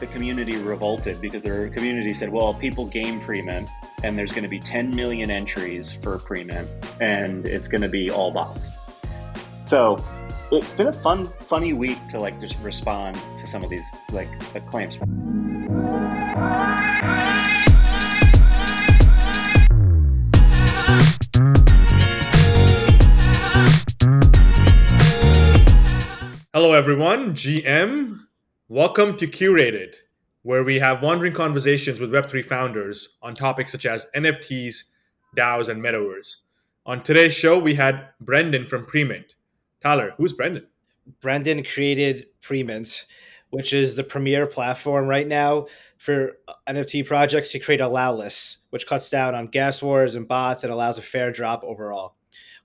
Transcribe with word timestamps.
the 0.00 0.06
community 0.06 0.56
revolted 0.56 1.20
because 1.20 1.42
the 1.42 1.70
community 1.74 2.14
said, 2.14 2.30
well, 2.30 2.54
people 2.54 2.86
game 2.86 3.20
pre-mint 3.20 3.68
and 4.04 4.16
there's 4.16 4.30
going 4.30 4.44
to 4.44 4.48
be 4.48 4.60
10 4.60 4.94
million 4.94 5.30
entries 5.30 5.92
for 5.92 6.18
pre-mint 6.18 6.68
and 7.00 7.46
it's 7.46 7.66
going 7.66 7.80
to 7.80 7.88
be 7.88 8.10
all 8.10 8.30
bots. 8.30 8.66
So 9.66 9.96
it's 10.52 10.72
been 10.72 10.86
a 10.86 10.92
fun, 10.92 11.26
funny 11.26 11.72
week 11.72 11.98
to 12.10 12.20
like 12.20 12.40
just 12.40 12.58
respond 12.60 13.16
to 13.38 13.46
some 13.46 13.64
of 13.64 13.70
these 13.70 13.86
like 14.12 14.28
claims. 14.68 14.94
Hello, 26.54 26.72
everyone. 26.72 27.34
GM 27.34 28.27
Welcome 28.70 29.16
to 29.16 29.26
Curated, 29.26 29.94
where 30.42 30.62
we 30.62 30.78
have 30.78 31.02
wandering 31.02 31.32
conversations 31.32 32.00
with 32.00 32.10
Web3 32.10 32.44
founders 32.44 33.16
on 33.22 33.32
topics 33.32 33.72
such 33.72 33.86
as 33.86 34.06
NFTs, 34.14 34.84
DAOs, 35.34 35.70
and 35.70 35.82
metaverse. 35.82 36.42
On 36.84 37.02
today's 37.02 37.32
show, 37.32 37.58
we 37.58 37.74
had 37.74 38.08
Brenden 38.22 38.68
from 38.68 38.84
Premint. 38.84 39.36
Tyler, 39.82 40.12
who's 40.18 40.34
Brenden? 40.34 40.66
Brenden 41.22 41.66
created 41.66 42.26
Premint, 42.42 43.06
which 43.48 43.72
is 43.72 43.96
the 43.96 44.04
premier 44.04 44.46
platform 44.46 45.06
right 45.06 45.26
now 45.26 45.64
for 45.96 46.32
NFT 46.68 47.06
projects 47.06 47.52
to 47.52 47.58
create 47.58 47.80
allow 47.80 48.12
lists, 48.12 48.58
which 48.68 48.86
cuts 48.86 49.08
down 49.08 49.34
on 49.34 49.46
gas 49.46 49.82
wars 49.82 50.14
and 50.14 50.28
bots 50.28 50.62
and 50.62 50.70
allows 50.70 50.98
a 50.98 51.02
fair 51.02 51.32
drop 51.32 51.64
overall. 51.64 52.16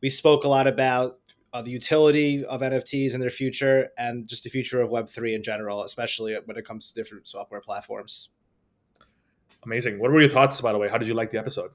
We 0.01 0.09
spoke 0.09 0.43
a 0.43 0.49
lot 0.49 0.67
about 0.67 1.19
uh, 1.53 1.61
the 1.61 1.71
utility 1.71 2.43
of 2.45 2.61
NFTs 2.61 3.13
and 3.13 3.21
their 3.21 3.29
future, 3.29 3.89
and 3.97 4.27
just 4.27 4.43
the 4.43 4.49
future 4.49 4.81
of 4.81 4.89
Web3 4.89 5.35
in 5.35 5.43
general, 5.43 5.83
especially 5.83 6.35
when 6.45 6.57
it 6.57 6.65
comes 6.65 6.91
to 6.91 6.99
different 6.99 7.27
software 7.27 7.61
platforms. 7.61 8.29
Amazing. 9.63 9.99
What 9.99 10.11
were 10.11 10.19
your 10.19 10.29
thoughts, 10.29 10.59
by 10.59 10.71
the 10.71 10.77
way? 10.77 10.89
How 10.89 10.97
did 10.97 11.07
you 11.07 11.13
like 11.13 11.31
the 11.31 11.37
episode? 11.37 11.71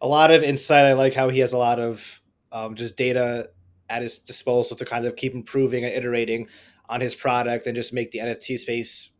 A 0.00 0.08
lot 0.08 0.30
of 0.30 0.42
insight. 0.42 0.86
I 0.86 0.94
like 0.94 1.14
how 1.14 1.28
he 1.28 1.40
has 1.40 1.52
a 1.52 1.58
lot 1.58 1.78
of 1.78 2.20
um, 2.50 2.74
just 2.74 2.96
data 2.96 3.50
at 3.88 4.02
his 4.02 4.18
disposal 4.18 4.76
to 4.78 4.84
kind 4.84 5.04
of 5.04 5.16
keep 5.16 5.34
improving 5.34 5.84
and 5.84 5.92
iterating 5.92 6.48
on 6.88 7.00
his 7.00 7.14
product 7.14 7.66
and 7.66 7.76
just 7.76 7.92
make 7.92 8.10
the 8.10 8.18
NFT 8.20 8.58
space 8.58 9.10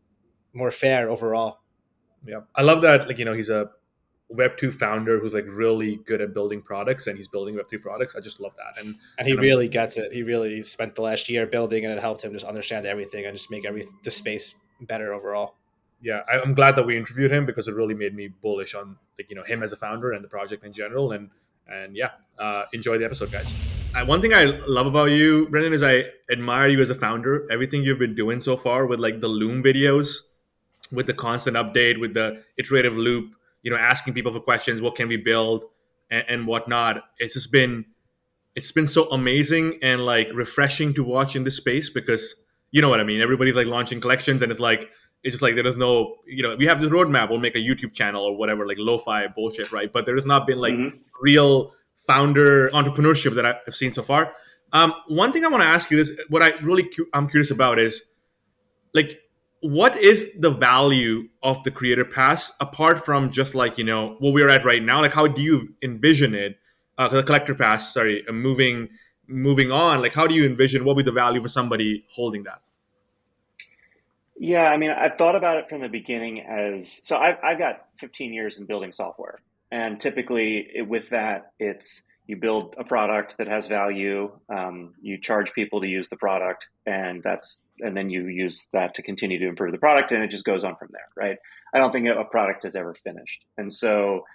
more 0.51 0.71
fair 0.71 1.09
overall. 1.09 1.59
Yeah, 2.25 2.41
I 2.55 2.63
love 2.63 2.81
that. 2.81 3.07
Like 3.07 3.19
you 3.19 3.25
know, 3.25 3.33
he's 3.33 3.49
a 3.49 3.69
Web 4.29 4.57
two 4.57 4.71
founder 4.71 5.19
who's 5.19 5.33
like 5.33 5.45
really 5.47 5.97
good 6.05 6.21
at 6.21 6.33
building 6.33 6.61
products 6.61 7.07
and 7.07 7.17
he's 7.17 7.27
building 7.27 7.55
Web 7.55 7.69
three 7.69 7.79
products. 7.79 8.15
I 8.15 8.19
just 8.19 8.39
love 8.39 8.53
that. 8.57 8.83
And 8.83 8.95
and 9.17 9.27
he 9.27 9.33
and 9.33 9.41
really 9.41 9.67
gets 9.67 9.97
it. 9.97 10.11
He 10.11 10.23
really 10.23 10.63
spent 10.63 10.95
the 10.95 11.01
last 11.01 11.29
year 11.29 11.45
building 11.45 11.85
and 11.85 11.93
it 11.93 11.99
helped 11.99 12.23
him 12.23 12.33
just 12.33 12.45
understand 12.45 12.85
everything 12.85 13.25
and 13.25 13.35
just 13.35 13.51
make 13.51 13.65
every 13.65 13.85
the 14.03 14.11
space 14.11 14.55
better 14.81 15.13
overall. 15.13 15.55
Yeah, 16.01 16.21
I'm 16.27 16.53
glad 16.53 16.75
that 16.75 16.85
we 16.85 16.97
interviewed 16.97 17.31
him 17.31 17.45
because 17.45 17.67
it 17.67 17.75
really 17.75 17.93
made 17.93 18.13
me 18.13 18.27
bullish 18.27 18.75
on 18.75 18.97
like 19.17 19.29
you 19.29 19.35
know 19.35 19.43
him 19.43 19.63
as 19.63 19.71
a 19.71 19.77
founder 19.77 20.11
and 20.11 20.23
the 20.23 20.27
project 20.27 20.65
in 20.65 20.73
general. 20.73 21.11
And 21.11 21.29
and 21.67 21.95
yeah, 21.95 22.11
uh, 22.37 22.63
enjoy 22.73 22.97
the 22.97 23.05
episode, 23.05 23.31
guys. 23.31 23.53
Uh, 23.95 24.05
one 24.05 24.21
thing 24.21 24.33
I 24.33 24.45
love 24.67 24.87
about 24.87 25.11
you, 25.11 25.47
Brenden, 25.47 25.71
is 25.71 25.83
I 25.83 26.05
admire 26.31 26.67
you 26.67 26.81
as 26.81 26.89
a 26.89 26.95
founder. 26.95 27.47
Everything 27.51 27.83
you've 27.83 27.99
been 27.99 28.15
doing 28.15 28.41
so 28.41 28.57
far 28.57 28.85
with 28.85 28.99
like 28.99 29.21
the 29.21 29.27
Loom 29.27 29.63
videos, 29.63 30.23
with 30.91 31.07
the 31.07 31.13
constant 31.13 31.55
update, 31.55 31.99
with 31.99 32.13
the 32.13 32.43
iterative 32.57 32.93
loop 32.93 33.33
you 33.63 33.71
know 33.71 33.77
asking 33.77 34.13
people 34.13 34.31
for 34.31 34.39
questions 34.39 34.81
what 34.81 34.95
can 34.95 35.07
we 35.07 35.17
build 35.17 35.65
and, 36.11 36.23
and 36.29 36.47
whatnot 36.47 37.03
it's 37.17 37.33
just 37.33 37.51
been 37.51 37.85
it's 38.55 38.71
been 38.71 38.87
so 38.87 39.09
amazing 39.09 39.79
and 39.81 40.05
like 40.05 40.27
refreshing 40.33 40.93
to 40.93 41.03
watch 41.03 41.35
in 41.35 41.43
this 41.43 41.57
space 41.57 41.89
because 41.89 42.35
you 42.73 42.81
know 42.81 42.89
what 42.89 42.99
I 42.99 43.03
mean. 43.03 43.21
Everybody's 43.21 43.55
like 43.55 43.67
launching 43.67 44.01
collections, 44.01 44.41
and 44.41 44.51
it's 44.51 44.59
like 44.59 44.89
it's 45.23 45.35
just 45.35 45.41
like 45.41 45.55
there 45.55 45.65
is 45.65 45.77
no 45.77 46.17
you 46.27 46.43
know 46.43 46.55
we 46.55 46.65
have 46.65 46.81
this 46.81 46.91
roadmap. 46.91 47.29
We'll 47.29 47.39
make 47.39 47.55
a 47.55 47.59
YouTube 47.59 47.93
channel 47.93 48.23
or 48.23 48.35
whatever, 48.35 48.67
like 48.67 48.77
lo-fi 48.79 49.27
bullshit, 49.27 49.71
right? 49.71 49.91
But 49.93 50.05
there 50.05 50.15
has 50.15 50.25
not 50.25 50.45
been 50.45 50.57
like 50.57 50.73
mm-hmm. 50.73 50.97
real 51.21 51.71
founder 52.05 52.69
entrepreneurship 52.69 53.35
that 53.35 53.45
I've 53.45 53.75
seen 53.75 53.93
so 53.93 54.03
far. 54.03 54.33
Um, 54.73 54.93
one 55.07 55.31
thing 55.31 55.45
I 55.45 55.49
want 55.49 55.61
to 55.61 55.67
ask 55.67 55.91
you 55.91 55.99
is 55.99 56.19
what 56.29 56.41
I 56.41 56.49
really 56.63 56.83
cu- 56.83 57.05
I'm 57.13 57.29
curious 57.29 57.51
about 57.51 57.79
is 57.79 58.03
like 58.93 59.19
what 59.63 59.95
is 59.95 60.29
the 60.37 60.51
value 60.51 61.29
of 61.41 61.63
the 61.63 61.71
creator 61.71 62.03
pass 62.03 62.51
apart 62.59 63.05
from 63.05 63.31
just 63.31 63.55
like 63.55 63.77
you 63.77 63.83
know 63.85 64.17
what 64.19 64.33
we're 64.33 64.49
at 64.49 64.65
right 64.65 64.83
now? 64.83 65.01
Like 65.01 65.13
how 65.13 65.25
do 65.25 65.41
you 65.41 65.73
envision 65.81 66.35
it? 66.35 66.57
Uh, 66.97 67.07
the 67.07 67.23
collector 67.23 67.55
pass 67.55 67.93
sorry 67.93 68.27
uh, 68.27 68.33
moving 68.33 68.89
moving 69.25 69.71
on. 69.71 70.01
Like 70.01 70.13
how 70.13 70.27
do 70.27 70.35
you 70.35 70.45
envision 70.45 70.83
what 70.83 70.97
would 70.97 71.05
be 71.05 71.09
the 71.09 71.15
value 71.15 71.41
for 71.41 71.47
somebody 71.47 72.05
holding 72.09 72.43
that? 72.43 72.61
Yeah 74.37 74.69
i 74.69 74.75
mean 74.75 74.91
i've 74.91 75.17
thought 75.17 75.35
about 75.35 75.57
it 75.57 75.69
from 75.69 75.79
the 75.79 75.87
beginning 75.87 76.41
as 76.41 76.99
so 77.03 77.17
i've, 77.17 77.37
I've 77.41 77.57
got 77.57 77.85
15 77.99 78.33
years 78.33 78.59
in 78.59 78.65
building 78.65 78.91
software. 78.91 79.39
And 79.71 79.99
typically 79.99 80.81
with 80.85 81.09
that 81.09 81.53
it's 81.57 82.03
you 82.27 82.37
build 82.37 82.75
a 82.77 82.83
product 82.83 83.37
that 83.37 83.47
has 83.47 83.67
value 83.67 84.31
um, 84.49 84.93
you 85.01 85.19
charge 85.19 85.53
people 85.53 85.81
to 85.81 85.87
use 85.87 86.09
the 86.09 86.17
product 86.17 86.67
and 86.85 87.21
that's 87.23 87.61
and 87.79 87.97
then 87.97 88.09
you 88.09 88.27
use 88.27 88.67
that 88.73 88.95
to 88.95 89.01
continue 89.01 89.39
to 89.39 89.47
improve 89.47 89.71
the 89.71 89.77
product 89.77 90.11
and 90.11 90.23
it 90.23 90.29
just 90.29 90.45
goes 90.45 90.63
on 90.63 90.75
from 90.75 90.89
there 90.91 91.07
right? 91.17 91.37
I 91.73 91.79
don't 91.79 91.91
think 91.91 92.07
a 92.07 92.23
product 92.25 92.65
is 92.65 92.75
ever 92.75 92.93
finished. 92.93 93.45
And 93.57 93.73
so 93.73 94.25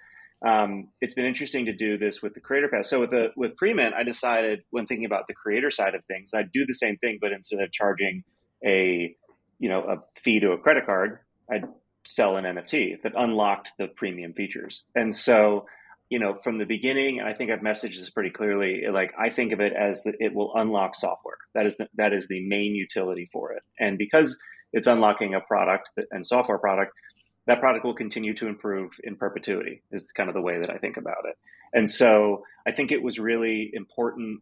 um, 0.44 0.88
it's 1.00 1.14
been 1.14 1.24
interesting 1.24 1.66
to 1.66 1.72
do 1.72 1.96
this 1.98 2.20
with 2.22 2.34
the 2.34 2.40
creator 2.40 2.68
pass 2.68 2.88
so 2.88 3.00
with 3.00 3.10
the 3.10 3.32
with 3.36 3.56
premint 3.56 3.92
i 3.94 4.04
decided 4.04 4.62
when 4.70 4.86
thinking 4.86 5.04
about 5.04 5.26
the 5.26 5.34
creator 5.34 5.68
side 5.68 5.96
of 5.96 6.04
things 6.04 6.30
i'd 6.32 6.52
do 6.52 6.64
the 6.64 6.74
same 6.74 6.96
thing 6.98 7.18
but 7.20 7.32
instead 7.32 7.60
of 7.60 7.72
charging 7.72 8.22
a 8.64 9.16
you 9.58 9.68
know 9.68 9.82
a 9.82 9.96
fee 10.20 10.38
to 10.38 10.52
a 10.52 10.58
credit 10.58 10.86
card 10.86 11.18
i'd 11.50 11.64
sell 12.08 12.36
an 12.36 12.44
nft 12.44 13.02
that 13.02 13.12
unlocked 13.16 13.72
the 13.78 13.86
premium 13.86 14.32
features. 14.32 14.84
And 14.94 15.14
so 15.14 15.66
you 16.10 16.18
know, 16.18 16.38
from 16.42 16.58
the 16.58 16.66
beginning, 16.66 17.20
I 17.20 17.34
think 17.34 17.50
I've 17.50 17.60
messaged 17.60 17.98
this 17.98 18.10
pretty 18.10 18.30
clearly. 18.30 18.84
Like 18.90 19.12
I 19.18 19.30
think 19.30 19.52
of 19.52 19.60
it 19.60 19.72
as 19.74 20.02
that 20.04 20.16
it 20.20 20.34
will 20.34 20.54
unlock 20.54 20.96
software. 20.96 21.36
That 21.54 21.66
is 21.66 21.76
the, 21.76 21.88
that 21.96 22.12
is 22.12 22.28
the 22.28 22.46
main 22.46 22.74
utility 22.74 23.28
for 23.32 23.52
it. 23.52 23.62
And 23.78 23.98
because 23.98 24.38
it's 24.72 24.86
unlocking 24.86 25.34
a 25.34 25.40
product 25.40 25.90
and 26.10 26.26
software 26.26 26.58
product, 26.58 26.92
that 27.46 27.60
product 27.60 27.84
will 27.84 27.94
continue 27.94 28.34
to 28.34 28.46
improve 28.46 28.92
in 29.02 29.16
perpetuity. 29.16 29.82
Is 29.90 30.12
kind 30.12 30.28
of 30.28 30.34
the 30.34 30.42
way 30.42 30.58
that 30.60 30.70
I 30.70 30.78
think 30.78 30.96
about 30.96 31.24
it. 31.24 31.36
And 31.72 31.90
so 31.90 32.44
I 32.66 32.72
think 32.72 32.92
it 32.92 33.02
was 33.02 33.18
really 33.18 33.70
important 33.72 34.40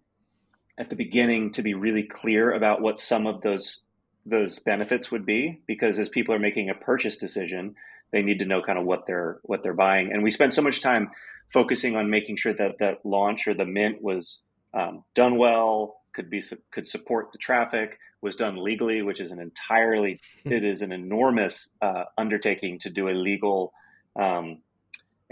at 0.79 0.91
the 0.91 0.97
beginning 0.97 1.53
to 1.53 1.63
be 1.63 1.75
really 1.75 2.03
clear 2.03 2.53
about 2.53 2.81
what 2.81 2.99
some 2.99 3.27
of 3.27 3.43
those 3.43 3.81
those 4.25 4.59
benefits 4.59 5.11
would 5.11 5.25
be, 5.25 5.63
because 5.67 6.01
as 6.01 6.09
people 6.09 6.35
are 6.35 6.41
making 6.41 6.69
a 6.69 6.75
purchase 6.75 7.17
decision, 7.17 7.77
they 8.11 8.23
need 8.23 8.41
to 8.41 8.45
know 8.45 8.61
kind 8.61 8.79
of 8.79 8.85
what 8.85 9.07
they're 9.07 9.39
what 9.43 9.63
they're 9.63 9.75
buying. 9.75 10.13
And 10.13 10.23
we 10.23 10.31
spend 10.31 10.53
so 10.53 10.63
much 10.63 10.81
time 10.81 11.11
focusing 11.53 11.97
on 11.97 12.11
making 12.11 12.37
sure 12.37 12.53
that 12.55 12.79
that 12.79 13.05
launch 13.05 13.47
or 13.47 13.55
the 13.55 13.65
mint 13.65 14.03
was 14.03 14.43
um, 14.75 15.05
done 15.15 15.39
well, 15.39 16.01
could 16.13 16.31
be 16.31 16.43
could 16.71 16.89
support 16.89 17.33
the 17.33 17.39
traffic, 17.39 17.99
was 18.23 18.37
done 18.37 18.63
legally, 18.63 19.03
which 19.03 19.21
is 19.21 19.31
an 19.31 19.41
entirely 19.41 20.21
it 20.45 20.65
is 20.65 20.83
an 20.83 20.93
enormous 20.93 21.71
uh, 21.81 22.05
undertaking 22.19 22.79
to 22.81 22.91
do 22.91 23.09
a 23.09 23.15
legal 23.15 23.73
um, 24.21 24.59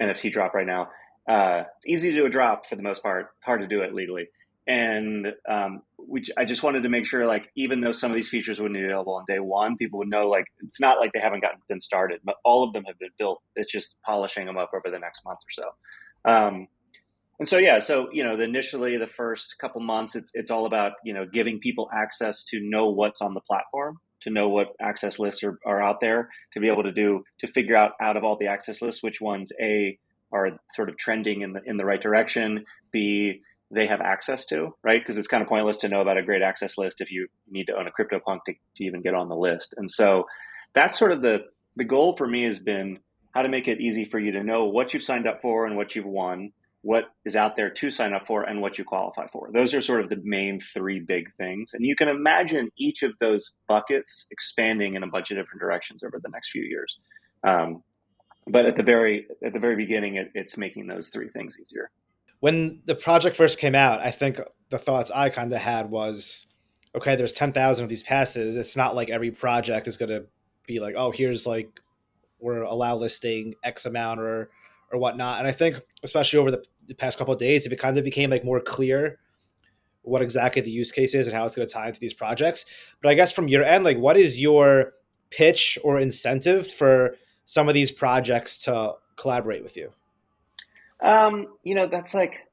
NFT 0.00 0.30
drop 0.32 0.54
right 0.54 0.66
now. 0.66 0.91
Uh, 1.26 1.64
easy 1.86 2.10
to 2.10 2.16
do 2.16 2.26
a 2.26 2.31
drop 2.31 2.66
for 2.66 2.76
the 2.76 2.82
most 2.82 3.02
part, 3.02 3.28
hard 3.41 3.60
to 3.62 3.66
do 3.66 3.81
it 3.81 3.94
legally. 3.94 4.28
And 4.66 5.34
um, 5.48 5.82
we, 5.98 6.25
I 6.36 6.44
just 6.44 6.62
wanted 6.62 6.84
to 6.84 6.88
make 6.88 7.06
sure, 7.06 7.26
like, 7.26 7.50
even 7.54 7.81
though 7.81 7.92
some 7.92 8.10
of 8.10 8.14
these 8.14 8.31
features 8.31 8.60
wouldn't 8.60 8.78
be 8.78 8.84
available 8.84 9.14
on 9.14 9.25
day 9.26 9.38
one, 9.38 9.76
people 9.76 9.98
would 9.98 10.08
know, 10.08 10.28
like, 10.28 10.46
it's 10.60 10.81
not 10.81 10.98
like 10.98 11.12
they 11.12 11.20
haven't 11.20 11.41
gotten 11.41 11.60
been 11.69 11.81
started, 11.81 12.20
but 12.25 12.36
all 12.44 12.64
of 12.64 12.72
them 12.72 12.84
have 12.84 12.98
been 12.98 13.10
built. 13.19 13.42
It's 13.56 13.70
just 13.70 13.96
polishing 14.04 14.46
them 14.46 14.56
up 14.56 14.70
over 14.75 14.91
the 14.91 14.98
next 14.98 15.25
month 15.25 15.38
or 15.38 15.50
so. 15.50 15.64
Um, 16.24 16.68
and 17.38 17.48
so 17.48 17.58
yeah, 17.58 17.80
so 17.80 18.08
you 18.12 18.24
know, 18.24 18.36
the 18.36 18.44
initially 18.44 18.96
the 18.96 19.06
first 19.06 19.56
couple 19.60 19.80
months, 19.80 20.14
it's 20.14 20.30
it's 20.34 20.50
all 20.50 20.66
about 20.66 20.92
you 21.04 21.12
know 21.12 21.26
giving 21.26 21.58
people 21.58 21.88
access 21.92 22.44
to 22.44 22.60
know 22.60 22.90
what's 22.90 23.20
on 23.20 23.34
the 23.34 23.40
platform, 23.40 23.98
to 24.22 24.30
know 24.30 24.48
what 24.48 24.68
access 24.80 25.18
lists 25.18 25.42
are, 25.42 25.58
are 25.66 25.82
out 25.82 26.00
there, 26.00 26.30
to 26.52 26.60
be 26.60 26.68
able 26.68 26.84
to 26.84 26.92
do 26.92 27.25
to 27.40 27.46
figure 27.46 27.76
out 27.76 27.93
out 28.00 28.16
of 28.16 28.25
all 28.25 28.37
the 28.37 28.46
access 28.46 28.81
lists 28.81 29.02
which 29.02 29.20
ones 29.20 29.52
a 29.60 29.99
are 30.32 30.50
sort 30.72 30.88
of 30.88 30.96
trending 30.96 31.43
in 31.43 31.52
the 31.52 31.60
in 31.66 31.76
the 31.76 31.84
right 31.84 32.00
direction, 32.00 32.64
b 32.93 33.40
they 33.70 33.87
have 33.87 34.00
access 34.00 34.46
to, 34.46 34.75
right? 34.84 35.00
Because 35.00 35.19
it's 35.19 35.26
kind 35.26 35.43
of 35.43 35.49
pointless 35.49 35.78
to 35.78 35.88
know 35.88 36.00
about 36.00 36.19
a 36.19 36.22
great 36.22 36.43
access 36.43 36.78
list 36.78 37.00
if 37.00 37.10
you 37.10 37.26
need 37.50 37.66
to 37.66 37.75
own 37.75 37.88
a 37.88 37.90
CryptoPunk 37.90 38.40
to, 38.46 38.52
to 38.76 38.84
even 38.84 39.02
get 39.02 39.14
on 39.14 39.28
the 39.28 39.34
list. 39.34 39.75
And 39.76 39.90
so 39.90 40.26
that's 40.75 40.99
sort 40.99 41.12
of 41.12 41.22
the 41.22 41.46
the 41.76 41.84
goal 41.84 42.16
for 42.16 42.26
me 42.26 42.44
has 42.44 42.60
been 42.60 43.00
how 43.34 43.42
to 43.42 43.48
make 43.48 43.66
it 43.69 43.81
easy 43.81 44.04
for 44.04 44.19
you 44.19 44.32
to 44.32 44.44
know 44.44 44.66
what 44.66 44.94
you've 44.94 45.02
signed 45.02 45.26
up 45.26 45.42
for 45.42 45.66
and 45.66 45.76
what 45.76 45.96
you've 45.96 46.06
won, 46.06 46.52
what 46.82 47.06
is 47.25 47.34
out 47.34 47.56
there 47.56 47.70
to 47.70 47.90
sign 47.90 48.12
up 48.12 48.26
for, 48.26 48.44
and 48.44 48.60
what 48.60 48.78
you 48.78 48.84
qualify 48.84 49.26
for. 49.26 49.50
Those 49.52 49.75
are 49.75 49.81
sort 49.81 50.02
of 50.02 50.08
the 50.08 50.20
main 50.22 50.60
three 50.60 51.00
big 51.00 51.34
things. 51.36 51.72
And 51.75 51.84
you 51.84 51.96
can 51.96 52.08
imagine 52.08 52.70
each 52.78 53.02
of 53.02 53.12
those 53.20 53.56
buckets 53.66 54.26
expanding 54.31 54.94
in 54.94 55.02
a 55.02 55.08
bunch 55.08 55.31
of 55.31 55.36
different 55.36 55.60
directions 55.60 56.02
over 56.04 56.20
the 56.22 56.28
next 56.31 56.50
few 56.50 56.62
years. 56.62 56.96
Um, 57.42 57.82
but 58.46 58.66
at 58.66 58.76
the 58.76 58.82
very 58.82 59.26
at 59.42 59.52
the 59.52 59.58
very 59.58 59.76
beginning, 59.76 60.16
it, 60.16 60.30
it's 60.34 60.56
making 60.56 60.87
those 60.87 61.08
three 61.08 61.28
things 61.28 61.58
easier. 61.58 61.90
When 62.40 62.82
the 62.84 62.94
project 62.94 63.37
first 63.37 63.58
came 63.58 63.75
out, 63.75 64.00
I 64.00 64.10
think 64.10 64.38
the 64.69 64.78
thoughts 64.78 65.10
I 65.10 65.30
kind 65.30 65.50
of 65.50 65.60
had 65.60 65.90
was, 65.90 66.46
okay, 66.94 67.16
there's 67.16 67.32
ten 67.32 67.52
thousand 67.52 67.84
of 67.84 67.88
these 67.88 68.02
passes. 68.02 68.56
It's 68.56 68.76
not 68.76 68.94
like 68.94 69.08
every 69.08 69.30
project 69.30 69.88
is 69.88 69.96
going 69.96 70.10
to 70.10 70.26
be 70.66 70.78
like, 70.78 70.94
oh, 70.96 71.10
here's 71.10 71.46
like 71.46 71.80
we're 72.38 72.62
allow 72.62 72.96
listing 72.96 73.54
X 73.62 73.86
amount 73.86 74.20
or 74.20 74.50
or 74.92 74.98
whatnot. 74.98 75.38
And 75.38 75.48
I 75.48 75.52
think 75.52 75.81
especially 76.02 76.38
over 76.38 76.50
the, 76.50 76.64
the 76.86 76.94
past 76.94 77.19
couple 77.19 77.34
of 77.34 77.40
days, 77.40 77.66
it 77.66 77.76
kind 77.78 77.96
of 77.96 78.04
became 78.04 78.31
like 78.31 78.44
more 78.44 78.60
clear 78.60 79.19
what 80.02 80.22
exactly 80.22 80.60
the 80.60 80.70
use 80.70 80.92
case 80.92 81.14
is 81.14 81.26
and 81.26 81.34
how 81.34 81.44
it's 81.44 81.56
going 81.56 81.66
to 81.66 81.72
tie 81.72 81.88
into 81.88 81.98
these 81.98 82.14
projects. 82.14 82.66
But 83.00 83.10
I 83.10 83.14
guess 83.14 83.32
from 83.32 83.48
your 83.48 83.64
end, 83.64 83.84
like 83.84 83.98
what 83.98 84.16
is 84.16 84.40
your 84.40 84.92
pitch 85.31 85.78
or 85.82 85.98
incentive 85.98 86.66
for 86.70 87.16
some 87.44 87.69
of 87.69 87.75
these 87.75 87.90
projects 87.90 88.58
to 88.60 88.94
collaborate 89.16 89.62
with 89.62 89.76
you? 89.76 89.92
Um, 91.00 91.48
you 91.62 91.75
know, 91.75 91.88
that's 91.88 92.14
like 92.14 92.46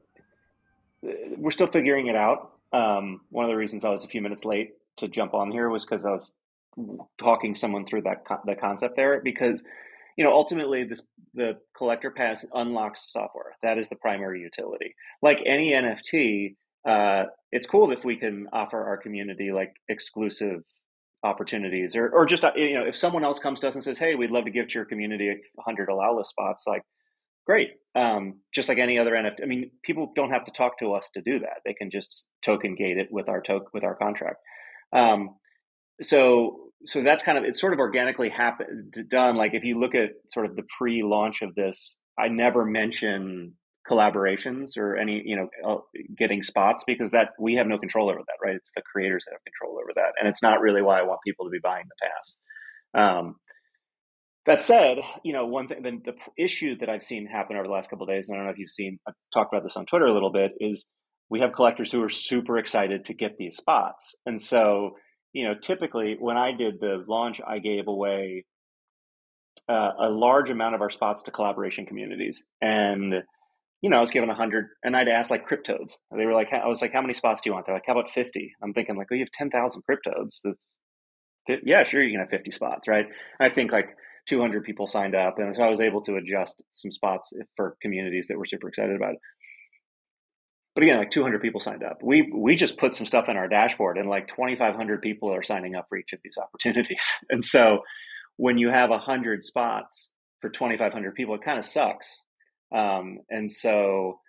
we're 1.02 1.52
still 1.52 1.68
figuring 1.68 2.08
it 2.08 2.16
out. 2.16 2.54
Um, 2.74 3.22
one 3.30 3.44
of 3.44 3.50
the 3.50 3.58
reasons 3.58 3.84
I 3.84 3.90
was 3.90 4.04
a 4.04 4.08
few 4.08 4.22
minutes 4.22 4.46
late 4.46 4.76
to 4.98 5.08
jump 5.08 5.34
on 5.34 5.52
here 5.52 5.70
was 5.70 5.86
because 5.86 6.06
I 6.06 6.12
was 6.12 6.36
talking 7.20 7.56
someone 7.56 7.86
through 7.86 8.04
that 8.04 8.24
the 8.46 8.56
concept 8.56 8.96
there 8.96 9.22
because 9.24 9.62
you 10.18 10.24
know 10.24 10.32
ultimately 10.32 10.84
this 10.84 11.02
the 11.34 11.58
collector 11.78 12.12
pass 12.12 12.46
unlocks 12.54 13.12
software. 13.12 13.56
That 13.64 13.78
is 13.78 13.90
the 13.90 13.96
primary 13.96 14.42
utility. 14.42 14.96
Like 15.22 15.42
any 15.46 15.72
nft 15.72 16.56
uh, 16.84 17.26
it's 17.52 17.68
cool 17.68 17.92
if 17.92 18.04
we 18.04 18.16
can 18.16 18.48
offer 18.52 18.84
our 18.84 18.98
community 18.98 19.52
like 19.52 19.74
exclusive 19.88 20.64
opportunities 21.24 21.96
or, 21.96 22.10
or 22.10 22.26
just 22.26 22.44
uh, 22.44 22.52
you 22.56 22.74
know 22.74 22.86
if 22.86 22.96
someone 22.96 23.24
else 23.24 23.38
comes 23.38 23.60
to 23.60 23.68
us 23.68 23.76
and 23.76 23.84
says 23.84 24.00
hey 24.00 24.16
we'd 24.16 24.32
love 24.32 24.46
to 24.46 24.52
give 24.52 24.68
to 24.68 24.74
your 24.74 24.86
community 24.86 25.30
100 25.54 25.90
allow 25.90 26.18
list 26.18 26.32
spots 26.32 26.64
like 26.66 26.82
great. 27.46 27.72
Um, 27.94 28.40
just 28.54 28.70
like 28.70 28.78
any 28.78 28.98
other 28.98 29.12
nft 29.12 29.44
i 29.44 29.46
mean 29.46 29.72
people 29.84 30.14
don't 30.16 30.32
have 30.32 30.46
to 30.46 30.52
talk 30.52 30.80
to 30.80 30.94
us 30.94 31.10
to 31.14 31.22
do 31.22 31.40
that. 31.40 31.58
They 31.66 31.74
can 31.74 31.92
just 31.92 32.28
token 32.44 32.76
gate 32.76 32.98
it 32.98 33.10
with 33.12 33.30
our 33.30 33.42
token 33.42 33.68
with 33.74 33.84
our 33.84 33.96
contract. 33.96 34.38
Um, 34.94 35.36
so 36.02 36.58
so 36.86 37.02
that's 37.02 37.24
kind 37.24 37.38
of 37.38 37.44
it's 37.44 37.60
sort 37.60 37.74
of 37.74 37.80
organically 37.80 38.30
happened 38.30 38.96
done 39.10 39.36
like 39.36 39.54
if 39.54 39.64
you 39.64 39.80
look 39.80 39.96
at 39.96 40.12
sort 40.32 40.46
of 40.46 40.56
the 40.56 40.64
pre-launch 40.78 41.42
of 41.42 41.54
this 41.56 41.98
i 42.20 42.28
never 42.28 42.66
mention 42.66 43.54
collaborations 43.90 44.78
or 44.78 44.96
any 44.96 45.22
you 45.26 45.36
know 45.36 45.48
uh, 45.68 45.78
getting 46.18 46.42
spots 46.44 46.84
because 46.86 47.12
that 47.12 47.30
we 47.40 47.56
have 47.56 47.68
no 47.68 47.80
control 47.80 48.10
over 48.10 48.20
that 48.20 48.46
right? 48.46 48.56
It's 48.56 48.72
the 48.76 48.84
creators 48.92 49.26
that 49.26 49.34
have 49.34 49.44
control 49.44 49.80
over 49.80 49.92
that 49.96 50.14
and 50.20 50.30
it's 50.30 50.44
not 50.44 50.62
really 50.62 50.82
why 50.82 51.00
i 51.00 51.04
want 51.04 51.20
people 51.26 51.46
to 51.46 51.52
be 51.52 51.60
buying 51.62 51.86
the 51.88 52.08
pass. 52.08 52.36
Um, 52.94 53.36
that 54.46 54.62
said 54.62 54.98
you 55.24 55.34
know 55.34 55.46
one 55.46 55.68
thing 55.68 55.82
the, 55.82 56.12
the 56.12 56.44
issue 56.44 56.78
that 56.80 56.90
i've 56.90 57.04
seen 57.04 57.26
happen 57.28 57.56
over 57.56 57.66
the 57.66 57.74
last 57.74 57.90
couple 57.90 58.06
days 58.06 58.28
and 58.28 58.36
i 58.36 58.38
don't 58.38 58.48
know 58.48 58.52
if 58.52 58.58
you've 58.58 58.70
seen 58.70 59.00
i've 59.08 59.14
talked 59.34 59.54
about 59.54 59.64
this 59.64 59.78
on 59.78 59.86
twitter 59.86 60.06
a 60.06 60.14
little 60.14 60.32
bit 60.32 60.52
is 60.60 60.88
we 61.32 61.40
have 61.40 61.54
collectors 61.54 61.92
who 61.92 62.04
are 62.04 62.10
super 62.10 62.58
excited 62.58 63.06
to 63.06 63.14
get 63.14 63.38
these 63.40 63.56
spots. 63.56 64.16
And 64.26 64.40
so 64.40 64.98
you 65.34 65.44
know 65.44 65.56
typically 65.56 66.16
when 66.20 66.38
i 66.38 66.52
did 66.52 66.80
the 66.80 67.04
launch 67.08 67.42
i 67.48 67.60
gave 67.60 67.88
away 67.88 68.46
uh, 69.70 69.92
a 70.00 70.10
large 70.10 70.50
amount 70.50 70.76
of 70.76 70.82
our 70.82 70.90
spots 70.90 71.24
to 71.24 71.32
collaboration 71.32 71.86
communities 71.86 72.44
and 72.62 73.24
you 73.82 73.90
know, 73.90 73.98
I 73.98 74.02
was 74.02 74.12
given 74.12 74.30
a 74.30 74.36
hundred, 74.36 74.68
and 74.84 74.96
I'd 74.96 75.08
ask 75.08 75.32
like 75.32 75.48
cryptodes. 75.48 75.94
They 76.16 76.26
were 76.26 76.34
like, 76.34 76.54
I 76.54 76.68
was 76.68 76.82
like, 76.82 76.94
how 76.94 77.02
many 77.02 77.14
spots 77.14 77.42
do 77.42 77.50
you 77.50 77.54
want? 77.54 77.66
They're 77.66 77.76
like, 77.76 77.86
how 77.88 77.94
about 77.94 78.12
fifty? 78.12 78.54
I'm 78.62 78.74
thinking 78.74 78.96
like, 78.96 79.08
oh, 79.12 79.16
you 79.16 79.22
have 79.22 79.32
ten 79.32 79.50
thousand 79.50 79.84
cryptodes. 79.90 80.40
That's 80.44 81.62
yeah, 81.64 81.84
sure, 81.84 82.04
you 82.04 82.12
can 82.12 82.20
have 82.20 82.30
fifty 82.30 82.52
spots, 82.52 82.88
right? 82.88 83.08
I 83.40 83.50
think 83.50 83.72
like 83.72 83.90
200 84.28 84.64
people 84.64 84.86
signed 84.86 85.16
up, 85.16 85.40
and 85.40 85.56
so 85.56 85.64
I 85.64 85.70
was 85.70 85.82
able 85.82 86.02
to 86.04 86.16
adjust 86.16 86.62
some 86.72 86.92
spots 86.92 87.34
for 87.56 87.76
communities 87.82 88.28
that 88.28 88.38
were 88.38 88.46
super 88.46 88.70
excited 88.70 88.96
about 88.96 89.14
it. 89.14 89.20
But 90.74 90.84
again, 90.84 90.98
like 90.98 91.12
200 91.12 91.42
people 91.42 91.60
signed 91.60 91.84
up. 91.84 91.98
We 92.02 92.32
we 92.34 92.56
just 92.56 92.78
put 92.78 92.94
some 92.94 93.06
stuff 93.06 93.28
in 93.28 93.38
our 93.38 93.48
dashboard, 93.48 93.98
and 93.98 94.10
like 94.10 94.28
2,500 94.28 95.02
people 95.02 95.34
are 95.34 95.44
signing 95.44 95.76
up 95.76 95.88
for 95.90 95.98
each 95.98 96.14
of 96.14 96.20
these 96.24 96.38
opportunities. 96.38 97.04
And 97.30 97.44
so, 97.44 97.82
when 98.38 98.58
you 98.58 98.70
have 98.70 98.90
hundred 98.92 99.44
spots 99.44 100.12
for 100.40 100.50
2,500 100.50 101.14
people, 101.14 101.36
it 101.36 101.42
kind 101.44 101.60
of 101.60 101.66
sucks 101.66 102.24
um, 102.72 103.20
and 103.30 103.52
so 103.52 104.20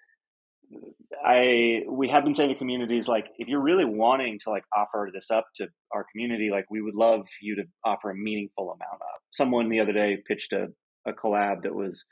I 1.25 1.83
we 1.89 2.09
have 2.09 2.25
been 2.25 2.35
saying 2.35 2.49
to 2.49 2.55
communities 2.55 3.07
like 3.07 3.27
if 3.39 3.47
you're 3.47 3.63
really 3.63 3.85
wanting 3.85 4.39
to 4.41 4.51
like 4.51 4.65
offer 4.75 5.11
this 5.13 5.31
up 5.31 5.47
to 5.57 5.69
our 5.93 6.05
community, 6.11 6.51
like 6.51 6.65
we 6.71 6.81
would 6.81 6.95
love 6.95 7.29
you 7.41 7.57
to 7.57 7.65
offer 7.85 8.11
a 8.11 8.17
meaningful 8.17 8.71
amount 8.71 9.01
up. 9.03 9.21
Someone 9.33 9.69
the 9.69 9.81
other 9.81 9.93
day 9.93 10.23
pitched 10.27 10.53
a, 10.53 10.69
a 11.07 11.13
collab 11.13 11.63
that 11.63 11.75
was 11.75 12.05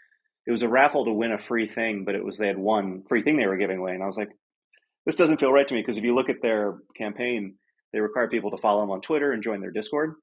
it 0.46 0.52
was 0.52 0.62
a 0.62 0.68
raffle 0.68 1.04
to 1.04 1.12
win 1.12 1.32
a 1.32 1.38
free 1.38 1.68
thing, 1.68 2.04
but 2.04 2.14
it 2.14 2.24
was 2.24 2.38
they 2.38 2.46
had 2.46 2.58
one 2.58 3.02
free 3.08 3.22
thing 3.22 3.36
they 3.36 3.46
were 3.46 3.56
giving 3.56 3.78
away, 3.78 3.92
and 3.92 4.02
I 4.02 4.06
was 4.06 4.16
like, 4.16 4.30
this 5.06 5.16
doesn't 5.16 5.40
feel 5.40 5.52
right 5.52 5.66
to 5.66 5.74
me 5.74 5.80
because 5.80 5.96
if 5.96 6.04
you 6.04 6.14
look 6.14 6.28
at 6.28 6.42
their 6.42 6.78
campaign, 6.96 7.54
they 7.92 8.00
require 8.00 8.28
people 8.28 8.50
to 8.50 8.58
follow 8.58 8.80
them 8.80 8.90
on 8.90 9.00
Twitter 9.00 9.32
and 9.32 9.42
join 9.42 9.60
their 9.60 9.70
Discord. 9.70 10.14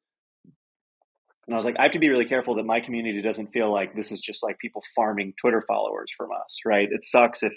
And 1.47 1.53
I 1.53 1.57
was 1.57 1.65
like, 1.65 1.75
I 1.79 1.83
have 1.83 1.93
to 1.93 1.99
be 1.99 2.09
really 2.09 2.25
careful 2.25 2.55
that 2.55 2.65
my 2.65 2.81
community 2.81 3.21
doesn't 3.21 3.53
feel 3.53 3.71
like 3.71 3.95
this 3.95 4.11
is 4.11 4.19
just 4.19 4.43
like 4.43 4.59
people 4.59 4.83
farming 4.95 5.33
Twitter 5.39 5.61
followers 5.65 6.11
from 6.15 6.29
us, 6.31 6.59
right? 6.65 6.89
It 6.91 7.03
sucks 7.03 7.41
if 7.41 7.53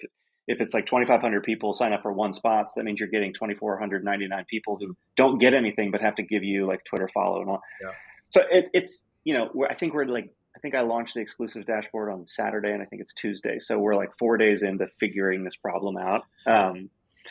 if 0.46 0.60
it's 0.60 0.74
like 0.74 0.86
2,500 0.86 1.44
people 1.44 1.72
sign 1.74 1.92
up 1.92 2.02
for 2.02 2.12
one 2.12 2.32
spot, 2.32 2.72
so 2.72 2.80
that 2.80 2.84
means 2.84 2.98
you're 2.98 3.08
getting 3.08 3.32
2,499 3.32 4.44
people 4.48 4.76
who 4.80 4.96
don't 5.16 5.38
get 5.38 5.54
anything 5.54 5.90
but 5.92 6.00
have 6.00 6.16
to 6.16 6.22
give 6.22 6.42
you 6.42 6.66
like 6.66 6.80
Twitter 6.84 7.08
follow 7.08 7.40
and 7.40 7.50
all. 7.50 7.62
Yeah. 7.80 7.90
So 8.30 8.42
it, 8.50 8.68
it's 8.72 9.04
you 9.24 9.34
know 9.34 9.50
I 9.68 9.74
think 9.74 9.92
we're 9.92 10.06
like 10.06 10.30
I 10.60 10.62
think 10.62 10.74
I 10.74 10.82
launched 10.82 11.14
the 11.14 11.20
exclusive 11.20 11.64
dashboard 11.64 12.12
on 12.12 12.26
Saturday 12.26 12.70
and 12.70 12.82
I 12.82 12.84
think 12.84 13.00
it's 13.00 13.14
Tuesday, 13.14 13.58
so 13.58 13.78
we're 13.78 13.96
like 13.96 14.10
four 14.18 14.36
days 14.36 14.62
into 14.62 14.88
figuring 14.98 15.42
this 15.42 15.56
problem 15.56 15.96
out. 15.96 16.24
Um, 16.46 16.90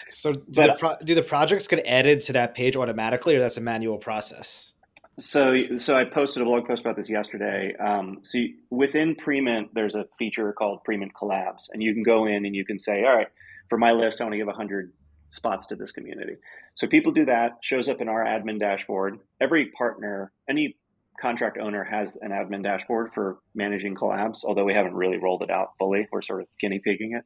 so 0.10 0.34
do, 0.34 0.44
but, 0.56 0.66
the 0.66 0.80
pro- 0.80 1.06
do 1.06 1.14
the 1.14 1.22
projects 1.22 1.68
get 1.68 1.86
added 1.86 2.22
to 2.22 2.34
that 2.34 2.56
page 2.56 2.76
automatically, 2.76 3.36
or 3.36 3.40
that's 3.40 3.58
a 3.58 3.62
manual 3.62 4.00
process? 4.00 4.74
So, 5.20 5.78
so 5.78 5.96
I 5.96 6.06
posted 6.06 6.42
a 6.42 6.46
blog 6.46 6.66
post 6.66 6.82
about 6.82 6.96
this 6.96 7.08
yesterday. 7.08 7.76
Um, 7.76 8.18
so 8.24 8.40
you, 8.40 8.56
within 8.72 9.16
Premint, 9.16 9.70
there's 9.74 9.94
a 9.94 10.06
feature 10.18 10.52
called 10.52 10.80
Premint 10.84 11.12
Collabs, 11.12 11.70
and 11.72 11.84
you 11.84 11.94
can 11.94 12.02
go 12.02 12.26
in 12.26 12.48
and 12.48 12.56
you 12.56 12.66
can 12.66 12.80
say, 12.80 13.04
all 13.04 13.16
right, 13.16 13.28
for 13.70 13.78
my 13.78 13.92
list, 13.92 14.22
I 14.22 14.24
want 14.24 14.34
to 14.34 14.38
give 14.40 14.48
100 14.48 14.92
spots 15.30 15.68
to 15.68 15.76
this 15.76 15.92
community. 15.92 16.38
So 16.74 16.88
people 16.88 17.12
do 17.12 17.26
that, 17.26 17.60
shows 17.62 17.90
up 17.90 18.02
in 18.02 18.10
our 18.10 18.26
admin 18.26 18.60
dashboard. 18.60 19.20
Every 19.40 19.68
partner, 19.68 20.32
any 20.50 20.78
contract 21.22 21.58
owner 21.58 21.84
has 21.84 22.18
an 22.22 22.32
admin 22.32 22.64
dashboard 22.64 23.14
for 23.14 23.40
managing 23.54 23.96
collabs, 23.96 24.44
although 24.44 24.66
we 24.66 24.74
haven't 24.74 24.94
really 24.94 25.18
rolled 25.18 25.42
it 25.42 25.50
out 25.50 25.74
fully. 25.78 26.08
We're 26.12 26.22
sort 26.22 26.42
of 26.42 26.48
guinea 26.60 26.80
pigging 26.80 27.14
it. 27.16 27.24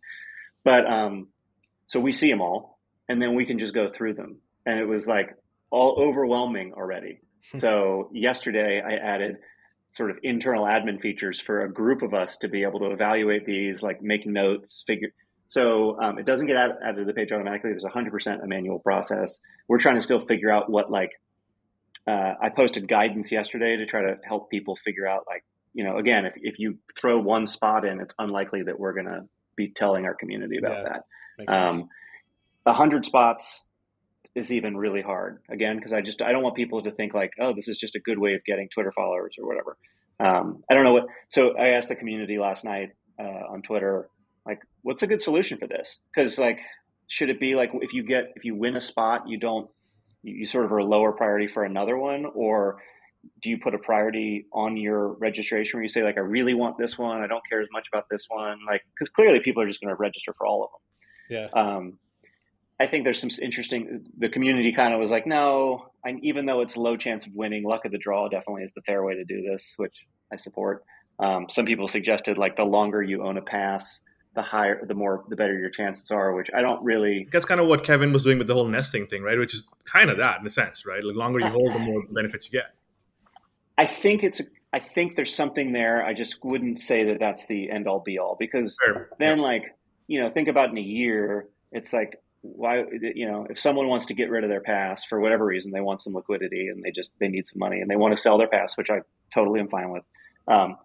But 0.63 0.89
um, 0.91 1.27
so 1.87 1.99
we 1.99 2.11
see 2.11 2.29
them 2.29 2.41
all, 2.41 2.79
and 3.09 3.21
then 3.21 3.35
we 3.35 3.45
can 3.45 3.59
just 3.59 3.73
go 3.73 3.89
through 3.91 4.15
them. 4.15 4.37
And 4.65 4.79
it 4.79 4.87
was 4.87 5.07
like 5.07 5.35
all 5.69 5.97
overwhelming 5.99 6.73
already. 6.73 7.19
so 7.55 8.09
yesterday 8.13 8.81
I 8.85 8.93
added 8.95 9.37
sort 9.93 10.09
of 10.09 10.17
internal 10.23 10.65
admin 10.65 10.99
features 10.99 11.39
for 11.39 11.61
a 11.61 11.71
group 11.71 12.01
of 12.01 12.13
us 12.13 12.37
to 12.37 12.47
be 12.47 12.63
able 12.63 12.79
to 12.79 12.91
evaluate 12.91 13.45
these, 13.45 13.83
like 13.83 14.01
make 14.01 14.25
notes, 14.25 14.83
figure. 14.87 15.09
So 15.47 15.99
um, 16.01 16.17
it 16.17 16.25
doesn't 16.25 16.47
get 16.47 16.55
added, 16.55 16.75
added 16.83 16.99
to 17.01 17.05
the 17.05 17.13
page 17.13 17.31
automatically. 17.31 17.69
There's 17.71 17.83
100% 17.83 18.43
a 18.43 18.47
manual 18.47 18.79
process. 18.79 19.37
We're 19.67 19.77
trying 19.77 19.95
to 19.95 20.01
still 20.01 20.21
figure 20.21 20.51
out 20.51 20.69
what 20.69 20.89
like. 20.89 21.11
Uh, 22.05 22.33
I 22.41 22.49
posted 22.49 22.87
guidance 22.87 23.31
yesterday 23.31 23.77
to 23.77 23.85
try 23.85 24.01
to 24.01 24.17
help 24.23 24.49
people 24.49 24.75
figure 24.75 25.07
out 25.07 25.23
like 25.27 25.43
you 25.73 25.83
know 25.83 25.97
again 25.97 26.25
if 26.25 26.33
if 26.35 26.59
you 26.59 26.77
throw 26.97 27.17
one 27.19 27.47
spot 27.47 27.85
in, 27.85 28.01
it's 28.01 28.13
unlikely 28.19 28.63
that 28.63 28.79
we're 28.79 28.93
gonna 28.93 29.25
be 29.55 29.69
telling 29.69 30.05
our 30.05 30.13
community 30.13 30.57
about 30.57 30.77
yeah, 30.83 31.45
that. 31.47 31.71
Um, 31.71 31.89
100 32.63 33.05
spots 33.05 33.65
is 34.35 34.51
even 34.51 34.75
really 34.75 35.01
hard 35.01 35.39
again 35.49 35.77
because 35.77 35.93
I 35.93 36.01
just 36.01 36.21
I 36.21 36.31
don't 36.31 36.43
want 36.43 36.55
people 36.55 36.81
to 36.81 36.91
think 36.91 37.13
like 37.13 37.33
oh 37.39 37.53
this 37.53 37.67
is 37.67 37.77
just 37.77 37.95
a 37.95 37.99
good 37.99 38.17
way 38.17 38.33
of 38.33 38.43
getting 38.45 38.67
Twitter 38.69 38.91
followers 38.91 39.35
or 39.39 39.47
whatever. 39.47 39.77
Um, 40.19 40.63
I 40.69 40.73
don't 40.73 40.83
know 40.83 40.93
what. 40.93 41.07
So 41.29 41.57
I 41.57 41.69
asked 41.69 41.89
the 41.89 41.95
community 41.95 42.37
last 42.37 42.63
night 42.63 42.91
uh, 43.19 43.51
on 43.51 43.61
Twitter 43.61 44.09
like 44.45 44.61
what's 44.81 45.03
a 45.03 45.07
good 45.07 45.21
solution 45.21 45.57
for 45.57 45.67
this 45.67 45.99
because 46.13 46.37
like 46.37 46.59
should 47.07 47.29
it 47.29 47.39
be 47.39 47.55
like 47.55 47.71
if 47.81 47.93
you 47.93 48.03
get 48.03 48.33
if 48.35 48.45
you 48.45 48.55
win 48.55 48.75
a 48.75 48.81
spot 48.81 49.27
you 49.27 49.37
don't 49.37 49.69
you, 50.23 50.45
sort 50.45 50.65
of 50.65 50.71
are 50.71 50.79
a 50.79 50.85
lower 50.85 51.11
priority 51.11 51.47
for 51.47 51.63
another 51.63 51.97
one 51.97 52.25
or 52.33 52.81
do 53.41 53.49
you 53.49 53.57
put 53.57 53.73
a 53.73 53.77
priority 53.77 54.47
on 54.51 54.75
your 54.75 55.13
registration 55.13 55.77
where 55.77 55.83
you 55.83 55.89
say 55.89 56.03
like 56.03 56.17
I 56.17 56.21
really 56.21 56.53
want 56.53 56.77
this 56.77 56.97
one 56.97 57.21
I 57.21 57.27
don't 57.27 57.43
care 57.47 57.61
as 57.61 57.69
much 57.71 57.87
about 57.91 58.05
this 58.09 58.25
one 58.29 58.57
like 58.67 58.81
because 58.93 59.09
clearly 59.09 59.39
people 59.39 59.61
are 59.63 59.67
just 59.67 59.81
going 59.81 59.95
to 59.95 59.99
register 59.99 60.33
for 60.33 60.47
all 60.47 60.63
of 60.63 60.69
them. 60.71 60.79
Yeah. 61.29 61.47
Um, 61.59 61.99
I 62.79 62.87
think 62.87 63.05
there's 63.05 63.21
some 63.21 63.29
interesting. 63.41 64.05
The 64.17 64.29
community 64.29 64.73
kind 64.73 64.93
of 64.93 64.99
was 64.99 65.11
like, 65.11 65.27
no, 65.27 65.91
I, 66.05 66.15
even 66.21 66.45
though 66.45 66.61
it's 66.61 66.75
low 66.75 66.97
chance 66.97 67.25
of 67.25 67.33
winning, 67.33 67.63
luck 67.63 67.85
of 67.85 67.91
the 67.91 67.97
draw 67.97 68.27
definitely 68.27 68.63
is 68.63 68.73
the 68.75 68.81
fair 68.81 69.03
way 69.03 69.15
to 69.15 69.23
do 69.23 69.41
this, 69.41 69.73
which 69.77 69.95
I 70.31 70.37
support. 70.37 70.83
Um, 71.19 71.47
some 71.49 71.65
people 71.65 71.87
suggested 71.87 72.37
like 72.37 72.55
the 72.55 72.65
longer 72.65 73.01
you 73.01 73.23
own 73.23 73.37
a 73.37 73.41
pass, 73.41 74.01
the 74.35 74.41
higher, 74.41 74.85
the 74.85 74.93
more, 74.93 75.23
the 75.29 75.35
better 75.35 75.57
your 75.57 75.69
chances 75.69 76.09
are. 76.11 76.33
Which 76.33 76.49
I 76.55 76.61
don't 76.61 76.83
really. 76.83 77.27
That's 77.31 77.45
kind 77.45 77.61
of 77.61 77.67
what 77.67 77.83
Kevin 77.83 78.13
was 78.13 78.23
doing 78.23 78.37
with 78.37 78.47
the 78.47 78.53
whole 78.53 78.67
nesting 78.67 79.07
thing, 79.07 79.23
right? 79.23 79.37
Which 79.37 79.53
is 79.53 79.67
kind 79.85 80.09
of 80.09 80.17
that 80.17 80.39
in 80.39 80.45
a 80.45 80.49
sense, 80.49 80.85
right? 80.85 81.01
The 81.01 81.09
longer 81.09 81.39
you 81.39 81.47
hold, 81.47 81.73
the 81.73 81.79
more 81.79 82.03
benefits 82.09 82.47
you 82.51 82.59
get. 82.59 82.73
I 83.77 83.85
think 83.85 84.23
it's. 84.23 84.41
I 84.71 84.79
think 84.79 85.15
there's 85.15 85.33
something 85.33 85.71
there. 85.71 86.03
I 86.03 86.13
just 86.13 86.43
wouldn't 86.43 86.81
say 86.81 87.03
that 87.03 87.19
that's 87.19 87.45
the 87.45 87.69
end 87.69 87.87
all 87.87 87.99
be 87.99 88.17
all 88.17 88.35
because 88.39 88.75
sure. 88.83 89.09
then, 89.19 89.37
yeah. 89.37 89.43
like, 89.43 89.77
you 90.07 90.19
know, 90.19 90.31
think 90.31 90.47
about 90.47 90.71
in 90.71 90.77
a 90.77 90.81
year, 90.81 91.47
it's 91.71 91.93
like 91.93 92.19
why 92.41 92.83
you 93.01 93.25
know 93.25 93.47
if 93.49 93.57
someone 93.57 93.87
wants 93.87 94.07
to 94.07 94.13
get 94.13 94.29
rid 94.29 94.43
of 94.43 94.49
their 94.49 94.59
pass 94.59 95.05
for 95.05 95.21
whatever 95.21 95.45
reason 95.45 95.71
they 95.71 95.79
want 95.79 96.01
some 96.01 96.13
liquidity 96.13 96.67
and 96.67 96.83
they 96.83 96.91
just 96.91 97.13
they 97.19 97.29
need 97.29 97.47
some 97.47 97.57
money 97.57 97.79
and 97.79 97.89
they 97.89 97.95
want 97.95 98.13
to 98.13 98.17
sell 98.17 98.37
their 98.37 98.49
pass 98.49 98.75
which 98.77 98.89
i 98.89 98.99
totally 99.33 99.59
am 99.59 99.69
fine 99.69 99.89
with. 99.89 100.03
Um, 100.47 100.77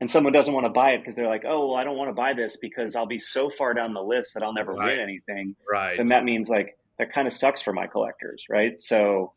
and 0.00 0.10
someone 0.10 0.32
doesn't 0.32 0.54
want 0.54 0.64
to 0.64 0.70
buy 0.70 0.92
it 0.92 0.98
because 0.98 1.14
they're 1.14 1.28
like, 1.28 1.44
oh, 1.46 1.68
well, 1.68 1.76
I 1.76 1.84
don't 1.84 1.96
want 1.96 2.08
to 2.08 2.14
buy 2.14 2.32
this 2.32 2.56
because 2.56 2.96
I'll 2.96 3.06
be 3.06 3.18
so 3.18 3.50
far 3.50 3.74
down 3.74 3.92
the 3.92 4.02
list 4.02 4.34
that 4.34 4.42
I'll 4.42 4.54
never 4.54 4.72
right. 4.72 4.96
win 4.96 5.00
anything. 5.00 5.56
Right. 5.70 5.96
Then 5.96 6.08
that 6.08 6.24
means 6.24 6.48
like 6.48 6.78
that 6.98 7.12
kind 7.12 7.26
of 7.26 7.32
sucks 7.32 7.60
for 7.60 7.72
my 7.72 7.86
collectors, 7.86 8.44
right? 8.48 8.78
So 8.80 9.34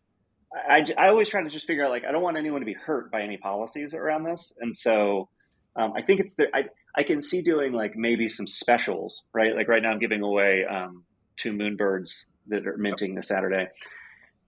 I, 0.53 0.85
I 0.97 1.07
always 1.09 1.29
try 1.29 1.43
to 1.43 1.49
just 1.49 1.67
figure 1.67 1.83
out 1.83 1.89
like 1.89 2.05
I 2.05 2.11
don't 2.11 2.21
want 2.21 2.37
anyone 2.37 2.61
to 2.61 2.65
be 2.65 2.73
hurt 2.73 3.11
by 3.11 3.21
any 3.21 3.37
policies 3.37 3.93
around 3.93 4.23
this, 4.23 4.53
and 4.59 4.75
so 4.75 5.29
um, 5.75 5.93
I 5.95 6.01
think 6.01 6.19
it's 6.19 6.35
the 6.35 6.47
I 6.53 6.65
I 6.95 7.03
can 7.03 7.21
see 7.21 7.41
doing 7.41 7.73
like 7.73 7.95
maybe 7.95 8.29
some 8.29 8.47
specials, 8.47 9.23
right? 9.33 9.55
Like 9.55 9.67
right 9.67 9.81
now 9.81 9.91
I'm 9.91 9.99
giving 9.99 10.21
away 10.21 10.63
um, 10.65 11.05
two 11.37 11.51
moonbirds 11.51 12.25
that 12.47 12.67
are 12.67 12.77
minting 12.77 13.15
this 13.15 13.29
Saturday. 13.29 13.67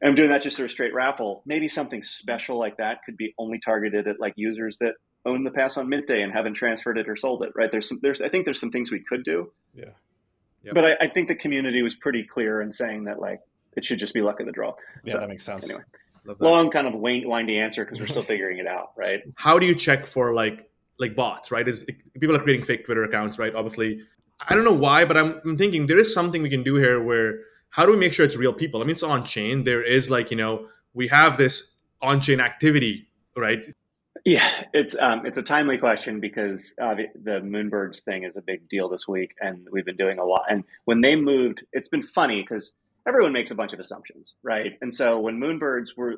I'm 0.03 0.13
doing 0.15 0.29
that 0.29 0.43
just 0.43 0.57
through 0.57 0.67
a 0.67 0.69
straight 0.69 0.93
raffle. 0.93 1.41
Maybe 1.45 1.67
something 1.67 2.03
special 2.03 2.59
like 2.59 2.77
that 2.77 2.99
could 3.05 3.17
be 3.17 3.33
only 3.39 3.59
targeted 3.59 4.07
at 4.07 4.19
like 4.19 4.33
users 4.35 4.77
that 4.79 4.95
own 5.25 5.43
the 5.43 5.51
pass 5.51 5.77
on 5.77 5.89
mint 5.89 6.07
day 6.07 6.21
and 6.21 6.31
haven't 6.31 6.53
transferred 6.53 6.97
it 6.97 7.09
or 7.09 7.15
sold 7.15 7.43
it, 7.43 7.51
right? 7.55 7.71
There's 7.71 7.89
some, 7.89 7.99
there's, 8.01 8.21
I 8.21 8.29
think 8.29 8.45
there's 8.45 8.59
some 8.59 8.71
things 8.71 8.91
we 8.91 8.99
could 8.99 9.23
do. 9.23 9.51
Yeah. 9.73 9.85
Yep. 10.63 10.73
But 10.75 10.85
I, 10.85 10.91
I, 11.01 11.07
think 11.07 11.27
the 11.27 11.35
community 11.35 11.83
was 11.83 11.95
pretty 11.95 12.23
clear 12.23 12.61
in 12.61 12.71
saying 12.71 13.03
that 13.03 13.19
like 13.19 13.39
it 13.75 13.85
should 13.85 13.99
just 13.99 14.13
be 14.13 14.21
luck 14.21 14.39
of 14.39 14.47
the 14.47 14.51
draw. 14.51 14.73
Yeah, 15.03 15.13
so, 15.13 15.19
that 15.19 15.29
makes 15.29 15.43
sense. 15.43 15.65
Anyway, 15.65 15.83
long 16.39 16.71
kind 16.71 16.87
of 16.87 16.95
windy 16.95 17.59
answer 17.59 17.85
because 17.85 17.99
we're 17.99 18.07
still 18.07 18.23
figuring 18.33 18.57
it 18.57 18.67
out, 18.67 18.91
right? 18.97 19.21
How 19.35 19.59
do 19.59 19.65
you 19.65 19.75
check 19.75 20.07
for 20.07 20.33
like 20.33 20.69
like 20.97 21.15
bots, 21.15 21.51
right? 21.51 21.67
Is 21.67 21.85
people 22.19 22.35
are 22.35 22.39
creating 22.39 22.65
fake 22.65 22.85
Twitter 22.85 23.03
accounts, 23.03 23.37
right? 23.37 23.53
Obviously, 23.53 24.01
I 24.47 24.55
don't 24.55 24.63
know 24.63 24.73
why, 24.73 25.05
but 25.05 25.17
I'm, 25.17 25.39
I'm 25.45 25.57
thinking 25.57 25.87
there 25.87 25.99
is 25.99 26.13
something 26.13 26.41
we 26.41 26.49
can 26.49 26.63
do 26.63 26.75
here 26.75 27.01
where 27.01 27.41
how 27.69 27.85
do 27.85 27.91
we 27.91 27.97
make 27.97 28.13
sure 28.13 28.25
it's 28.25 28.37
real 28.37 28.53
people? 28.53 28.81
I 28.81 28.85
mean, 28.85 28.91
it's 28.91 29.03
on 29.03 29.25
chain. 29.25 29.63
There 29.63 29.83
is 29.83 30.09
like 30.09 30.31
you 30.31 30.37
know 30.37 30.67
we 30.93 31.07
have 31.09 31.37
this 31.37 31.75
on 32.01 32.21
chain 32.21 32.39
activity, 32.39 33.07
right? 33.35 33.65
Yeah, 34.25 34.49
it's 34.73 34.95
um, 34.99 35.27
it's 35.27 35.37
a 35.37 35.43
timely 35.43 35.77
question 35.77 36.19
because 36.19 36.73
uh, 36.81 36.95
the, 36.95 37.41
Moonbirds 37.41 38.01
thing 38.01 38.23
is 38.23 38.35
a 38.35 38.41
big 38.41 38.67
deal 38.67 38.89
this 38.89 39.07
week, 39.07 39.35
and 39.39 39.67
we've 39.71 39.85
been 39.85 39.97
doing 39.97 40.17
a 40.17 40.25
lot. 40.25 40.45
And 40.49 40.63
when 40.85 41.01
they 41.01 41.15
moved, 41.15 41.63
it's 41.71 41.89
been 41.89 42.01
funny 42.01 42.41
because 42.41 42.73
everyone 43.07 43.33
makes 43.33 43.51
a 43.51 43.55
bunch 43.55 43.73
of 43.73 43.79
assumptions, 43.79 44.33
right? 44.41 44.79
And 44.81 44.91
so 44.91 45.19
when 45.19 45.39
Moonbirds 45.39 45.95
were, 45.95 46.15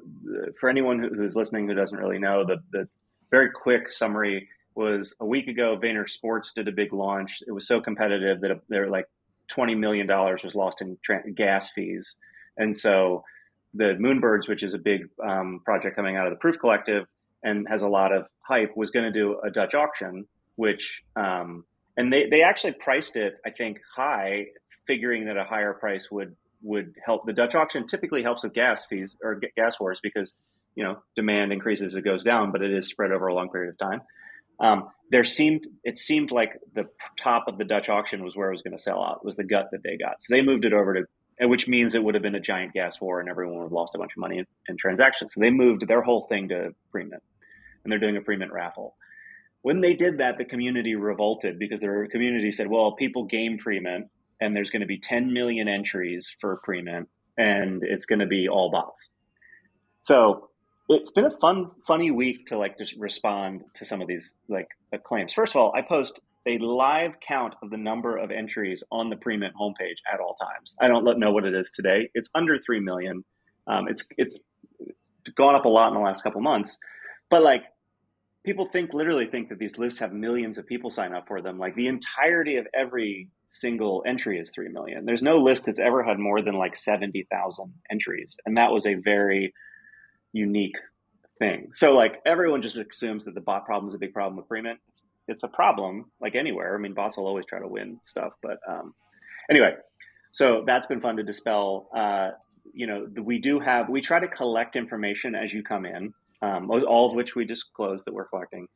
for 0.57 0.69
anyone 0.69 0.99
who's 0.99 1.35
listening 1.35 1.67
who 1.67 1.75
doesn't 1.75 1.99
really 1.99 2.17
know, 2.17 2.45
the 2.45 2.63
the 2.71 2.87
very 3.29 3.49
quick 3.51 3.91
summary 3.91 4.47
was 4.73 5.13
a 5.19 5.25
week 5.25 5.49
ago. 5.49 5.77
Vayner 5.77 6.09
Sports 6.09 6.53
did 6.53 6.69
a 6.69 6.71
big 6.71 6.93
launch. 6.93 7.43
It 7.45 7.51
was 7.51 7.67
so 7.67 7.81
competitive 7.81 8.39
that 8.39 8.61
they're 8.69 8.89
like 8.89 9.09
twenty 9.49 9.75
million 9.75 10.07
dollars 10.07 10.45
was 10.45 10.55
lost 10.55 10.81
in 10.81 10.97
tra- 11.03 11.29
gas 11.33 11.71
fees, 11.71 12.15
and 12.55 12.73
so 12.73 13.25
the 13.73 13.95
Moonbirds, 13.95 14.47
which 14.47 14.63
is 14.63 14.73
a 14.73 14.79
big 14.79 15.09
um, 15.21 15.59
project 15.65 15.97
coming 15.97 16.15
out 16.15 16.25
of 16.25 16.31
the 16.31 16.39
Proof 16.39 16.57
Collective 16.57 17.05
and 17.47 17.67
has 17.69 17.81
a 17.81 17.87
lot 17.87 18.11
of 18.11 18.27
hype, 18.41 18.75
was 18.75 18.91
going 18.91 19.05
to 19.05 19.11
do 19.11 19.39
a 19.43 19.49
Dutch 19.49 19.73
auction, 19.73 20.27
which 20.55 21.01
um, 21.15 21.63
and 21.95 22.11
they 22.11 22.27
they 22.29 22.43
actually 22.43 22.73
priced 22.73 23.15
it, 23.15 23.35
I 23.45 23.51
think, 23.51 23.79
high, 23.95 24.47
figuring 24.85 25.25
that 25.25 25.37
a 25.37 25.43
higher 25.43 25.73
price 25.73 26.11
would 26.11 26.35
would 26.61 26.93
help. 27.03 27.25
The 27.25 27.33
Dutch 27.33 27.55
auction 27.55 27.87
typically 27.87 28.21
helps 28.23 28.43
with 28.43 28.53
gas 28.53 28.85
fees 28.85 29.17
or 29.23 29.41
gas 29.55 29.79
wars 29.79 29.99
because 30.03 30.33
you 30.75 30.83
know 30.83 30.97
demand 31.15 31.53
increases, 31.53 31.95
it 31.95 32.03
goes 32.03 32.23
down, 32.23 32.51
but 32.51 32.61
it 32.61 32.71
is 32.71 32.87
spread 32.87 33.11
over 33.11 33.27
a 33.27 33.33
long 33.33 33.49
period 33.49 33.71
of 33.71 33.77
time. 33.77 34.01
Um, 34.59 34.89
there 35.09 35.23
seemed 35.23 35.65
it 35.83 35.97
seemed 35.97 36.31
like 36.31 36.59
the 36.73 36.85
top 37.17 37.45
of 37.47 37.57
the 37.57 37.65
Dutch 37.65 37.89
auction 37.89 38.23
was 38.23 38.35
where 38.35 38.49
it 38.49 38.53
was 38.53 38.61
going 38.61 38.75
to 38.75 38.83
sell 38.83 39.01
out 39.01 39.23
was 39.23 39.37
the 39.37 39.45
gut 39.45 39.67
that 39.71 39.83
they 39.83 39.97
got, 39.97 40.21
so 40.21 40.33
they 40.33 40.41
moved 40.41 40.65
it 40.65 40.73
over 40.73 40.93
to 40.95 41.03
which 41.39 41.67
means 41.67 41.93
it 41.93 42.03
would 42.03 42.15
have 42.15 42.23
been 42.23 42.33
a 42.33 42.39
giant 42.39 42.73
gas 42.73 42.99
war 42.99 43.19
and 43.19 43.29
everyone 43.29 43.57
would 43.57 43.65
have 43.65 43.71
lost 43.71 43.93
a 43.93 43.99
bunch 43.99 44.09
of 44.17 44.19
money 44.19 44.39
in, 44.39 44.47
in 44.67 44.75
transactions. 44.75 45.35
So 45.35 45.39
they 45.39 45.51
moved 45.51 45.87
their 45.87 46.01
whole 46.01 46.25
thing 46.25 46.49
to 46.49 46.73
pre-mint 46.91 47.21
and 47.87 47.91
they're 47.93 47.99
doing 47.99 48.17
a 48.17 48.21
pre-mint 48.21 48.51
raffle. 48.51 48.97
When 49.61 49.79
they 49.79 49.93
did 49.93 50.17
that, 50.17 50.37
the 50.37 50.43
community 50.43 50.95
revolted 50.95 51.57
because 51.57 51.79
their 51.79 52.05
community 52.07 52.51
said, 52.51 52.67
well, 52.67 52.91
people 52.97 53.23
game 53.23 53.57
pre-mint 53.57 54.07
and 54.41 54.53
there's 54.53 54.71
going 54.71 54.81
to 54.81 54.87
be 54.87 54.99
10 54.99 55.31
million 55.31 55.69
entries 55.69 56.29
for 56.41 56.59
pre-mint 56.65 57.07
and 57.37 57.83
it's 57.83 58.05
going 58.05 58.19
to 58.19 58.25
be 58.25 58.49
all 58.49 58.69
bots. 58.69 59.07
So 60.01 60.49
it's 60.89 61.11
been 61.11 61.23
a 61.23 61.37
fun, 61.39 61.71
funny 61.87 62.11
week 62.11 62.47
to 62.47 62.57
like 62.57 62.77
just 62.77 62.93
respond 62.97 63.63
to 63.75 63.85
some 63.85 64.01
of 64.01 64.09
these 64.09 64.35
like 64.49 64.67
claims. 65.05 65.31
First 65.31 65.55
of 65.55 65.61
all, 65.61 65.73
I 65.73 65.81
post 65.81 66.19
a 66.45 66.57
live 66.57 67.21
count 67.25 67.55
of 67.63 67.69
the 67.69 67.77
number 67.77 68.17
of 68.17 68.31
entries 68.31 68.83
on 68.91 69.09
the 69.09 69.15
pre-mint 69.15 69.53
homepage 69.57 69.99
at 70.11 70.19
all 70.19 70.35
times. 70.35 70.75
I 70.81 70.89
don't 70.89 71.19
know 71.19 71.31
what 71.31 71.45
it 71.45 71.55
is 71.55 71.71
today. 71.71 72.09
It's 72.13 72.29
under 72.35 72.59
three 72.59 72.81
million. 72.81 73.23
Um, 73.65 73.87
it's 73.87 74.05
it's 74.17 74.37
gone 75.35 75.55
up 75.55 75.65
a 75.65 75.69
lot 75.69 75.89
in 75.89 75.93
the 75.93 76.01
last 76.01 76.23
couple 76.23 76.41
months, 76.41 76.77
but 77.29 77.41
like 77.41 77.63
people 78.45 78.65
think 78.65 78.93
literally 78.93 79.27
think 79.27 79.49
that 79.49 79.59
these 79.59 79.77
lists 79.77 79.99
have 79.99 80.13
millions 80.13 80.57
of 80.57 80.65
people 80.65 80.89
sign 80.89 81.13
up 81.13 81.27
for 81.27 81.41
them. 81.41 81.57
Like 81.57 81.75
the 81.75 81.87
entirety 81.87 82.57
of 82.57 82.67
every 82.73 83.29
single 83.47 84.03
entry 84.05 84.39
is 84.39 84.51
three 84.51 84.69
million. 84.69 85.05
There's 85.05 85.23
no 85.23 85.35
list 85.35 85.65
that's 85.65 85.79
ever 85.79 86.03
had 86.03 86.19
more 86.19 86.41
than 86.41 86.55
like 86.55 86.75
seventy 86.75 87.27
thousand 87.31 87.73
entries, 87.91 88.37
and 88.45 88.57
that 88.57 88.71
was 88.71 88.85
a 88.85 88.95
very 88.95 89.53
unique 90.33 90.77
thing. 91.39 91.69
So 91.73 91.93
like 91.93 92.21
everyone 92.25 92.61
just 92.61 92.75
assumes 92.75 93.25
that 93.25 93.35
the 93.35 93.41
bot 93.41 93.65
problem 93.65 93.89
is 93.89 93.95
a 93.95 93.99
big 93.99 94.13
problem 94.13 94.37
with 94.37 94.47
pre-mint. 94.47 94.79
It's 94.89 95.03
it's 95.27 95.43
a 95.43 95.47
problem 95.47 96.11
like 96.21 96.35
anywhere. 96.35 96.75
I 96.75 96.79
mean, 96.79 96.93
bots 96.93 97.17
will 97.17 97.27
always 97.27 97.45
try 97.45 97.59
to 97.59 97.67
win 97.67 97.99
stuff, 98.03 98.33
but 98.41 98.59
um, 98.67 98.93
anyway, 99.49 99.73
so 100.31 100.63
that's 100.65 100.85
been 100.85 101.01
fun 101.01 101.17
to 101.17 101.23
dispel. 101.23 101.89
Uh, 101.95 102.29
you 102.73 102.87
know, 102.87 103.07
we 103.21 103.39
do 103.39 103.59
have 103.59 103.89
we 103.89 104.01
try 104.01 104.19
to 104.19 104.27
collect 104.27 104.75
information 104.75 105.35
as 105.35 105.53
you 105.53 105.63
come 105.63 105.85
in, 105.85 106.13
um, 106.41 106.69
all 106.69 107.09
of 107.09 107.15
which 107.15 107.35
we 107.35 107.45
disclose 107.45 108.05
that 108.05 108.13
we're 108.13 108.27
collecting, 108.27 108.67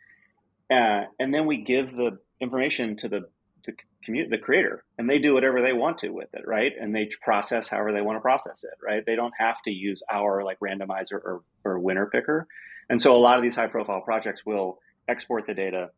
uh, 0.71 1.03
and 1.19 1.33
then 1.33 1.45
we 1.45 1.57
give 1.57 1.91
the 1.91 2.17
information 2.39 2.95
to 2.97 3.09
the 3.09 3.21
the, 3.65 3.73
commu- 4.07 4.29
the 4.29 4.39
creator, 4.39 4.83
and 4.97 5.07
they 5.07 5.19
do 5.19 5.35
whatever 5.35 5.61
they 5.61 5.73
want 5.73 5.99
to 5.99 6.09
with 6.09 6.33
it, 6.33 6.47
right? 6.47 6.71
And 6.79 6.95
they 6.95 7.07
process 7.21 7.67
however 7.67 7.93
they 7.93 8.01
want 8.01 8.15
to 8.17 8.21
process 8.21 8.63
it, 8.63 8.73
right? 8.83 9.05
They 9.05 9.15
don't 9.15 9.33
have 9.37 9.61
to 9.65 9.71
use 9.71 10.01
our 10.11 10.43
like 10.43 10.59
randomizer 10.59 11.13
or, 11.13 11.43
or 11.63 11.79
winner 11.79 12.07
picker, 12.07 12.47
and 12.89 13.01
so 13.01 13.15
a 13.15 13.19
lot 13.19 13.37
of 13.37 13.43
these 13.43 13.55
high 13.55 13.67
profile 13.67 14.01
projects 14.01 14.45
will 14.45 14.79
export 15.07 15.45
the 15.45 15.53
data 15.53 15.89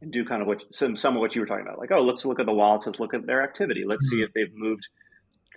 and 0.00 0.12
do 0.12 0.24
kind 0.24 0.40
of 0.40 0.48
what 0.48 0.62
some 0.72 0.96
some 0.96 1.16
of 1.16 1.20
what 1.20 1.34
you 1.34 1.40
were 1.40 1.46
talking 1.46 1.66
about. 1.66 1.78
Like, 1.78 1.90
oh, 1.92 2.02
let's 2.02 2.24
look 2.24 2.40
at 2.40 2.46
the 2.46 2.54
wallets. 2.54 2.86
Let's 2.86 3.00
look 3.00 3.14
at 3.14 3.26
their 3.26 3.42
activity. 3.42 3.84
Let's 3.86 4.08
see 4.08 4.22
if 4.22 4.32
they've 4.32 4.54
moved 4.54 4.88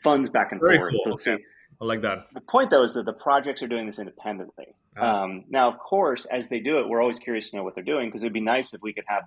funds 0.03 0.29
back 0.29 0.51
and 0.51 0.59
Very 0.59 0.77
forth. 0.77 0.91
Cool. 0.91 1.11
Let's 1.11 1.27
okay. 1.27 1.37
see. 1.37 1.45
I 1.83 1.85
like 1.85 2.01
that. 2.03 2.27
The 2.33 2.39
point, 2.39 2.69
though, 2.69 2.83
is 2.83 2.93
that 2.93 3.05
the 3.05 3.13
projects 3.13 3.61
are 3.61 3.67
doing 3.67 3.87
this 3.87 3.99
independently. 3.99 4.67
Ah. 4.97 5.23
Um, 5.23 5.43
now, 5.49 5.67
of 5.67 5.77
course, 5.79 6.25
as 6.25 6.47
they 6.47 6.61
do 6.61 6.79
it, 6.79 6.87
we're 6.87 7.01
always 7.01 7.19
curious 7.19 7.49
to 7.49 7.57
know 7.57 7.63
what 7.63 7.75
they're 7.75 7.83
doing 7.83 8.07
because 8.07 8.23
it'd 8.23 8.31
be 8.31 8.39
nice 8.39 8.73
if 8.73 8.81
we 8.81 8.93
could 8.93 9.03
have 9.07 9.23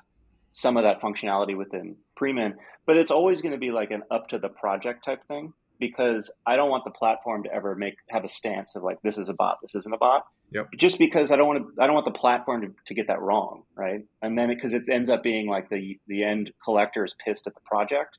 some 0.52 0.78
of 0.78 0.84
that 0.84 1.02
functionality 1.02 1.54
within 1.54 1.96
Premint. 2.18 2.54
But 2.86 2.96
it's 2.96 3.10
always 3.10 3.42
going 3.42 3.52
to 3.52 3.58
be 3.58 3.72
like 3.72 3.90
an 3.90 4.04
up 4.10 4.28
to 4.28 4.38
the 4.38 4.48
project 4.48 5.04
type 5.04 5.26
thing 5.28 5.52
because 5.78 6.32
I 6.46 6.56
don't 6.56 6.70
want 6.70 6.84
the 6.84 6.92
platform 6.92 7.42
to 7.42 7.52
ever 7.52 7.74
make 7.74 7.96
have 8.08 8.24
a 8.24 8.28
stance 8.28 8.74
of 8.74 8.82
like 8.82 9.02
this 9.02 9.18
is 9.18 9.28
a 9.28 9.34
bot, 9.34 9.58
this 9.60 9.74
isn't 9.74 9.92
a 9.92 9.98
bot. 9.98 10.24
Yep. 10.52 10.68
Just 10.78 10.98
because 10.98 11.30
I 11.32 11.36
don't 11.36 11.48
want 11.48 11.76
to, 11.76 11.82
I 11.82 11.86
don't 11.86 11.94
want 11.94 12.06
the 12.06 12.18
platform 12.18 12.62
to, 12.62 12.74
to 12.86 12.94
get 12.94 13.08
that 13.08 13.20
wrong, 13.20 13.64
right? 13.74 14.00
And 14.22 14.38
then 14.38 14.48
because 14.48 14.72
it 14.72 14.84
ends 14.90 15.10
up 15.10 15.22
being 15.22 15.46
like 15.46 15.68
the 15.68 15.98
the 16.06 16.24
end 16.24 16.52
collector 16.64 17.04
is 17.04 17.14
pissed 17.22 17.46
at 17.46 17.54
the 17.54 17.60
project. 17.66 18.16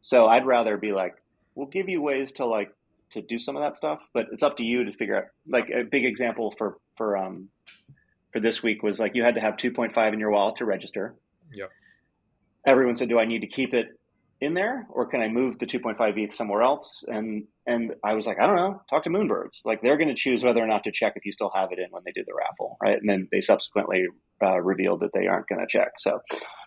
So 0.00 0.28
I'd 0.28 0.46
rather 0.46 0.78
be 0.78 0.92
like, 0.92 1.16
we'll 1.54 1.66
give 1.66 1.88
you 1.88 2.00
ways 2.00 2.32
to 2.32 2.46
like 2.46 2.70
to 3.10 3.22
do 3.22 3.38
some 3.38 3.56
of 3.56 3.62
that 3.62 3.76
stuff, 3.76 4.00
but 4.12 4.26
it's 4.32 4.42
up 4.42 4.56
to 4.58 4.64
you 4.64 4.84
to 4.84 4.92
figure 4.92 5.16
out. 5.16 5.24
Like 5.48 5.68
a 5.70 5.84
big 5.84 6.04
example 6.04 6.54
for 6.58 6.78
for 6.96 7.16
um 7.16 7.48
for 8.32 8.40
this 8.40 8.62
week 8.62 8.82
was 8.82 8.98
like 8.98 9.14
you 9.14 9.24
had 9.24 9.34
to 9.36 9.40
have 9.40 9.56
2.5 9.56 10.12
in 10.12 10.20
your 10.20 10.30
wallet 10.30 10.56
to 10.56 10.64
register. 10.64 11.14
Yep. 11.52 11.70
Everyone 12.66 12.96
said, 12.96 13.08
"Do 13.08 13.18
I 13.18 13.24
need 13.24 13.40
to 13.40 13.46
keep 13.46 13.74
it 13.74 13.88
in 14.40 14.54
there 14.54 14.86
or 14.90 15.06
can 15.06 15.22
I 15.22 15.28
move 15.28 15.58
the 15.58 15.66
2.5 15.66 16.18
ETH 16.18 16.34
somewhere 16.34 16.62
else? 16.62 17.04
And 17.06 17.44
and 17.66 17.94
I 18.04 18.14
was 18.14 18.26
like, 18.26 18.36
I 18.40 18.46
don't 18.46 18.56
know, 18.56 18.82
talk 18.88 19.04
to 19.04 19.10
Moonbirds. 19.10 19.64
Like 19.64 19.82
they're 19.82 19.96
going 19.96 20.08
to 20.08 20.14
choose 20.14 20.44
whether 20.44 20.62
or 20.62 20.66
not 20.66 20.84
to 20.84 20.92
check 20.92 21.14
if 21.16 21.24
you 21.24 21.32
still 21.32 21.50
have 21.54 21.72
it 21.72 21.78
in 21.78 21.86
when 21.90 22.02
they 22.04 22.12
do 22.12 22.22
the 22.24 22.34
raffle, 22.34 22.76
right? 22.82 22.98
And 22.98 23.08
then 23.08 23.28
they 23.32 23.40
subsequently 23.40 24.04
uh, 24.42 24.60
revealed 24.60 25.00
that 25.00 25.10
they 25.14 25.26
aren't 25.26 25.48
going 25.48 25.60
to 25.60 25.66
check. 25.68 25.92
So, 25.98 26.20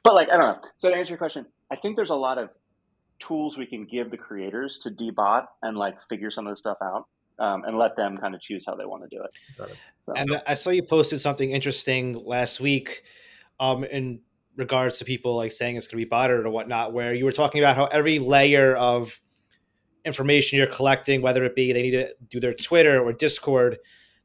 but 0.03 0.15
like 0.15 0.29
I 0.29 0.37
don't 0.37 0.41
know. 0.41 0.69
So 0.77 0.89
to 0.89 0.95
answer 0.95 1.11
your 1.11 1.17
question, 1.19 1.45
I 1.71 1.75
think 1.75 1.95
there's 1.95 2.09
a 2.09 2.15
lot 2.15 2.37
of 2.37 2.49
tools 3.19 3.57
we 3.57 3.65
can 3.65 3.85
give 3.85 4.11
the 4.11 4.17
creators 4.17 4.79
to 4.79 4.89
debot 4.89 5.45
and 5.61 5.77
like 5.77 6.01
figure 6.07 6.31
some 6.31 6.47
of 6.47 6.53
the 6.53 6.57
stuff 6.57 6.77
out. 6.81 7.05
Um, 7.37 7.63
and 7.63 7.77
let 7.77 7.95
them 7.95 8.17
kind 8.17 8.35
of 8.35 8.41
choose 8.41 8.65
how 8.67 8.75
they 8.75 8.83
want 8.83 9.09
to 9.09 9.15
do 9.15 9.23
it. 9.23 9.31
So. 10.05 10.11
And 10.13 10.41
I 10.45 10.55
saw 10.55 10.71
you 10.71 10.83
posted 10.83 11.21
something 11.21 11.51
interesting 11.51 12.21
last 12.25 12.59
week 12.59 13.03
um, 13.61 13.85
in 13.85 14.19
regards 14.57 14.97
to 14.99 15.05
people 15.05 15.37
like 15.37 15.53
saying 15.53 15.77
it's 15.77 15.87
going 15.87 16.01
to 16.01 16.05
be 16.05 16.09
botted 16.09 16.45
or 16.45 16.49
whatnot, 16.49 16.91
where 16.91 17.13
you 17.13 17.23
were 17.23 17.31
talking 17.31 17.61
about 17.61 17.77
how 17.77 17.85
every 17.85 18.19
layer 18.19 18.75
of 18.75 19.21
information 20.05 20.57
you're 20.57 20.67
collecting, 20.67 21.21
whether 21.21 21.43
it 21.45 21.55
be 21.55 21.71
they 21.71 21.81
need 21.81 21.91
to 21.91 22.13
do 22.29 22.39
their 22.39 22.53
Twitter 22.53 23.01
or 23.01 23.13
Discord, 23.13 23.77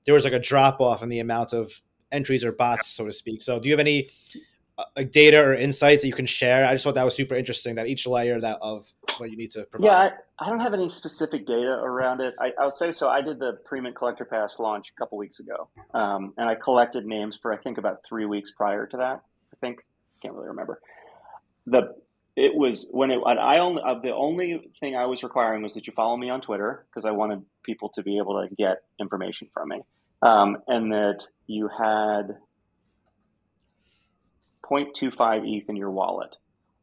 there 0.05 0.15
was 0.15 0.25
like 0.25 0.33
a 0.33 0.39
drop 0.39 0.81
off 0.81 1.03
in 1.03 1.09
the 1.09 1.21
amount 1.21 1.53
of 1.53 1.83
entries 2.13 2.45
or 2.45 2.53
bots, 2.53 2.89
so 2.89 3.07
to 3.07 3.13
speak. 3.13 3.43
So, 3.43 3.59
do 3.59 3.69
you 3.69 3.73
have 3.73 3.81
any 3.81 4.09
uh, 4.35 4.39
like 4.97 5.13
data 5.13 5.41
or 5.41 5.55
insights 5.55 6.03
that 6.03 6.09
you 6.09 6.15
can 6.15 6.27
share? 6.27 6.67
I 6.67 6.73
just 6.75 6.85
thought 6.85 6.95
that 6.95 7.05
was 7.05 7.15
super 7.15 7.35
interesting. 7.35 7.75
That 7.77 7.87
each 7.87 8.07
layer 8.07 8.41
that 8.41 8.59
of 8.61 8.93
what 9.19 9.31
you 9.31 9.37
need 9.37 9.51
to 9.53 9.65
provide. 9.65 9.87
Yeah, 9.87 9.97
I, 9.97 10.13
I 10.47 10.49
don't 10.49 10.61
have 10.61 10.75
any 10.75 10.89
specific 10.89 11.47
data 11.47 11.71
around 11.71 12.21
it. 12.21 12.35
I, 12.41 12.53
would 12.59 12.73
say 12.73 12.93
so. 12.93 13.09
I 13.09 13.21
did 13.21 13.39
the 13.39 13.55
pre-mint 13.65 13.95
collector 13.95 14.25
pass 14.25 14.59
launch 14.59 14.91
a 14.91 14.99
couple 14.99 15.19
weeks 15.19 15.41
ago, 15.41 15.69
um, 15.93 16.35
and 16.39 16.49
I 16.49 16.55
collected 16.55 17.07
names 17.07 17.39
for 17.41 17.53
I 17.53 17.57
think 17.57 17.79
about 17.79 18.05
three 18.05 18.27
weeks 18.27 18.51
prior 18.51 18.87
to 18.87 18.97
that. 18.97 19.23
I 19.53 19.57
think 19.61 19.85
can't 20.25 20.35
really 20.35 20.49
remember. 20.49 20.81
The 21.67 21.95
it 22.37 22.55
was 22.55 22.89
when 22.91 23.11
it 23.11 23.21
I 23.25 23.59
only 23.59 23.83
uh, 23.83 24.01
the 24.01 24.13
only 24.13 24.71
thing 24.81 24.97
I 24.97 25.07
was 25.07 25.23
requiring 25.23 25.63
was 25.63 25.75
that 25.75 25.87
you 25.87 25.93
follow 25.93 26.17
me 26.17 26.31
on 26.31 26.41
Twitter 26.41 26.85
because 26.91 27.05
I 27.05 27.13
wanted 27.13 27.43
people 27.63 27.91
to 27.91 28.03
be 28.03 28.19
able 28.19 28.47
to 28.47 28.55
get 28.57 28.83
information 28.99 29.49
from 29.55 29.69
me, 29.69 29.83
um, 30.23 30.59
and 30.67 30.93
that 30.93 31.27
you 31.47 31.69
had 31.69 32.37
0.25 34.71 35.43
ETH 35.45 35.69
in 35.69 35.77
your 35.77 35.91
wallet. 35.91 36.37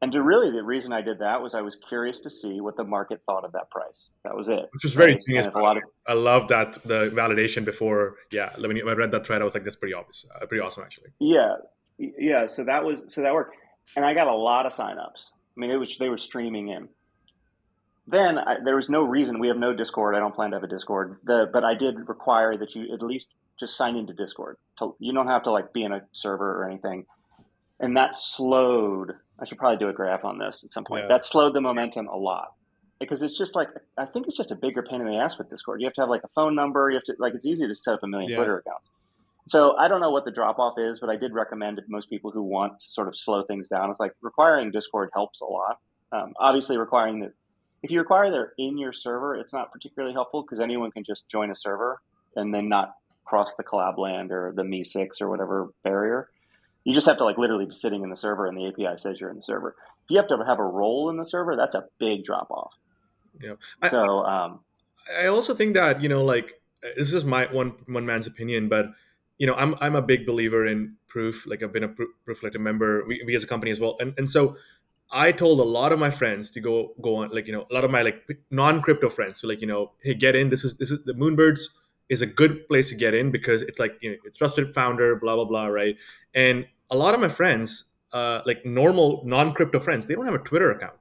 And 0.04 0.12
to 0.14 0.24
really, 0.24 0.50
the 0.50 0.64
reason 0.64 0.92
I 0.94 1.02
did 1.02 1.20
that 1.20 1.42
was 1.42 1.54
I 1.54 1.62
was 1.62 1.78
curious 1.88 2.22
to 2.22 2.30
see 2.30 2.60
what 2.60 2.76
the 2.76 2.84
market 2.84 3.22
thought 3.28 3.46
of 3.46 3.52
that 3.52 3.70
price. 3.70 4.10
That 4.24 4.36
was 4.36 4.50
it. 4.50 4.68
Which 4.74 4.84
is 4.84 4.96
very 4.96 5.12
right? 5.12 5.22
genius. 5.28 5.48
A 5.54 5.60
lot 5.60 5.78
of, 5.78 5.84
I 6.08 6.14
love 6.14 6.48
that 6.48 6.82
the 6.84 7.12
validation 7.12 7.64
before. 7.64 8.16
Yeah, 8.32 8.50
when 8.58 8.76
I 8.76 8.94
read 8.94 9.12
that 9.12 9.28
thread, 9.28 9.44
I 9.44 9.46
was 9.46 9.54
like, 9.54 9.64
"That's 9.64 9.76
pretty 9.76 9.94
obvious, 9.94 10.26
uh, 10.34 10.44
pretty 10.48 10.60
awesome, 10.60 10.84
actually." 10.84 11.10
Yeah, 11.20 11.54
yeah. 12.00 12.48
So 12.48 12.64
that 12.64 12.84
was 12.84 13.04
so 13.08 13.22
that 13.22 13.32
worked, 13.32 13.56
and 13.96 14.04
I 14.04 14.16
got 14.16 14.26
a 14.26 14.34
lot 14.34 14.66
of 14.66 14.74
signups. 14.74 15.34
I 15.56 15.60
mean, 15.60 15.70
it 15.70 15.78
was 15.78 15.96
they 16.00 16.10
were 16.10 16.18
streaming 16.18 16.70
in. 16.70 16.90
Then 18.08 18.40
I, 18.40 18.58
there 18.66 18.76
was 18.76 18.90
no 18.90 19.04
reason. 19.04 19.40
We 19.40 19.50
have 19.50 19.58
no 19.58 19.72
Discord. 19.72 20.16
I 20.16 20.20
don't 20.20 20.34
plan 20.34 20.50
to 20.50 20.56
have 20.56 20.64
a 20.64 20.68
Discord. 20.68 21.20
The, 21.26 21.48
but 21.54 21.64
I 21.64 21.76
did 21.76 22.10
require 22.10 22.58
that 22.58 22.74
you 22.74 22.92
at 22.92 23.04
least 23.04 23.30
just 23.60 23.78
sign 23.78 23.96
into 23.96 24.14
Discord. 24.14 24.58
To, 24.80 24.96
you 24.98 25.14
don't 25.14 25.28
have 25.28 25.44
to 25.44 25.52
like 25.52 25.74
be 25.74 25.84
in 25.84 25.92
a 25.92 26.02
server 26.12 26.60
or 26.60 26.68
anything 26.68 27.06
and 27.82 27.98
that 27.98 28.14
slowed. 28.14 29.14
I 29.40 29.46
should 29.46 29.58
probably 29.58 29.78
do 29.78 29.90
a 29.90 29.94
graph 29.94 30.24
on 30.24 30.38
this 30.38 30.64
at 30.64 30.72
some 30.72 30.86
point. 30.86 31.04
Yeah. 31.04 31.08
That 31.10 31.26
slowed 31.26 31.54
the 31.54 31.62
momentum 31.62 32.08
a 32.08 32.16
lot 32.16 32.54
because 33.00 33.22
it's 33.24 33.38
just 33.38 33.56
like 33.56 33.70
I 33.98 34.06
think 34.06 34.28
it's 34.28 34.38
just 34.38 34.52
a 34.52 34.56
bigger 34.56 34.84
pain 34.84 35.02
in 35.02 35.08
the 35.08 35.18
ass 35.18 35.38
with 35.38 35.50
Discord. 35.50 35.82
You 35.82 35.88
have 35.88 35.94
to 35.96 36.02
have 36.02 36.10
like 36.10 36.24
a 36.24 36.30
phone 36.36 36.56
number. 36.56 36.90
You 36.90 36.96
have 36.96 37.04
to 37.06 37.16
like 37.20 37.34
it's 37.34 37.46
easy 37.46 37.68
to 37.68 37.76
set 37.76 37.96
up 37.96 38.04
a 38.04 38.08
million 38.08 38.30
yeah. 38.30 38.38
Twitter 38.38 38.60
accounts. 38.60 38.88
So 39.48 39.76
I 39.76 39.88
don't 39.88 40.00
know 40.00 40.12
what 40.12 40.24
the 40.24 40.32
drop 40.32 40.60
off 40.60 40.76
is, 40.78 41.00
but 41.00 41.10
I 41.10 41.18
did 41.18 41.34
recommend 41.34 41.80
it 41.80 41.82
to 41.82 41.88
most 41.90 42.10
people 42.10 42.32
who 42.32 42.44
want 42.44 42.80
to 42.80 42.86
sort 42.86 43.08
of 43.08 43.18
slow 43.18 43.44
things 43.44 43.68
down. 43.68 43.90
It's 43.90 44.00
like 44.00 44.14
requiring 44.22 44.72
Discord 44.72 45.10
helps 45.14 45.42
a 45.42 45.46
lot. 45.46 45.80
Um, 46.12 46.34
obviously, 46.40 46.78
requiring 46.78 47.22
that 47.22 47.34
if 47.82 47.90
you 47.90 48.00
require 48.00 48.30
they're 48.30 48.54
in 48.60 48.78
your 48.78 48.94
server, 48.94 49.36
it's 49.36 49.52
not 49.52 49.72
particularly 49.72 50.14
helpful 50.14 50.44
because 50.44 50.60
anyone 50.60 50.92
can 50.92 51.04
just 51.04 51.28
join 51.28 51.50
a 51.50 51.56
server 51.56 52.00
and 52.36 52.54
then 52.54 52.70
not 52.70 52.94
cross 53.26 53.56
the 53.56 53.64
Collab.Land 53.64 54.32
or 54.32 54.54
the 54.56 54.64
MEE6 54.64 55.22
or 55.22 55.30
whatever 55.30 55.74
barrier. 55.84 56.30
You 56.84 56.94
just 56.94 57.08
have 57.08 57.18
to 57.18 57.24
like 57.24 57.38
literally 57.38 57.66
be 57.66 57.74
sitting 57.74 58.04
in 58.04 58.10
the 58.10 58.16
server, 58.16 58.48
and 58.48 58.58
the 58.58 58.68
API 58.68 58.98
says 58.98 59.20
you're 59.20 59.30
in 59.30 59.36
the 59.36 59.44
server. 59.44 59.76
If 60.06 60.12
you 60.12 60.18
have 60.18 60.28
to 60.28 60.44
have 60.46 60.60
a 60.60 60.64
role 60.64 61.10
in 61.10 61.18
the 61.18 61.26
server, 61.26 61.56
that's 61.56 61.76
a 61.76 61.86
big 62.00 62.26
drop 62.26 62.50
off. 62.50 62.74
Yeah. 63.40 63.54
So 63.90 64.26
um, 64.26 64.60
I 65.18 65.28
also 65.28 65.54
think 65.54 65.76
that 65.76 66.02
you 66.02 66.10
know, 66.10 66.24
like 66.24 66.62
this 66.96 67.14
is 67.14 67.26
my 67.26 67.46
one 67.52 67.74
one 67.88 68.06
man's 68.06 68.28
opinion, 68.28 68.70
but 68.70 68.88
you 69.38 69.48
know, 69.48 69.56
I'm 69.56 69.76
I'm 69.80 69.96
a 69.96 70.02
big 70.02 70.26
believer 70.26 70.66
in 70.66 70.96
proof. 71.08 71.46
Like 71.46 71.62
I've 71.64 71.74
been 71.74 71.84
a 71.84 71.90
proof, 71.90 72.10
proof 72.26 72.40
collective 72.40 72.62
member, 72.62 73.06
we, 73.06 73.22
we 73.26 73.36
as 73.36 73.44
a 73.44 73.48
company 73.48 73.72
as 73.72 73.80
well, 73.80 73.98
and 74.00 74.14
and 74.18 74.30
so 74.30 74.56
I 75.12 75.32
told 75.32 75.60
a 75.60 75.64
lot 75.64 75.92
of 75.92 76.00
my 76.00 76.10
friends 76.10 76.50
to 76.52 76.62
go 76.62 76.94
go 77.02 77.18
on, 77.18 77.32
like 77.32 77.46
you 77.46 77.54
know, 77.54 77.68
a 77.70 77.74
lot 77.74 77.84
of 77.84 77.92
my 77.92 78.02
like 78.02 78.24
non 78.50 78.82
crypto 78.82 79.10
friends. 79.10 79.42
So 79.42 79.48
like 79.48 79.62
you 79.62 79.68
know, 79.68 79.92
hey, 80.02 80.14
get 80.14 80.36
in. 80.36 80.50
This 80.50 80.64
is 80.64 80.78
this 80.78 80.90
is 80.90 81.04
the 81.06 81.14
Moonbirds 81.14 81.62
is 82.12 82.22
a 82.22 82.28
good 82.28 82.68
place 82.68 82.90
to 82.90 82.96
get 82.96 83.14
in 83.14 83.32
because 83.32 83.64
it's 83.64 83.80
like 83.80 83.94
you 84.02 84.12
know 84.12 84.18
it's 84.26 84.38
trusted 84.38 84.74
founder 84.76 85.16
blah 85.16 85.36
blah 85.36 85.46
blah 85.46 85.66
right? 85.66 85.96
And 86.36 86.66
a 86.92 86.96
lot 86.96 87.16
of 87.16 87.22
my 87.22 87.30
friends 87.30 87.86
uh, 88.14 88.42
like 88.46 88.66
normal 88.66 89.24
non-crypto 89.26 89.80
friends 89.80 90.06
they 90.06 90.14
don't 90.14 90.26
have 90.26 90.36
a 90.36 90.40
twitter 90.40 90.72
account 90.72 90.98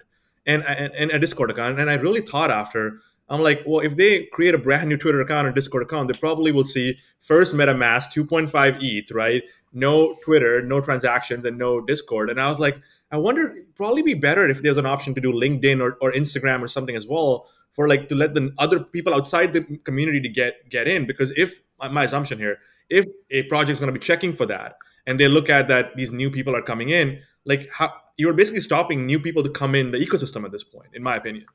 and, 0.47 0.63
and, 0.65 0.93
and 0.95 1.11
a 1.11 1.19
discord 1.19 1.51
account. 1.51 1.79
And 1.79 1.91
i 1.91 1.95
really 1.95 2.21
thought 2.21 2.51
after 2.51 3.01
i'm 3.29 3.41
like 3.41 3.61
well 3.67 3.81
if 3.81 3.97
they 3.97 4.27
create 4.27 4.55
a 4.55 4.59
brand 4.59 4.89
new 4.89 4.97
twitter 4.97 5.21
account 5.21 5.49
or 5.49 5.53
discord 5.53 5.83
account 5.83 6.13
they 6.13 6.19
probably 6.19 6.53
will 6.53 6.65
see 6.65 6.97
first 7.21 7.55
metamask 7.55 8.13
2.5 8.13 8.83
eth 8.83 9.11
right 9.11 9.43
no 9.73 10.17
twitter 10.25 10.63
no 10.63 10.81
transactions 10.81 11.45
and 11.45 11.59
no 11.59 11.81
discord. 11.81 12.31
And 12.31 12.41
i 12.41 12.49
was 12.49 12.59
like 12.59 12.79
i 13.11 13.17
wonder 13.17 13.55
probably 13.75 14.03
be 14.03 14.15
better 14.15 14.49
if 14.49 14.63
there's 14.63 14.79
an 14.79 14.87
option 14.87 15.15
to 15.15 15.21
do 15.21 15.33
linkedin 15.33 15.81
or, 15.81 15.97
or 16.01 16.13
instagram 16.13 16.63
or 16.63 16.69
something 16.69 16.97
as 16.97 17.07
well 17.07 17.47
for 17.73 17.89
like 17.89 18.09
to 18.09 18.15
let 18.15 18.35
the 18.35 18.53
other 18.59 18.81
people 18.81 19.15
outside 19.15 19.53
the 19.53 19.63
community 19.85 20.21
to 20.21 20.29
get 20.29 20.69
get 20.69 20.89
in. 20.89 21.07
Because 21.07 21.33
if 21.37 21.61
my 21.91 22.05
assumption 22.05 22.39
here 22.39 22.59
if 22.91 23.07
a 23.31 23.45
project 23.45 23.71
is 23.73 23.79
going 23.79 23.93
to 23.93 23.99
be 23.99 24.05
checking 24.05 24.35
for 24.35 24.45
that 24.45 24.77
and 25.07 25.19
they 25.19 25.29
look 25.29 25.49
at 25.49 25.69
that 25.69 25.97
these 25.97 26.11
new 26.11 26.31
people 26.31 26.55
are 26.55 26.61
coming 26.61 26.91
in 26.91 27.19
like 27.47 27.71
how 27.73 27.91
you're 28.19 28.35
basically 28.35 28.61
stopping 28.61 29.07
new 29.07 29.19
people 29.19 29.43
to 29.43 29.49
come 29.49 29.75
in 29.75 29.91
the 29.91 29.99
ecosystem 29.99 30.45
at 30.45 30.53
this 30.53 30.63
point 30.63 30.91
in 30.93 31.03
my 31.03 31.17
opinion 31.17 31.47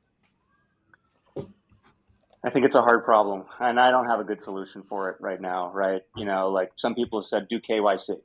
I 2.46 2.50
think 2.50 2.64
it's 2.64 2.76
a 2.76 2.82
hard 2.82 3.04
problem, 3.04 3.44
and 3.58 3.80
I 3.80 3.90
don't 3.90 4.06
have 4.06 4.20
a 4.20 4.24
good 4.24 4.40
solution 4.40 4.84
for 4.88 5.10
it 5.10 5.16
right 5.20 5.40
now. 5.40 5.72
Right? 5.72 6.02
You 6.14 6.24
know, 6.24 6.48
like 6.50 6.70
some 6.76 6.94
people 6.94 7.20
have 7.20 7.26
said, 7.26 7.48
do 7.48 7.58
KYC. 7.60 8.20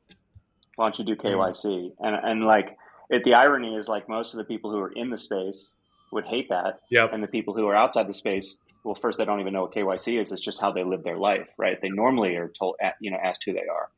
Why 0.76 0.86
don't 0.86 1.00
you 1.00 1.06
do 1.06 1.16
KYC? 1.16 1.94
And 2.00 2.16
and 2.16 2.44
like 2.46 2.78
it, 3.10 3.24
the 3.24 3.34
irony 3.34 3.76
is, 3.76 3.88
like 3.88 4.08
most 4.08 4.34
of 4.34 4.38
the 4.38 4.44
people 4.44 4.70
who 4.70 4.80
are 4.80 4.92
in 4.92 5.10
the 5.10 5.18
space 5.18 5.74
would 6.12 6.26
hate 6.26 6.50
that. 6.50 6.80
Yep. 6.90 7.14
And 7.14 7.24
the 7.24 7.28
people 7.28 7.56
who 7.56 7.68
are 7.68 7.76
outside 7.76 8.08
the 8.08 8.14
space, 8.14 8.58
well, 8.84 8.96
first 8.96 9.18
they 9.18 9.26
don't 9.26 9.40
even 9.40 9.54
know 9.54 9.64
what 9.64 9.74
KYC 9.74 10.20
is. 10.20 10.32
It's 10.32 10.42
just 10.42 10.62
how 10.62 10.72
they 10.72 10.84
live 10.84 11.04
their 11.04 11.18
life, 11.18 11.48
right? 11.58 11.82
They 11.82 11.90
normally 11.90 12.36
are 12.36 12.50
told, 12.50 12.76
you 13.00 13.12
know, 13.12 13.18
asked 13.18 13.44
who 13.46 13.54
they 13.54 13.66
are. 13.66 13.90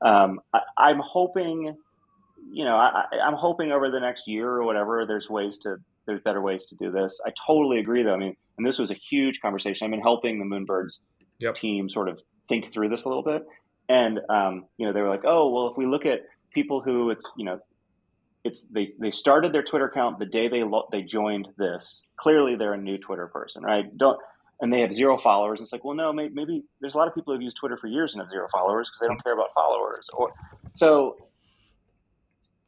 Um, 0.00 0.40
I, 0.52 0.90
am 0.90 1.00
hoping, 1.00 1.76
you 2.50 2.64
know, 2.64 2.76
I, 2.76 3.04
I'm 3.22 3.34
hoping 3.34 3.72
over 3.72 3.90
the 3.90 4.00
next 4.00 4.28
year 4.28 4.48
or 4.48 4.64
whatever, 4.64 5.06
there's 5.06 5.28
ways 5.28 5.58
to, 5.58 5.76
there's 6.08 6.22
better 6.22 6.40
ways 6.40 6.66
to 6.66 6.74
do 6.74 6.90
this. 6.90 7.20
I 7.24 7.30
totally 7.46 7.78
agree, 7.78 8.02
though. 8.02 8.14
I 8.14 8.16
mean, 8.16 8.36
and 8.56 8.66
this 8.66 8.78
was 8.78 8.90
a 8.90 8.96
huge 9.10 9.40
conversation. 9.40 9.84
I've 9.84 9.90
been 9.90 10.00
helping 10.00 10.40
the 10.40 10.44
Moonbirds 10.44 10.98
yep. 11.38 11.54
team 11.54 11.88
sort 11.88 12.08
of 12.08 12.18
think 12.48 12.72
through 12.72 12.88
this 12.88 13.04
a 13.04 13.08
little 13.08 13.22
bit, 13.22 13.46
and 13.88 14.20
um, 14.28 14.64
you 14.78 14.86
know, 14.86 14.92
they 14.92 15.02
were 15.02 15.10
like, 15.10 15.24
oh, 15.24 15.50
well, 15.50 15.68
if 15.68 15.76
we 15.76 15.86
look 15.86 16.06
at 16.06 16.22
people 16.52 16.80
who 16.80 17.10
it's, 17.10 17.30
you 17.36 17.44
know, 17.44 17.60
it's 18.42 18.64
they 18.70 18.94
they 18.98 19.10
started 19.10 19.52
their 19.52 19.62
Twitter 19.62 19.86
account 19.86 20.18
the 20.18 20.26
day 20.26 20.48
they 20.48 20.64
lo- 20.64 20.88
they 20.90 21.02
joined 21.02 21.48
this. 21.58 22.02
Clearly, 22.16 22.56
they're 22.56 22.74
a 22.74 22.80
new 22.80 22.98
Twitter 22.98 23.28
person, 23.28 23.62
right? 23.62 23.84
Don't 23.96 24.18
and 24.60 24.72
they 24.72 24.80
have 24.80 24.92
zero 24.92 25.16
followers. 25.18 25.60
It's 25.60 25.72
like, 25.72 25.84
well, 25.84 25.94
no, 25.94 26.12
maybe, 26.12 26.34
maybe 26.34 26.64
there's 26.80 26.94
a 26.94 26.98
lot 26.98 27.06
of 27.06 27.14
people 27.14 27.32
who've 27.32 27.42
used 27.42 27.56
Twitter 27.56 27.76
for 27.76 27.86
years 27.86 28.14
and 28.14 28.22
have 28.22 28.30
zero 28.30 28.48
followers 28.52 28.90
because 28.90 29.00
they 29.00 29.06
don't 29.06 29.22
care 29.22 29.34
about 29.34 29.54
followers. 29.54 30.08
Or 30.16 30.32
so 30.72 31.16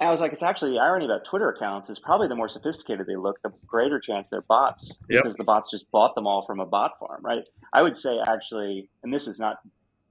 I 0.01 0.11
was 0.11 0.21
like, 0.21 0.33
it's 0.33 0.43
actually 0.43 0.73
the 0.73 0.79
irony 0.79 1.05
about 1.05 1.25
Twitter 1.25 1.51
accounts 1.51 1.91
is 1.91 1.99
probably 1.99 2.29
the 2.29 2.37
more 2.37 2.49
sophisticated 2.49 3.07
they 3.07 3.17
look, 3.17 3.41
the 3.43 3.53
greater 3.67 4.01
chance 4.01 4.29
they're 4.31 4.41
bots 4.41 4.99
yep. 5.11 5.23
because 5.23 5.37
the 5.37 5.45
bots 5.45 5.71
just 5.71 5.91
bought 5.91 6.15
them 6.15 6.27
all 6.27 6.45
from 6.47 6.59
a 6.59 6.67
bot 6.67 6.93
farm, 6.99 7.21
right? 7.23 7.43
I 7.73 7.83
would 7.83 7.97
say 7.97 8.19
actually, 8.27 8.89
and 9.03 9.13
this 9.13 9.29
is 9.29 9.39
not 9.39 9.59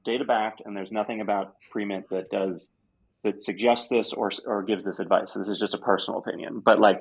data 0.06 0.26
backed, 0.26 0.62
and 0.64 0.78
there's 0.78 0.92
nothing 0.92 1.22
about 1.22 1.56
Premint 1.74 2.10
that 2.10 2.30
does 2.30 2.70
that 3.24 3.42
suggests 3.42 3.88
this 3.88 4.14
or 4.14 4.32
or 4.46 4.64
gives 4.64 4.86
this 4.86 5.00
advice. 5.00 5.34
So 5.34 5.40
this 5.40 5.50
is 5.50 5.60
just 5.60 5.74
a 5.74 5.80
personal 5.80 6.20
opinion, 6.20 6.62
but 6.64 6.80
like 6.80 7.00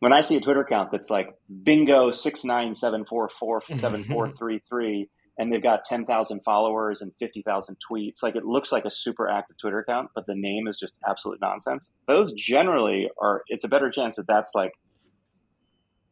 when 0.00 0.12
I 0.12 0.20
see 0.20 0.36
a 0.36 0.40
Twitter 0.40 0.60
account 0.60 0.90
that's 0.90 1.10
like 1.10 1.34
bingo 1.62 2.10
six 2.10 2.44
nine 2.44 2.74
seven 2.74 3.04
four 3.04 3.28
four 3.28 3.62
seven 3.76 4.04
four 4.04 4.28
three 4.38 4.60
three, 4.68 5.08
and 5.38 5.52
they've 5.52 5.62
got 5.62 5.84
ten 5.84 6.04
thousand 6.04 6.40
followers 6.44 7.00
and 7.00 7.12
fifty 7.18 7.42
thousand 7.42 7.76
tweets, 7.90 8.22
like 8.22 8.36
it 8.36 8.44
looks 8.44 8.72
like 8.72 8.84
a 8.84 8.90
super 8.90 9.28
active 9.28 9.56
Twitter 9.58 9.78
account, 9.78 10.10
but 10.14 10.26
the 10.26 10.34
name 10.34 10.66
is 10.66 10.78
just 10.78 10.94
absolute 11.08 11.38
nonsense. 11.40 11.92
Those 12.06 12.32
generally 12.32 13.08
are. 13.20 13.42
It's 13.48 13.64
a 13.64 13.68
better 13.68 13.90
chance 13.90 14.16
that 14.16 14.26
that's 14.26 14.54
like 14.54 14.72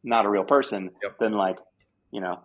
not 0.04 0.24
a 0.24 0.30
real 0.30 0.44
person 0.44 0.90
yep. 1.02 1.18
than 1.18 1.32
like 1.32 1.58
you 2.12 2.20
know 2.20 2.40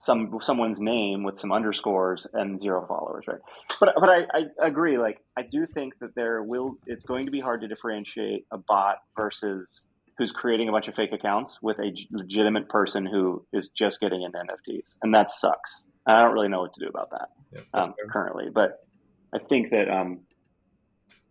some 0.00 0.38
someone's 0.40 0.80
name 0.80 1.22
with 1.22 1.38
some 1.38 1.52
underscores 1.52 2.26
and 2.32 2.60
zero 2.60 2.84
followers, 2.86 3.26
right? 3.28 3.40
But 3.78 3.94
but 4.00 4.08
I, 4.08 4.26
I 4.34 4.66
agree. 4.66 4.98
Like 4.98 5.20
I 5.36 5.42
do 5.42 5.66
think 5.66 5.98
that 6.00 6.14
there 6.14 6.42
will. 6.42 6.76
It's 6.86 7.04
going 7.04 7.26
to 7.26 7.32
be 7.32 7.40
hard 7.40 7.60
to 7.60 7.68
differentiate 7.68 8.46
a 8.50 8.58
bot 8.58 8.96
versus 9.16 9.84
who's 10.16 10.32
creating 10.32 10.68
a 10.68 10.72
bunch 10.72 10.88
of 10.88 10.94
fake 10.94 11.12
accounts 11.12 11.58
with 11.62 11.78
a 11.78 11.94
legitimate 12.10 12.68
person 12.68 13.06
who 13.06 13.44
is 13.52 13.68
just 13.68 14.00
getting 14.00 14.22
into 14.22 14.38
NFTs, 14.38 14.96
and 15.02 15.14
that 15.14 15.30
sucks. 15.30 15.86
I 16.16 16.22
don't 16.22 16.32
really 16.32 16.48
know 16.48 16.60
what 16.60 16.74
to 16.74 16.80
do 16.80 16.88
about 16.88 17.10
that 17.10 17.28
yeah, 17.52 17.60
um, 17.74 17.94
currently, 18.10 18.48
but 18.52 18.86
I 19.34 19.38
think 19.38 19.70
that 19.70 19.88
um, 19.88 20.20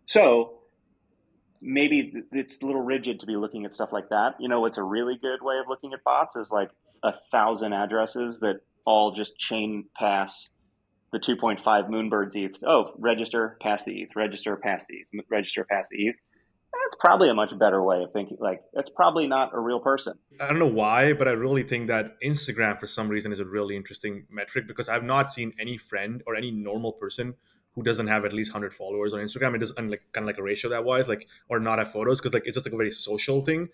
so 0.06 0.60
maybe 1.60 2.12
it's 2.32 2.60
a 2.62 2.66
little 2.66 2.82
rigid 2.82 3.20
to 3.20 3.26
be 3.26 3.36
looking 3.36 3.64
at 3.64 3.74
stuff 3.74 3.92
like 3.92 4.08
that. 4.10 4.36
You 4.40 4.48
know, 4.48 4.60
what's 4.60 4.78
a 4.78 4.82
really 4.82 5.16
good 5.16 5.42
way 5.42 5.58
of 5.58 5.66
looking 5.68 5.92
at 5.92 6.02
bots 6.04 6.36
is 6.36 6.50
like 6.50 6.70
a 7.02 7.14
thousand 7.30 7.72
addresses 7.72 8.40
that 8.40 8.56
all 8.84 9.12
just 9.12 9.36
chain 9.38 9.84
pass 9.96 10.48
the 11.12 11.18
2.5 11.18 11.62
Moonbirds 11.62 12.36
ETH. 12.36 12.62
Oh, 12.66 12.92
register, 12.98 13.58
pass 13.60 13.82
the 13.84 14.02
ETH, 14.02 14.14
register, 14.14 14.56
pass 14.56 14.86
the 14.86 14.96
ETH, 14.96 15.24
register, 15.30 15.66
pass 15.68 15.88
the 15.90 16.06
ETH. 16.06 16.16
That's 16.72 16.96
probably 17.00 17.28
a 17.28 17.34
much 17.34 17.56
better 17.58 17.82
way 17.82 18.02
of 18.02 18.12
thinking. 18.12 18.38
Like, 18.40 18.62
that's 18.72 18.90
probably 18.90 19.26
not 19.26 19.52
a 19.54 19.60
real 19.60 19.80
person. 19.80 20.18
I 20.40 20.46
don't 20.46 20.58
know 20.58 20.66
why, 20.66 21.12
but 21.12 21.28
I 21.28 21.32
really 21.32 21.62
think 21.62 21.88
that 21.88 22.20
Instagram, 22.22 22.78
for 22.78 22.86
some 22.86 23.08
reason, 23.08 23.32
is 23.32 23.40
a 23.40 23.44
really 23.44 23.76
interesting 23.76 24.26
metric 24.30 24.66
because 24.66 24.88
I've 24.88 25.04
not 25.04 25.32
seen 25.32 25.52
any 25.58 25.76
friend 25.76 26.22
or 26.26 26.36
any 26.36 26.50
normal 26.50 26.92
person 26.92 27.34
who 27.74 27.82
doesn't 27.82 28.06
have 28.06 28.24
at 28.24 28.32
least 28.32 28.52
100 28.52 28.74
followers 28.74 29.12
on 29.12 29.20
Instagram. 29.20 29.60
It 29.60 29.70
and 29.76 29.90
like 29.90 30.02
kind 30.12 30.24
of 30.24 30.26
like 30.26 30.38
a 30.38 30.42
ratio 30.42 30.70
that 30.70 30.84
wise, 30.84 31.08
like 31.08 31.26
or 31.48 31.60
not 31.60 31.78
have 31.78 31.92
photos 31.92 32.20
because 32.20 32.34
like 32.34 32.46
it's 32.46 32.56
just 32.56 32.66
like 32.66 32.74
a 32.74 32.76
very 32.76 32.90
social 32.90 33.44
thing. 33.44 33.68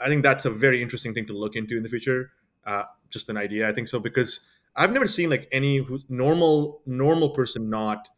I 0.00 0.08
think 0.08 0.22
that's 0.22 0.44
a 0.44 0.50
very 0.50 0.82
interesting 0.82 1.14
thing 1.14 1.26
to 1.26 1.32
look 1.32 1.56
into 1.56 1.76
in 1.76 1.82
the 1.82 1.88
future. 1.88 2.30
Uh, 2.66 2.84
just 3.10 3.28
an 3.30 3.36
idea, 3.36 3.68
I 3.68 3.72
think 3.72 3.88
so 3.88 3.98
because 3.98 4.40
I've 4.76 4.92
never 4.92 5.08
seen 5.08 5.30
like 5.30 5.48
any 5.50 5.86
normal 6.08 6.82
normal 6.86 7.30
person 7.30 7.70
not 7.70 8.08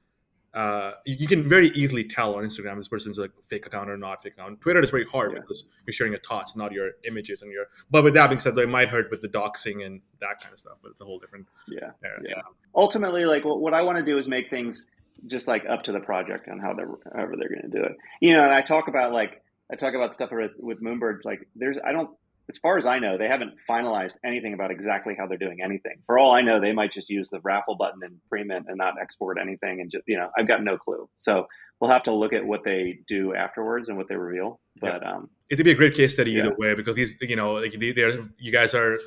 uh, 0.52 0.92
you 1.06 1.28
can 1.28 1.48
very 1.48 1.68
easily 1.70 2.02
tell 2.02 2.34
on 2.34 2.44
Instagram 2.44 2.76
this 2.76 2.88
person's 2.88 3.18
like 3.18 3.30
fake 3.48 3.66
account 3.66 3.88
or 3.88 3.96
not 3.96 4.22
fake 4.22 4.32
account. 4.34 4.60
Twitter 4.60 4.80
is 4.80 4.90
very 4.90 5.04
hard 5.04 5.32
yeah. 5.32 5.40
because 5.40 5.64
you're 5.86 5.92
sharing 5.92 6.12
your 6.12 6.20
thoughts, 6.22 6.56
not 6.56 6.72
your 6.72 6.90
images 7.04 7.42
and 7.42 7.52
your. 7.52 7.66
But 7.90 8.02
with 8.02 8.14
that 8.14 8.28
being 8.30 8.40
said, 8.40 8.56
though, 8.56 8.62
it 8.62 8.68
might 8.68 8.88
hurt 8.88 9.10
with 9.10 9.22
the 9.22 9.28
doxing 9.28 9.86
and 9.86 10.00
that 10.20 10.40
kind 10.40 10.52
of 10.52 10.58
stuff. 10.58 10.78
But 10.82 10.90
it's 10.90 11.00
a 11.00 11.04
whole 11.04 11.20
different. 11.20 11.46
Yeah, 11.68 11.90
era. 12.04 12.20
yeah. 12.26 12.42
Ultimately, 12.74 13.24
like 13.24 13.44
what, 13.44 13.60
what 13.60 13.74
I 13.74 13.82
want 13.82 13.98
to 13.98 14.04
do 14.04 14.18
is 14.18 14.26
make 14.26 14.50
things 14.50 14.86
just 15.26 15.46
like 15.46 15.64
up 15.68 15.84
to 15.84 15.92
the 15.92 16.00
project 16.00 16.48
on 16.48 16.58
how 16.58 16.74
they're 16.74 16.90
however 17.14 17.34
they're 17.38 17.48
going 17.48 17.70
to 17.70 17.78
do 17.78 17.84
it. 17.84 17.96
You 18.20 18.32
know, 18.32 18.42
and 18.42 18.52
I 18.52 18.62
talk 18.62 18.88
about 18.88 19.12
like 19.12 19.42
I 19.72 19.76
talk 19.76 19.94
about 19.94 20.14
stuff 20.14 20.30
with, 20.32 20.52
with 20.58 20.82
Moonbirds. 20.82 21.24
Like 21.24 21.46
there's 21.54 21.78
I 21.84 21.92
don't 21.92 22.10
as 22.50 22.58
far 22.58 22.76
as 22.76 22.84
I 22.84 22.98
know, 22.98 23.16
they 23.16 23.28
haven't 23.28 23.52
finalized 23.68 24.16
anything 24.24 24.54
about 24.54 24.72
exactly 24.72 25.14
how 25.16 25.28
they're 25.28 25.38
doing 25.38 25.62
anything. 25.62 26.02
For 26.04 26.18
all 26.18 26.32
I 26.32 26.42
know, 26.42 26.60
they 26.60 26.72
might 26.72 26.90
just 26.90 27.08
use 27.08 27.30
the 27.30 27.38
raffle 27.44 27.76
button 27.76 28.00
and 28.02 28.16
pre-mint 28.28 28.66
and 28.68 28.76
not 28.76 28.94
export 29.00 29.38
anything. 29.40 29.80
And 29.80 29.88
just, 29.88 30.02
you 30.08 30.16
know, 30.16 30.30
I've 30.36 30.48
got 30.48 30.64
no 30.64 30.76
clue. 30.76 31.08
So 31.18 31.46
we'll 31.78 31.92
have 31.92 32.02
to 32.02 32.12
look 32.12 32.32
at 32.32 32.44
what 32.44 32.64
they 32.64 32.98
do 33.06 33.36
afterwards 33.36 33.88
and 33.88 33.96
what 33.96 34.08
they 34.08 34.16
reveal. 34.16 34.58
But 34.80 35.00
yeah. 35.00 35.12
um, 35.12 35.30
it'd 35.48 35.64
be 35.64 35.70
a 35.70 35.76
great 35.76 35.94
case 35.94 36.12
study 36.12 36.32
yeah. 36.32 36.46
either 36.46 36.56
way 36.58 36.74
because 36.74 36.96
he's, 36.96 37.16
you 37.20 37.36
know, 37.36 37.52
like 37.52 37.72
they're, 37.78 38.18
you 38.36 38.50
guys 38.50 38.74
are, 38.74 38.98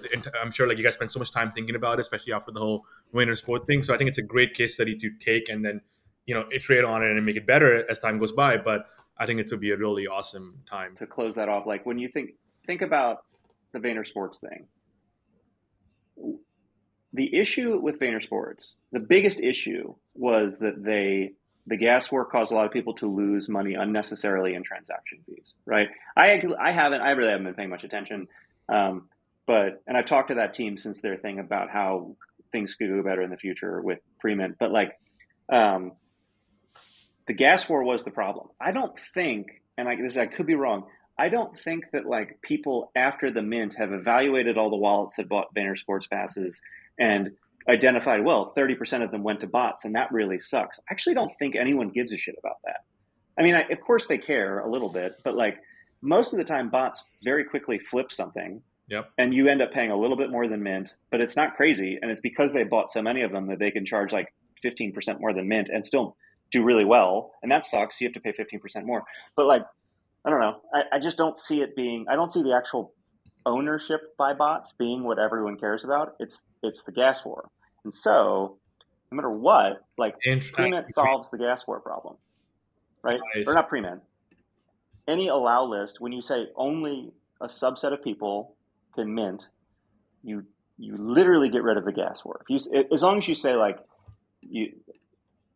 I'm 0.42 0.52
sure 0.52 0.66
like 0.66 0.78
you 0.78 0.84
guys 0.86 0.94
spend 0.94 1.12
so 1.12 1.20
much 1.20 1.34
time 1.34 1.52
thinking 1.52 1.76
about 1.76 2.00
it, 2.00 2.02
especially 2.02 2.32
after 2.32 2.54
the 2.54 2.62
whole 2.62 2.86
Vayner 3.14 3.38
Sport 3.38 3.68
thing. 3.68 3.84
So 3.84 3.94
I 3.94 3.98
think 3.98 4.08
it's 4.08 4.20
a 4.20 4.24
great 4.24 4.54
case 4.54 4.76
study 4.76 4.98
to 4.98 5.10
take 5.20 5.50
and 5.50 5.66
then, 5.66 5.82
you 6.26 6.34
know, 6.34 6.46
iterate 6.50 6.86
on 6.86 7.04
it 7.04 7.12
and 7.12 7.26
make 7.26 7.36
it 7.36 7.46
better 7.46 7.90
as 7.92 8.00
time 8.00 8.20
goes 8.20 8.32
by. 8.32 8.56
But 8.56 8.86
I 9.18 9.26
think 9.26 9.42
it 9.42 9.52
would 9.52 9.60
be 9.60 9.72
a 9.72 9.78
really 9.78 10.08
awesome 10.08 10.60
time 10.68 10.96
to 10.96 11.06
close 11.06 11.36
that 11.36 11.50
off. 11.50 11.68
Like 11.68 11.86
when 11.86 12.00
you 12.00 12.08
think 12.08 12.32
think 12.66 12.82
about 12.82 13.26
the 13.74 13.80
Vayner 13.80 14.06
Sports 14.06 14.40
thing. 14.40 14.68
The 17.14 17.36
issue 17.36 17.80
with 17.80 18.00
Vayner 18.00 18.22
Sports, 18.24 18.76
the 18.92 19.00
biggest 19.00 19.40
issue 19.40 19.96
was 20.16 20.60
that 20.60 20.84
they 20.84 21.34
the 21.66 21.78
gas 21.78 22.12
war 22.12 22.26
caused 22.26 22.52
a 22.52 22.56
lot 22.56 22.66
of 22.66 22.74
people 22.74 22.94
to 22.96 23.08
lose 23.08 23.48
money 23.48 23.74
unnecessarily 23.76 24.54
in 24.54 24.64
transaction 24.64 25.20
fees. 25.26 25.54
Right? 25.66 25.90
I 26.16 26.42
I 26.60 26.72
haven't 26.72 27.02
I 27.02 27.12
really 27.12 27.32
haven't 27.32 27.46
been 27.46 27.56
paying 27.56 27.70
much 27.70 27.84
attention, 27.84 28.28
um, 28.70 29.10
but 29.46 29.82
and 29.88 29.98
I've 29.98 30.06
talked 30.06 30.30
to 30.30 30.36
that 30.36 30.54
team 30.54 30.78
since 30.78 31.02
their 31.02 31.18
thing 31.18 31.40
about 31.40 31.70
how 31.70 32.16
things 32.52 32.76
could 32.76 32.90
go 32.90 33.04
better 33.04 33.22
in 33.22 33.30
the 33.30 33.38
future 33.38 33.82
with 33.82 34.00
pre-mint. 34.20 34.58
But 34.60 34.72
like, 34.72 34.98
um, 35.50 35.94
the 37.28 37.34
gas 37.34 37.68
war 37.68 37.84
was 37.84 38.04
the 38.04 38.12
problem. 38.12 38.48
I 38.62 38.72
don't 38.72 38.98
think, 39.14 39.62
and 39.78 39.90
I, 39.90 39.96
this 39.96 40.18
I 40.18 40.28
could 40.28 40.46
be 40.46 40.56
wrong. 40.56 40.86
I 41.18 41.30
don't 41.30 41.58
think 41.58 41.86
that 41.94 42.06
like 42.06 42.42
people 42.42 42.92
after 42.96 43.30
the 43.30 43.42
mint 43.42 43.76
have 43.76 43.94
evaluated 43.94 44.58
all 44.58 44.70
the 44.70 44.78
wallets 44.78 45.16
that 45.18 45.30
bought 45.30 45.54
Vayner 45.54 45.78
Sports 45.78 46.08
passes 46.08 46.60
and 47.00 47.32
identified, 47.70 48.26
well, 48.26 48.54
30% 48.58 49.04
of 49.04 49.12
them 49.12 49.24
went 49.24 49.40
to 49.42 49.48
bots 49.48 49.86
and 49.86 49.96
that 49.96 50.12
really 50.12 50.40
sucks. 50.40 50.80
I 50.80 50.94
actually 50.94 51.16
don't 51.16 51.32
think 51.38 51.56
anyone 51.56 51.90
gives 51.90 52.14
a 52.14 52.18
shit 52.18 52.36
about 52.38 52.58
that. 52.66 52.82
I 53.38 53.44
mean, 53.44 53.56
I, 53.56 53.62
of 53.64 53.82
course 53.82 54.08
they 54.08 54.18
care 54.18 54.60
a 54.60 54.70
little 54.70 54.90
bit, 54.90 55.18
but 55.24 55.36
like 55.36 55.58
most 56.02 56.34
of 56.34 56.38
the 56.38 56.46
time 56.46 56.70
bots 56.70 57.06
very 57.24 57.46
quickly 57.46 57.80
flip 57.80 58.12
something. 58.12 58.62
Yep. 58.90 59.12
And 59.18 59.34
you 59.34 59.48
end 59.48 59.62
up 59.62 59.72
paying 59.72 59.92
a 59.92 59.98
little 59.98 60.18
bit 60.18 60.30
more 60.30 60.48
than 60.48 60.62
mint, 60.62 60.96
but 61.10 61.22
it's 61.22 61.38
not 61.38 61.56
crazy. 61.56 61.98
And 62.02 62.12
it's 62.12 62.22
because 62.22 62.54
they 62.54 62.64
bought 62.64 62.92
so 62.92 63.02
many 63.02 63.22
of 63.22 63.32
them 63.32 63.48
that 63.48 63.60
they 63.60 63.72
can 63.72 63.86
charge 63.86 64.12
like 64.12 64.34
15% 64.64 65.20
more 65.20 65.34
than 65.34 65.48
mint 65.48 65.70
and 65.72 65.86
still 65.86 66.18
do 66.52 66.64
really 66.64 66.86
well. 66.86 67.32
And 67.42 67.52
that 67.52 67.66
sucks. 67.66 68.02
You 68.02 68.08
have 68.08 68.14
to 68.14 68.20
pay 68.20 68.34
15% 68.34 68.86
more. 68.86 69.04
But 69.36 69.46
like 69.46 69.64
I 70.26 70.30
don't 70.30 70.40
know. 70.40 70.62
I, 70.74 70.96
I 70.98 71.00
just 71.00 71.18
don't 71.18 71.38
see 71.38 71.62
it 71.62 71.76
being. 71.76 72.06
I 72.10 72.16
don't 72.16 72.32
see 72.32 72.44
the 72.44 72.56
actual 72.56 72.94
ownership 73.46 74.16
by 74.18 74.34
bots 74.34 74.74
being 74.74 75.04
what 75.04 75.20
everyone 75.20 75.58
cares 75.58 75.84
about. 75.84 76.16
It's 76.20 76.44
it's 76.62 76.84
the 76.84 76.92
gas 76.92 77.26
war, 77.26 77.50
and 77.84 77.94
so 77.94 78.58
no 79.12 79.16
matter 79.16 79.30
what, 79.30 79.82
like 79.98 80.16
Premint 80.26 80.86
solves 80.90 81.30
the 81.30 81.38
gas 81.38 81.68
war 81.68 81.80
problem, 81.80 82.16
right? 83.04 83.20
Nice. 83.36 83.48
Or 83.48 83.54
not 83.54 83.70
Premint. 83.70 84.02
Any 85.08 85.28
allow 85.28 85.66
list, 85.66 85.98
when 86.00 86.14
you 86.14 86.22
say 86.22 86.48
only 86.56 87.12
a 87.42 87.48
subset 87.48 87.94
of 87.94 88.02
people 88.04 88.56
can 88.96 89.14
mint, 89.14 89.48
you 90.24 90.46
you 90.78 90.96
literally 90.98 91.50
get 91.50 91.64
rid 91.64 91.78
of 91.78 91.86
the 91.86 91.92
gas 91.92 92.24
war. 92.24 92.42
If 92.42 92.50
you 92.50 92.86
as 92.92 93.04
long 93.04 93.18
as 93.18 93.28
you 93.28 93.36
say 93.36 93.56
like 93.56 93.78
you 94.42 94.74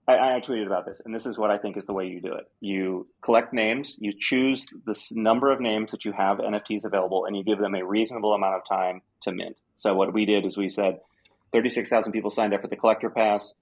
I, 0.08 0.38
I, 0.38 0.40
tweeted 0.40 0.68
about 0.68 0.86
this, 0.86 1.02
and 1.04 1.14
this 1.14 1.26
is 1.26 1.38
what 1.38 1.52
I 1.52 1.58
think 1.58 1.76
is 1.76 1.86
the 1.86 1.94
way 1.94 2.08
you 2.08 2.22
do 2.22 2.34
it. 2.34 2.50
You 2.62 3.08
collect 3.22 3.52
names, 3.54 3.98
you 4.00 4.14
choose 4.18 4.68
the 4.86 4.98
number 5.12 5.52
of 5.52 5.60
names 5.60 5.92
that 5.92 6.06
you 6.06 6.14
have 6.14 6.38
NFTs 6.38 6.86
available, 6.86 7.26
and 7.26 7.36
you 7.36 7.44
give 7.44 7.60
them 7.60 7.76
a 7.76 7.86
reasonable 7.86 8.34
amount 8.34 8.56
of 8.56 8.62
time 8.68 9.02
to 9.24 9.34
mint. 9.34 9.58
So 9.76 9.94
what 9.96 10.14
we 10.14 10.26
did 10.26 10.46
is 10.46 10.56
we 10.56 10.70
said 10.70 11.02
36,000 11.52 12.14
people 12.14 12.32
signed 12.32 12.54
up 12.54 12.62
for 12.62 12.68
the 12.68 12.78
collector 12.78 13.10
pass, 13.10 13.54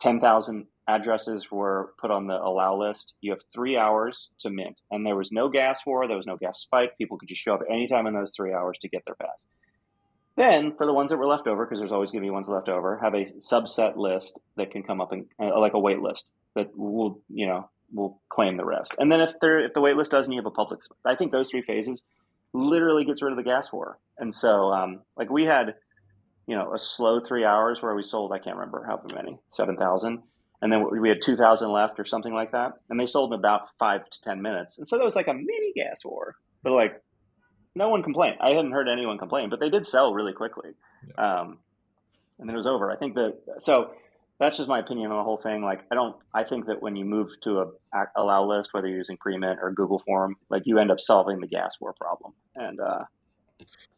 10,000 0.00 0.66
addresses 0.88 1.50
were 1.50 1.92
put 2.00 2.10
on 2.10 2.26
the 2.26 2.34
allow 2.34 2.76
list. 2.76 3.14
You 3.20 3.32
have 3.32 3.40
three 3.52 3.76
hours 3.76 4.28
to 4.40 4.50
mint, 4.50 4.80
and 4.90 5.04
there 5.04 5.16
was 5.16 5.30
no 5.30 5.50
gas 5.50 5.84
war, 5.84 6.08
there 6.08 6.16
was 6.16 6.26
no 6.26 6.36
gas 6.36 6.60
spike. 6.60 6.96
People 6.96 7.18
could 7.18 7.28
just 7.28 7.42
show 7.42 7.54
up 7.54 7.60
anytime 7.68 8.06
in 8.06 8.14
those 8.14 8.32
three 8.34 8.54
hours 8.54 8.78
to 8.80 8.88
get 8.88 9.04
their 9.04 9.14
pass. 9.16 9.46
Then, 10.36 10.74
for 10.76 10.86
the 10.86 10.94
ones 10.94 11.10
that 11.10 11.18
were 11.18 11.26
left 11.26 11.46
over, 11.46 11.66
because 11.66 11.78
there's 11.78 11.92
always 11.92 12.10
going 12.10 12.22
to 12.22 12.26
be 12.26 12.30
ones 12.30 12.48
left 12.48 12.68
over, 12.68 12.98
have 13.02 13.14
a 13.14 13.24
subset 13.24 13.96
list 13.96 14.38
that 14.56 14.70
can 14.70 14.82
come 14.82 15.00
up 15.00 15.12
and 15.12 15.26
uh, 15.38 15.58
like 15.58 15.74
a 15.74 15.78
wait 15.78 16.00
list 16.00 16.26
that 16.54 16.70
will, 16.76 17.20
you 17.28 17.46
know, 17.46 17.68
will 17.92 18.20
claim 18.28 18.56
the 18.56 18.64
rest. 18.64 18.94
And 18.98 19.10
then 19.10 19.20
if 19.20 19.32
there, 19.40 19.58
if 19.58 19.74
the 19.74 19.80
wait 19.80 19.96
list 19.96 20.10
doesn't, 20.10 20.32
you 20.32 20.38
have 20.38 20.46
a 20.46 20.50
public. 20.50 20.80
I 21.04 21.16
think 21.16 21.32
those 21.32 21.50
three 21.50 21.62
phases 21.62 22.02
literally 22.52 23.04
gets 23.04 23.22
rid 23.22 23.32
of 23.32 23.36
the 23.36 23.44
gas 23.44 23.72
war. 23.72 23.98
And 24.18 24.32
so, 24.32 24.72
um, 24.72 25.00
like 25.16 25.30
we 25.30 25.44
had, 25.44 25.74
you 26.46 26.56
know, 26.56 26.72
a 26.72 26.78
slow 26.78 27.20
three 27.20 27.44
hours 27.44 27.82
where 27.82 27.94
we 27.94 28.02
sold, 28.02 28.32
I 28.32 28.38
can't 28.38 28.56
remember 28.56 28.84
how 28.86 29.00
many, 29.14 29.38
seven 29.52 29.76
thousand, 29.76 30.22
and 30.62 30.72
then 30.72 30.84
we 30.90 31.08
had 31.08 31.22
two 31.22 31.36
thousand 31.36 31.70
left 31.70 32.00
or 32.00 32.04
something 32.04 32.32
like 32.32 32.52
that, 32.52 32.72
and 32.88 32.98
they 32.98 33.06
sold 33.06 33.32
in 33.32 33.38
about 33.38 33.68
five 33.78 34.08
to 34.08 34.20
ten 34.22 34.42
minutes. 34.42 34.78
And 34.78 34.88
so 34.88 34.96
that 34.96 35.04
was 35.04 35.16
like 35.16 35.28
a 35.28 35.34
mini 35.34 35.72
gas 35.76 36.04
war, 36.04 36.36
but 36.62 36.72
like 36.72 37.00
no 37.74 37.88
one 37.88 38.02
complained. 38.02 38.36
I 38.40 38.50
hadn't 38.50 38.72
heard 38.72 38.88
anyone 38.88 39.18
complain, 39.18 39.50
but 39.50 39.60
they 39.60 39.70
did 39.70 39.86
sell 39.86 40.12
really 40.14 40.32
quickly. 40.32 40.70
Yeah. 41.06 41.40
Um, 41.40 41.58
and 42.38 42.48
then 42.48 42.54
it 42.54 42.58
was 42.58 42.66
over. 42.66 42.90
I 42.90 42.96
think 42.96 43.14
that 43.14 43.34
so 43.58 43.92
that's 44.38 44.56
just 44.56 44.68
my 44.68 44.78
opinion 44.78 45.10
on 45.10 45.18
the 45.18 45.22
whole 45.22 45.36
thing. 45.36 45.62
Like, 45.62 45.82
I 45.92 45.94
don't. 45.94 46.16
I 46.34 46.44
think 46.44 46.66
that 46.66 46.82
when 46.82 46.96
you 46.96 47.04
move 47.04 47.28
to 47.42 47.60
a 47.60 48.04
allow 48.16 48.46
list, 48.46 48.70
whether 48.72 48.88
you're 48.88 48.98
using 48.98 49.18
Premint 49.18 49.58
or 49.60 49.70
Google 49.72 50.02
Form, 50.06 50.36
like 50.48 50.62
you 50.64 50.78
end 50.78 50.90
up 50.90 51.00
solving 51.00 51.40
the 51.40 51.46
gas 51.46 51.76
war 51.80 51.92
problem, 51.92 52.32
and 52.56 52.80
uh, 52.80 53.04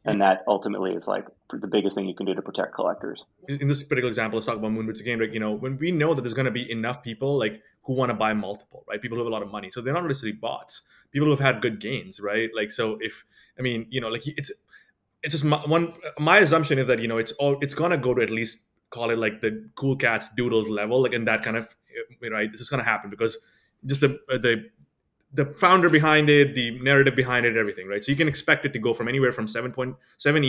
and 0.05 0.21
that 0.21 0.43
ultimately 0.49 0.93
is 0.93 1.07
like 1.07 1.27
the 1.53 1.67
biggest 1.67 1.97
thing 1.97 2.09
you 2.09 2.15
can 2.15 2.27
do 2.27 2.35
to 2.35 2.43
protect 2.43 2.75
collectors. 2.75 3.25
In 3.49 3.69
this 3.69 3.83
particular 3.83 4.09
example, 4.09 4.37
let's 4.37 4.47
talk 4.47 4.57
about 4.57 4.73
Moonbirds 4.73 5.01
again. 5.01 5.21
Like, 5.21 5.33
you 5.33 5.41
know, 5.41 5.53
when 5.53 5.79
we 5.79 5.93
know 5.93 6.13
that 6.13 6.23
there's 6.23 6.35
going 6.35 6.47
to 6.47 6.51
be 6.51 6.71
enough 6.71 7.03
people 7.03 7.39
like 7.39 7.63
who 7.83 7.95
want 7.95 8.11
to 8.11 8.15
buy 8.15 8.35
multiple, 8.35 8.85
right? 8.89 9.01
People 9.01 9.17
who 9.17 9.25
have 9.25 9.31
a 9.31 9.35
lot 9.35 9.43
of 9.43 9.51
money, 9.51 9.71
so 9.71 9.81
they're 9.81 9.95
not 9.95 10.05
necessarily 10.05 10.37
bots. 10.37 10.83
People 11.13 11.27
who 11.27 11.31
have 11.31 11.41
had 11.41 11.61
good 11.61 11.79
gains, 11.79 12.21
right? 12.21 12.51
Like, 12.55 12.71
so 12.71 12.99
if 13.01 13.25
I 13.59 13.63
mean, 13.63 13.87
you 13.91 14.01
know, 14.01 14.09
like 14.09 14.27
it's 14.27 14.51
it's 15.23 15.33
just 15.33 15.45
my, 15.45 15.59
one. 15.59 15.95
My 16.19 16.39
assumption 16.39 16.79
is 16.79 16.87
that 16.89 16.99
you 16.99 17.09
know 17.09 17.19
it's 17.19 17.33
all 17.33 17.59
it's 17.61 17.75
going 17.75 17.93
to 17.93 17.99
go 17.99 18.15
to 18.15 18.23
at 18.23 18.31
least 18.31 18.59
call 18.91 19.11
it 19.11 19.19
like 19.19 19.41
the 19.41 19.69
cool 19.77 19.97
cats 19.97 20.29
doodles 20.37 20.69
level, 20.69 21.03
like 21.03 21.13
in 21.13 21.25
that 21.27 21.43
kind 21.43 21.57
of 21.57 21.75
eh, 22.23 22.29
right. 22.29 22.51
This 22.51 22.61
is 22.61 22.69
going 22.69 22.83
to 22.83 22.89
happen 22.89 23.09
because 23.09 23.39
just 23.87 24.01
the 24.01 24.19
the 24.29 24.65
the 25.33 25.47
founder 25.59 25.89
behind 25.89 26.29
it, 26.29 26.55
the 26.55 26.79
narrative 26.81 27.17
behind 27.17 27.47
it, 27.47 27.57
everything, 27.57 27.89
right? 27.89 28.05
So 28.05 28.13
you 28.13 28.17
can 28.17 28.29
expect 28.29 28.65
it 28.65 28.73
to 28.75 28.79
go 28.79 28.93
from 28.93 29.09
anywhere 29.09 29.33
from 29.33 29.47
7.7 29.47 29.97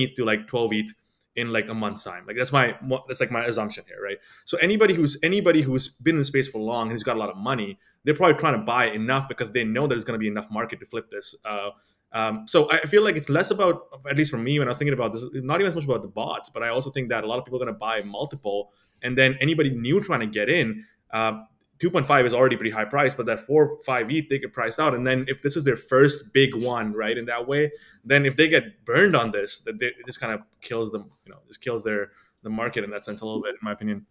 ETH 0.03 0.15
to 0.15 0.25
like 0.25 0.47
12 0.47 0.73
ETH 0.73 0.93
in 1.35 1.51
like 1.51 1.67
a 1.69 1.73
month's 1.73 2.03
time. 2.03 2.25
Like 2.27 2.37
that's 2.37 2.51
my 2.51 2.75
that's 3.07 3.19
like 3.19 3.31
my 3.31 3.45
assumption 3.45 3.85
here, 3.87 4.01
right? 4.03 4.17
So 4.45 4.57
anybody 4.57 4.93
who's 4.93 5.17
anybody 5.23 5.61
who's 5.61 5.89
been 5.89 6.15
in 6.15 6.19
the 6.19 6.25
space 6.25 6.47
for 6.47 6.59
long 6.59 6.83
and 6.83 6.91
who's 6.91 7.03
got 7.03 7.15
a 7.15 7.19
lot 7.19 7.29
of 7.29 7.37
money, 7.37 7.79
they're 8.03 8.13
probably 8.13 8.37
trying 8.37 8.53
to 8.53 8.63
buy 8.65 8.87
enough 8.87 9.27
because 9.27 9.51
they 9.51 9.63
know 9.63 9.87
there's 9.87 10.03
going 10.03 10.19
to 10.19 10.19
be 10.19 10.27
enough 10.27 10.49
market 10.51 10.79
to 10.79 10.85
flip 10.85 11.09
this. 11.09 11.35
Uh, 11.45 11.69
um, 12.11 12.45
so 12.47 12.69
I 12.69 12.77
feel 12.81 13.03
like 13.03 13.15
it's 13.15 13.29
less 13.29 13.49
about, 13.49 13.87
at 14.07 14.15
least 14.15 14.29
for 14.29 14.37
me, 14.37 14.59
when 14.59 14.67
I 14.67 14.71
was 14.71 14.77
thinking 14.77 14.93
about 14.93 15.13
this, 15.13 15.23
not 15.33 15.59
even 15.59 15.67
as 15.67 15.75
much 15.75 15.85
about 15.85 16.03
the 16.03 16.07
bots, 16.07 16.47
but 16.47 16.61
I 16.61 16.69
also 16.69 16.91
think 16.91 17.09
that 17.09 17.23
a 17.23 17.27
lot 17.27 17.39
of 17.39 17.45
people 17.45 17.59
are 17.59 17.65
going 17.65 17.73
to 17.73 17.79
buy 17.79 18.03
multiple, 18.03 18.71
and 19.01 19.17
then 19.17 19.35
anybody 19.41 19.71
new 19.71 19.99
trying 19.99 20.19
to 20.19 20.27
get 20.27 20.47
in, 20.47 20.85
uh, 21.11 21.41
2.5 21.79 22.25
is 22.25 22.33
already 22.33 22.55
pretty 22.55 22.71
high 22.71 22.85
price, 22.85 23.13
but 23.13 23.25
that 23.25 23.45
4, 23.45 23.79
5 23.85 24.11
ETH, 24.11 24.29
they 24.29 24.39
get 24.39 24.53
priced 24.53 24.79
out. 24.79 24.93
And 24.93 25.05
then 25.05 25.25
if 25.27 25.41
this 25.41 25.57
is 25.57 25.63
their 25.63 25.75
first 25.75 26.31
big 26.31 26.55
one, 26.55 26.93
right, 26.93 27.17
in 27.17 27.25
that 27.25 27.47
way, 27.47 27.71
then 28.05 28.25
if 28.25 28.37
they 28.37 28.47
get 28.47 28.85
burned 28.85 29.15
on 29.15 29.31
this, 29.31 29.59
that 29.61 29.81
it 29.81 29.95
just 30.05 30.19
kind 30.19 30.31
of 30.33 30.41
kills 30.61 30.91
them, 30.91 31.11
you 31.25 31.31
know, 31.31 31.39
just 31.47 31.61
kills 31.61 31.83
their 31.83 32.11
the 32.43 32.49
market 32.49 32.83
in 32.83 32.91
that 32.91 33.05
sense 33.05 33.21
a 33.21 33.25
little 33.25 33.41
bit, 33.41 33.51
in 33.51 33.59
my 33.61 33.71
opinion. 33.71 34.05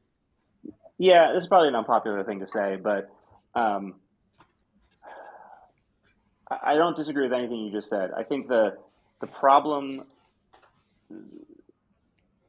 Yeah, 0.98 1.32
this 1.32 1.44
is 1.44 1.48
probably 1.48 1.68
an 1.68 1.74
unpopular 1.74 2.24
thing 2.24 2.40
to 2.40 2.46
say, 2.46 2.76
but 2.76 3.10
um, 3.54 3.96
I 6.62 6.74
don't 6.74 6.96
disagree 6.96 7.24
with 7.24 7.32
anything 7.32 7.56
you 7.56 7.72
just 7.72 7.88
said. 7.88 8.10
I 8.16 8.22
think 8.22 8.48
the 8.48 8.76
the 9.20 9.26
problem, 9.26 10.04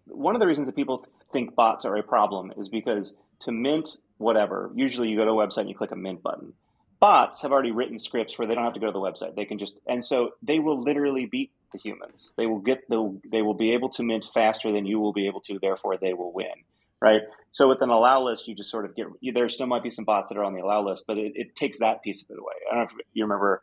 one 0.05 0.35
of 0.35 0.39
the 0.39 0.47
reasons 0.47 0.67
that 0.67 0.75
people 0.75 1.05
think 1.31 1.55
bots 1.55 1.85
are 1.85 1.95
a 1.95 2.03
problem 2.03 2.51
is 2.57 2.67
because 2.69 3.15
to 3.41 3.51
mint 3.51 3.97
whatever. 4.23 4.71
Usually, 4.75 5.09
you 5.09 5.17
go 5.17 5.25
to 5.25 5.31
a 5.31 5.47
website 5.47 5.61
and 5.61 5.69
you 5.69 5.75
click 5.75 5.91
a 5.91 5.95
mint 5.95 6.23
button. 6.23 6.53
Bots 6.99 7.41
have 7.41 7.51
already 7.51 7.71
written 7.71 7.99
scripts 7.99 8.37
where 8.37 8.47
they 8.47 8.55
don't 8.55 8.63
have 8.63 8.73
to 8.73 8.79
go 8.79 8.87
to 8.87 8.93
the 8.93 8.99
website. 8.99 9.35
They 9.35 9.45
can 9.45 9.59
just 9.59 9.75
and 9.87 10.03
so 10.03 10.31
they 10.41 10.59
will 10.59 10.79
literally 10.79 11.25
beat 11.25 11.51
the 11.73 11.79
humans. 11.79 12.31
They 12.37 12.45
will 12.45 12.59
get 12.59 12.87
the 12.89 13.19
they 13.29 13.41
will 13.41 13.53
be 13.53 13.73
able 13.73 13.89
to 13.89 14.03
mint 14.03 14.25
faster 14.33 14.71
than 14.71 14.85
you 14.85 14.99
will 14.99 15.13
be 15.13 15.27
able 15.27 15.41
to. 15.41 15.59
Therefore, 15.59 15.97
they 15.97 16.13
will 16.13 16.31
win. 16.31 16.53
Right. 17.01 17.21
So 17.51 17.67
with 17.67 17.81
an 17.81 17.89
allow 17.89 18.23
list, 18.23 18.47
you 18.47 18.55
just 18.55 18.71
sort 18.71 18.85
of 18.85 18.95
get 18.95 19.07
there. 19.33 19.49
Still 19.49 19.67
might 19.67 19.83
be 19.83 19.89
some 19.89 20.05
bots 20.05 20.29
that 20.29 20.37
are 20.37 20.43
on 20.45 20.53
the 20.53 20.61
allow 20.61 20.85
list, 20.85 21.03
but 21.05 21.17
it, 21.17 21.33
it 21.35 21.55
takes 21.55 21.79
that 21.79 22.01
piece 22.01 22.21
of 22.21 22.29
it 22.29 22.39
away. 22.39 22.53
I 22.71 22.75
don't 22.75 22.85
know 22.85 22.97
if 22.97 23.05
you 23.11 23.23
remember 23.25 23.61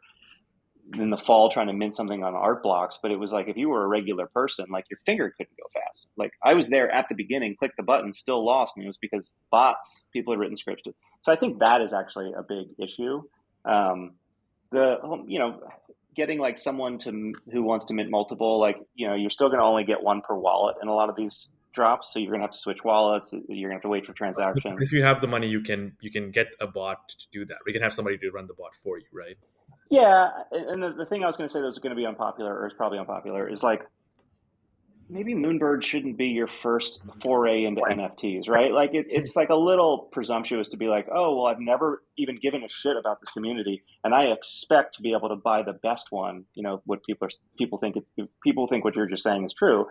in 0.95 1.11
the 1.11 1.17
fall 1.17 1.51
trying 1.51 1.69
to 1.69 1.73
mint 1.73 1.95
something 1.95 2.23
on 2.23 2.35
art 2.35 2.63
blocks, 2.63 2.99
but 3.01 3.11
it 3.11 3.19
was 3.19 3.33
like 3.33 3.49
if 3.49 3.57
you 3.57 3.69
were 3.69 3.85
a 3.85 3.89
regular 3.89 4.27
person, 4.27 4.67
like 4.71 4.87
your 4.91 4.99
finger 5.07 5.33
couldn't 5.37 5.57
go 5.57 5.67
fast. 5.73 6.07
Like 6.17 6.33
I 6.43 6.55
was 6.55 6.69
there 6.69 6.91
at 6.91 7.09
the 7.09 7.15
beginning, 7.15 7.57
clicked 7.57 7.77
the 7.77 7.83
button, 7.83 8.13
still 8.13 8.45
lost, 8.45 8.75
and 8.77 8.85
it 8.85 8.89
was 8.89 8.99
because 8.99 9.37
bots, 9.51 10.07
people 10.13 10.33
had 10.33 10.41
written 10.41 10.57
scripts. 10.57 10.85
So 11.23 11.33
I 11.33 11.37
think 11.37 11.61
that 11.61 11.83
is 11.83 11.93
actually 11.93 12.33
a 12.37 12.43
big 12.43 12.69
issue. 12.79 13.23
Um, 13.65 14.13
the 14.73 14.99
you 15.27 15.39
know 15.39 15.61
getting 16.17 16.39
like 16.39 16.59
someone 16.59 16.99
to 16.99 17.33
who 17.53 17.63
wants 17.63 17.87
to 17.87 17.95
mint 17.95 18.11
multiple, 18.11 18.61
like 18.61 18.77
you 18.95 19.07
know 19.07 19.15
you're 19.15 19.31
still 19.31 19.49
going 19.49 19.61
to 19.61 19.65
only 19.65 19.85
get 19.85 20.03
one 20.03 20.23
per 20.23 20.35
wallet 20.35 20.77
in 20.83 20.89
a 20.89 20.95
lot 20.95 21.09
of 21.09 21.17
these 21.17 21.49
drops, 21.73 22.13
so 22.13 22.19
you're 22.19 22.31
going 22.31 22.41
to 22.41 22.47
have 22.47 22.53
to 22.53 22.59
switch 22.59 22.83
wallets. 22.85 23.33
You're 23.33 23.69
going 23.69 23.71
to 23.71 23.75
have 23.75 23.83
to 23.83 23.89
wait 23.89 24.07
for 24.07 24.13
transactions. 24.13 24.79
If 24.81 24.93
you 24.93 25.03
have 25.03 25.21
the 25.21 25.29
money, 25.29 25.49
you 25.49 25.61
can 25.61 25.97
you 26.01 26.11
can 26.11 26.31
get 26.31 26.49
a 26.61 26.67
bot 26.67 27.09
to 27.11 27.27
do 27.33 27.45
that. 27.47 27.59
We 27.65 27.73
can 27.73 27.83
have 27.83 27.93
somebody 27.93 28.19
to 28.19 28.31
run 28.31 28.47
the 28.47 28.55
bot 28.55 28.75
for 28.83 28.99
you, 28.99 29.07
right? 29.13 29.37
Yeah, 29.91 30.29
and 30.53 30.81
the, 30.81 30.93
the 30.93 31.05
thing 31.05 31.25
I 31.25 31.27
was 31.27 31.37
going 31.37 31.49
to 31.49 31.53
say 31.53 31.61
that 31.61 31.67
was 31.67 31.79
going 31.79 31.91
to 31.91 31.97
be 31.97 32.07
unpopular, 32.07 32.55
or 32.55 32.67
is 32.69 32.73
probably 32.73 32.99
unpopular, 32.99 33.49
is 33.49 33.63
like 33.63 33.83
maybe 35.09 35.35
Moonbird 35.35 35.83
shouldn't 35.83 36.17
be 36.17 36.27
your 36.27 36.47
first 36.47 37.01
foray 37.25 37.65
into 37.65 37.83
right. 37.83 37.99
NFTs, 37.99 38.49
right? 38.49 38.73
Like 38.73 38.95
it, 38.95 39.07
it's 39.09 39.35
like 39.35 39.49
a 39.49 39.57
little 39.57 40.09
presumptuous 40.13 40.69
to 40.69 40.77
be 40.77 40.87
like, 40.87 41.09
oh, 41.13 41.37
well, 41.37 41.47
I've 41.47 41.59
never 41.59 42.05
even 42.17 42.39
given 42.41 42.63
a 42.63 42.69
shit 42.69 42.97
about 42.97 43.19
this 43.21 43.31
community, 43.31 43.83
and 44.05 44.15
I 44.15 44.27
expect 44.27 44.95
to 44.97 45.03
be 45.03 45.13
able 45.13 45.29
to 45.29 45.37
buy 45.37 45.63
the 45.63 45.73
best 45.73 46.09
one. 46.11 46.45
You 46.55 46.63
know 46.63 46.83
what 46.87 47.05
people 47.05 47.27
are, 47.27 47.31
people 47.59 47.79
think 47.79 47.97
it, 47.97 48.29
people 48.45 48.69
think 48.69 48.85
what 48.85 48.95
you're 48.95 49.09
just 49.09 49.25
saying 49.25 49.45
is 49.45 49.53
true. 49.53 49.87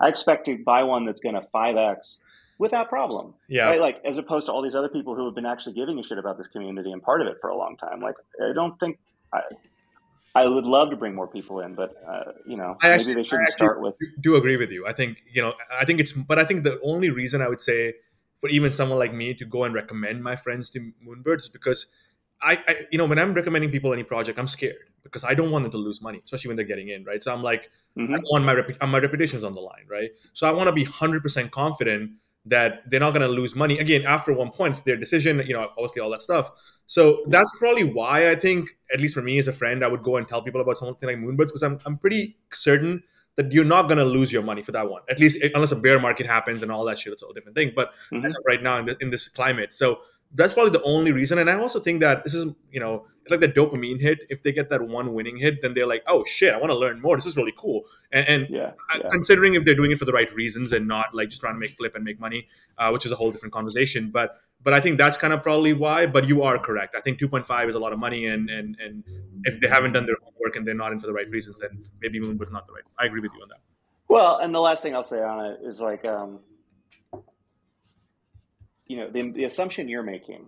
I 0.00 0.08
expect 0.08 0.46
to 0.46 0.58
buy 0.66 0.82
one 0.82 1.06
that's 1.06 1.20
going 1.20 1.36
to 1.36 1.46
five 1.52 1.76
x 1.76 2.20
without 2.58 2.88
problem. 2.88 3.34
Yeah. 3.48 3.66
Right? 3.66 3.80
Like 3.80 4.00
as 4.04 4.18
opposed 4.18 4.46
to 4.46 4.52
all 4.52 4.62
these 4.62 4.74
other 4.74 4.88
people 4.88 5.14
who 5.14 5.24
have 5.26 5.34
been 5.34 5.46
actually 5.46 5.74
giving 5.74 5.98
a 6.00 6.02
shit 6.02 6.18
about 6.18 6.38
this 6.38 6.48
community 6.48 6.90
and 6.90 7.00
part 7.02 7.20
of 7.20 7.28
it 7.28 7.36
for 7.40 7.50
a 7.50 7.56
long 7.56 7.76
time. 7.76 8.00
Like 8.00 8.16
I 8.42 8.52
don't 8.52 8.78
think 8.80 8.98
I, 9.34 9.40
I 10.34 10.48
would 10.48 10.64
love 10.64 10.90
to 10.90 10.96
bring 10.96 11.14
more 11.14 11.28
people 11.28 11.60
in, 11.60 11.74
but 11.74 11.94
uh, 12.08 12.32
you 12.46 12.56
know, 12.56 12.76
I 12.82 12.88
maybe 12.88 12.94
actually, 12.94 13.14
they 13.14 13.24
shouldn't 13.24 13.48
start 13.48 13.80
with. 13.80 13.94
Do 14.20 14.36
agree 14.36 14.56
with 14.56 14.70
you. 14.70 14.86
I 14.86 14.92
think 14.92 15.18
you 15.30 15.42
know. 15.42 15.54
I 15.72 15.84
think 15.84 16.00
it's, 16.00 16.12
but 16.12 16.38
I 16.38 16.44
think 16.44 16.64
the 16.64 16.80
only 16.82 17.10
reason 17.10 17.42
I 17.42 17.48
would 17.48 17.60
say 17.60 17.94
for 18.40 18.48
even 18.48 18.72
someone 18.72 18.98
like 18.98 19.14
me 19.14 19.32
to 19.34 19.44
go 19.44 19.64
and 19.64 19.74
recommend 19.74 20.22
my 20.22 20.36
friends 20.36 20.70
to 20.70 20.92
Moonbirds 21.06 21.38
is 21.38 21.48
because 21.48 21.86
I, 22.42 22.62
I, 22.66 22.86
you 22.90 22.98
know, 22.98 23.06
when 23.06 23.18
I'm 23.18 23.32
recommending 23.32 23.70
people 23.70 23.92
any 23.92 24.02
project, 24.02 24.38
I'm 24.38 24.48
scared 24.48 24.90
because 25.02 25.24
I 25.24 25.34
don't 25.34 25.50
want 25.50 25.64
them 25.64 25.72
to 25.72 25.78
lose 25.78 26.02
money, 26.02 26.20
especially 26.24 26.48
when 26.48 26.56
they're 26.56 26.66
getting 26.66 26.88
in, 26.88 27.04
right? 27.04 27.22
So 27.22 27.32
I'm 27.32 27.42
like, 27.42 27.70
mm-hmm. 27.96 28.14
I 28.14 28.18
want 28.30 28.44
my 28.44 28.54
repu- 28.54 28.88
my 28.88 28.98
reputation's 28.98 29.44
on 29.44 29.54
the 29.54 29.60
line, 29.60 29.86
right? 29.88 30.10
So 30.32 30.48
I 30.48 30.50
want 30.50 30.66
to 30.66 30.72
be 30.72 30.84
100% 30.84 31.50
confident 31.52 32.10
that 32.46 32.82
they're 32.90 33.00
not 33.00 33.12
going 33.12 33.26
to 33.26 33.28
lose 33.28 33.54
money. 33.54 33.78
Again, 33.78 34.04
after 34.06 34.32
one 34.32 34.50
point, 34.50 34.74
it's 34.74 34.82
their 34.82 34.96
decision, 34.96 35.42
you 35.46 35.54
know, 35.54 35.70
obviously 35.78 36.02
all 36.02 36.10
that 36.10 36.20
stuff. 36.20 36.50
So 36.86 37.24
that's 37.28 37.56
probably 37.56 37.84
why 37.84 38.30
I 38.30 38.34
think, 38.34 38.68
at 38.92 39.00
least 39.00 39.14
for 39.14 39.22
me 39.22 39.38
as 39.38 39.48
a 39.48 39.52
friend, 39.52 39.82
I 39.82 39.88
would 39.88 40.02
go 40.02 40.16
and 40.16 40.28
tell 40.28 40.42
people 40.42 40.60
about 40.60 40.76
something 40.76 41.08
like 41.08 41.16
Moonbirds 41.16 41.46
because 41.46 41.62
I'm, 41.62 41.78
I'm 41.86 41.96
pretty 41.96 42.36
certain 42.52 43.02
that 43.36 43.50
you're 43.50 43.64
not 43.64 43.88
going 43.88 43.98
to 43.98 44.04
lose 44.04 44.30
your 44.30 44.42
money 44.42 44.62
for 44.62 44.72
that 44.72 44.88
one. 44.88 45.02
At 45.08 45.18
least 45.18 45.38
unless 45.54 45.72
a 45.72 45.76
bear 45.76 45.98
market 45.98 46.26
happens 46.26 46.62
and 46.62 46.70
all 46.70 46.84
that 46.84 46.98
shit, 46.98 47.12
it's 47.12 47.22
a 47.22 47.26
whole 47.26 47.32
different 47.32 47.56
thing. 47.56 47.72
But 47.74 47.92
mm-hmm. 48.12 48.26
right 48.46 48.62
now 48.62 48.78
in, 48.78 48.86
the, 48.86 48.96
in 49.00 49.10
this 49.10 49.26
climate. 49.28 49.72
So 49.72 50.00
that's 50.34 50.52
probably 50.52 50.72
the 50.72 50.82
only 50.82 51.12
reason. 51.12 51.38
And 51.38 51.48
I 51.48 51.56
also 51.58 51.78
think 51.78 52.00
that 52.00 52.24
this 52.24 52.34
is, 52.34 52.46
you 52.70 52.80
know, 52.80 53.06
it's 53.22 53.30
like 53.30 53.40
the 53.40 53.48
dopamine 53.48 54.00
hit. 54.00 54.20
If 54.28 54.42
they 54.42 54.52
get 54.52 54.68
that 54.70 54.82
one 54.82 55.14
winning 55.14 55.36
hit, 55.36 55.62
then 55.62 55.74
they're 55.74 55.86
like, 55.86 56.02
oh 56.06 56.24
shit, 56.24 56.52
I 56.52 56.56
want 56.56 56.70
to 56.70 56.76
learn 56.76 57.00
more. 57.00 57.16
This 57.16 57.26
is 57.26 57.36
really 57.36 57.54
cool. 57.56 57.84
And, 58.12 58.28
and 58.28 58.46
yeah, 58.50 58.72
yeah. 58.98 59.08
considering 59.10 59.54
if 59.54 59.64
they're 59.64 59.76
doing 59.76 59.92
it 59.92 59.98
for 59.98 60.04
the 60.04 60.12
right 60.12 60.30
reasons 60.34 60.72
and 60.72 60.88
not 60.88 61.14
like 61.14 61.30
just 61.30 61.40
trying 61.40 61.54
to 61.54 61.60
make 61.60 61.70
flip 61.70 61.94
and 61.94 62.04
make 62.04 62.18
money, 62.18 62.48
uh, 62.78 62.90
which 62.90 63.06
is 63.06 63.12
a 63.12 63.16
whole 63.16 63.30
different 63.30 63.54
conversation. 63.54 64.10
But 64.10 64.36
but 64.62 64.74
I 64.74 64.80
think 64.80 64.98
that's 64.98 65.16
kind 65.16 65.32
of 65.32 65.42
probably 65.42 65.72
why. 65.72 66.06
But 66.06 66.26
you 66.26 66.42
are 66.42 66.58
correct. 66.58 66.96
I 66.96 67.00
think 67.00 67.20
2.5 67.20 67.68
is 67.68 67.74
a 67.74 67.78
lot 67.78 67.92
of 67.92 67.98
money, 67.98 68.26
and 68.26 68.50
and 68.50 68.76
and 68.80 69.04
if 69.44 69.60
they 69.60 69.68
haven't 69.68 69.92
done 69.92 70.06
their 70.06 70.16
homework 70.22 70.56
and 70.56 70.66
they're 70.66 70.74
not 70.74 70.92
in 70.92 70.98
for 70.98 71.06
the 71.06 71.12
right 71.12 71.30
reasons, 71.30 71.60
then 71.60 71.84
maybe 72.02 72.18
Moonbird's 72.18 72.50
not 72.50 72.66
the 72.66 72.72
right. 72.72 72.84
I 72.98 73.06
agree 73.06 73.20
with 73.20 73.32
you 73.34 73.42
on 73.42 73.48
that. 73.50 73.60
Well, 74.08 74.38
and 74.38 74.54
the 74.54 74.60
last 74.60 74.82
thing 74.82 74.94
I'll 74.94 75.04
say 75.04 75.22
on 75.22 75.44
it 75.44 75.60
is 75.62 75.80
like, 75.80 76.04
um, 76.04 76.40
you 78.86 78.98
know, 78.98 79.10
the, 79.10 79.30
the 79.30 79.44
assumption 79.44 79.88
you're 79.88 80.02
making 80.02 80.46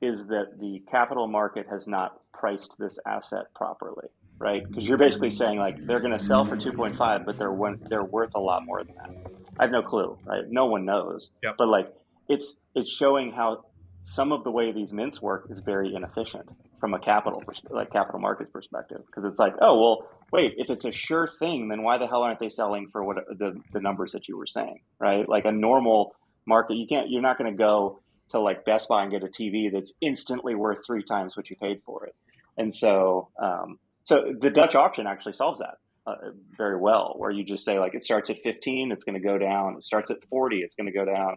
is 0.00 0.26
that 0.26 0.58
the 0.58 0.82
capital 0.90 1.26
market 1.26 1.66
has 1.70 1.86
not 1.86 2.20
priced 2.32 2.74
this 2.78 2.98
asset 3.06 3.46
properly, 3.54 4.08
right? 4.38 4.66
Because 4.66 4.86
you're 4.88 4.98
basically 4.98 5.30
saying 5.30 5.58
like 5.58 5.86
they're 5.86 6.00
going 6.00 6.16
to 6.16 6.24
sell 6.24 6.44
for 6.44 6.56
2.5, 6.56 7.24
but 7.24 7.38
they're 7.38 7.54
they're 7.88 8.04
worth 8.04 8.34
a 8.34 8.40
lot 8.40 8.64
more 8.64 8.82
than 8.82 8.94
that. 8.96 9.10
I 9.58 9.64
have 9.64 9.70
no 9.70 9.82
clue, 9.82 10.18
right? 10.24 10.44
No 10.48 10.66
one 10.66 10.84
knows. 10.84 11.30
Yep. 11.42 11.56
But 11.58 11.68
like 11.68 11.92
it's 12.28 12.56
it's 12.74 12.90
showing 12.90 13.32
how 13.32 13.64
some 14.02 14.32
of 14.32 14.44
the 14.44 14.50
way 14.50 14.72
these 14.72 14.92
mints 14.92 15.20
work 15.20 15.46
is 15.50 15.60
very 15.60 15.94
inefficient 15.94 16.48
from 16.78 16.94
a 16.94 16.98
capital 16.98 17.42
like 17.68 17.90
capital 17.92 18.18
markets 18.18 18.50
perspective 18.50 19.02
because 19.04 19.24
it's 19.24 19.38
like 19.38 19.52
oh 19.60 19.78
well 19.78 20.08
wait 20.32 20.54
if 20.56 20.70
it's 20.70 20.86
a 20.86 20.92
sure 20.92 21.28
thing 21.38 21.68
then 21.68 21.82
why 21.82 21.98
the 21.98 22.06
hell 22.06 22.22
aren't 22.22 22.40
they 22.40 22.48
selling 22.48 22.88
for 22.90 23.04
what 23.04 23.16
the, 23.38 23.60
the 23.72 23.80
numbers 23.80 24.12
that 24.12 24.26
you 24.28 24.38
were 24.38 24.46
saying 24.46 24.80
right 24.98 25.28
like 25.28 25.44
a 25.44 25.52
normal 25.52 26.14
market 26.46 26.76
you 26.76 26.86
can't 26.86 27.10
you're 27.10 27.22
not 27.22 27.38
going 27.38 27.50
to 27.50 27.56
go 27.56 28.00
to 28.30 28.38
like 28.38 28.64
Best 28.64 28.88
Buy 28.88 29.02
and 29.02 29.10
get 29.10 29.22
a 29.22 29.26
TV 29.26 29.70
that's 29.72 29.92
instantly 30.00 30.54
worth 30.54 30.78
three 30.86 31.02
times 31.02 31.36
what 31.36 31.50
you 31.50 31.56
paid 31.56 31.82
for 31.84 32.06
it. 32.06 32.14
And 32.56 32.72
so, 32.72 33.28
um, 33.40 33.78
so 34.04 34.32
the 34.40 34.50
Dutch 34.50 34.74
auction 34.74 35.06
actually 35.06 35.32
solves 35.32 35.60
that 35.60 35.74
uh, 36.06 36.14
very 36.56 36.76
well, 36.76 37.14
where 37.16 37.30
you 37.30 37.44
just 37.44 37.64
say 37.64 37.78
like 37.78 37.94
it 37.94 38.04
starts 38.04 38.30
at 38.30 38.38
15, 38.42 38.92
it's 38.92 39.04
going 39.04 39.14
to 39.14 39.20
go 39.20 39.38
down. 39.38 39.76
It 39.76 39.84
starts 39.84 40.10
at 40.10 40.24
40, 40.24 40.58
it's 40.58 40.74
going 40.74 40.86
to 40.86 40.92
go 40.92 41.04
down. 41.04 41.36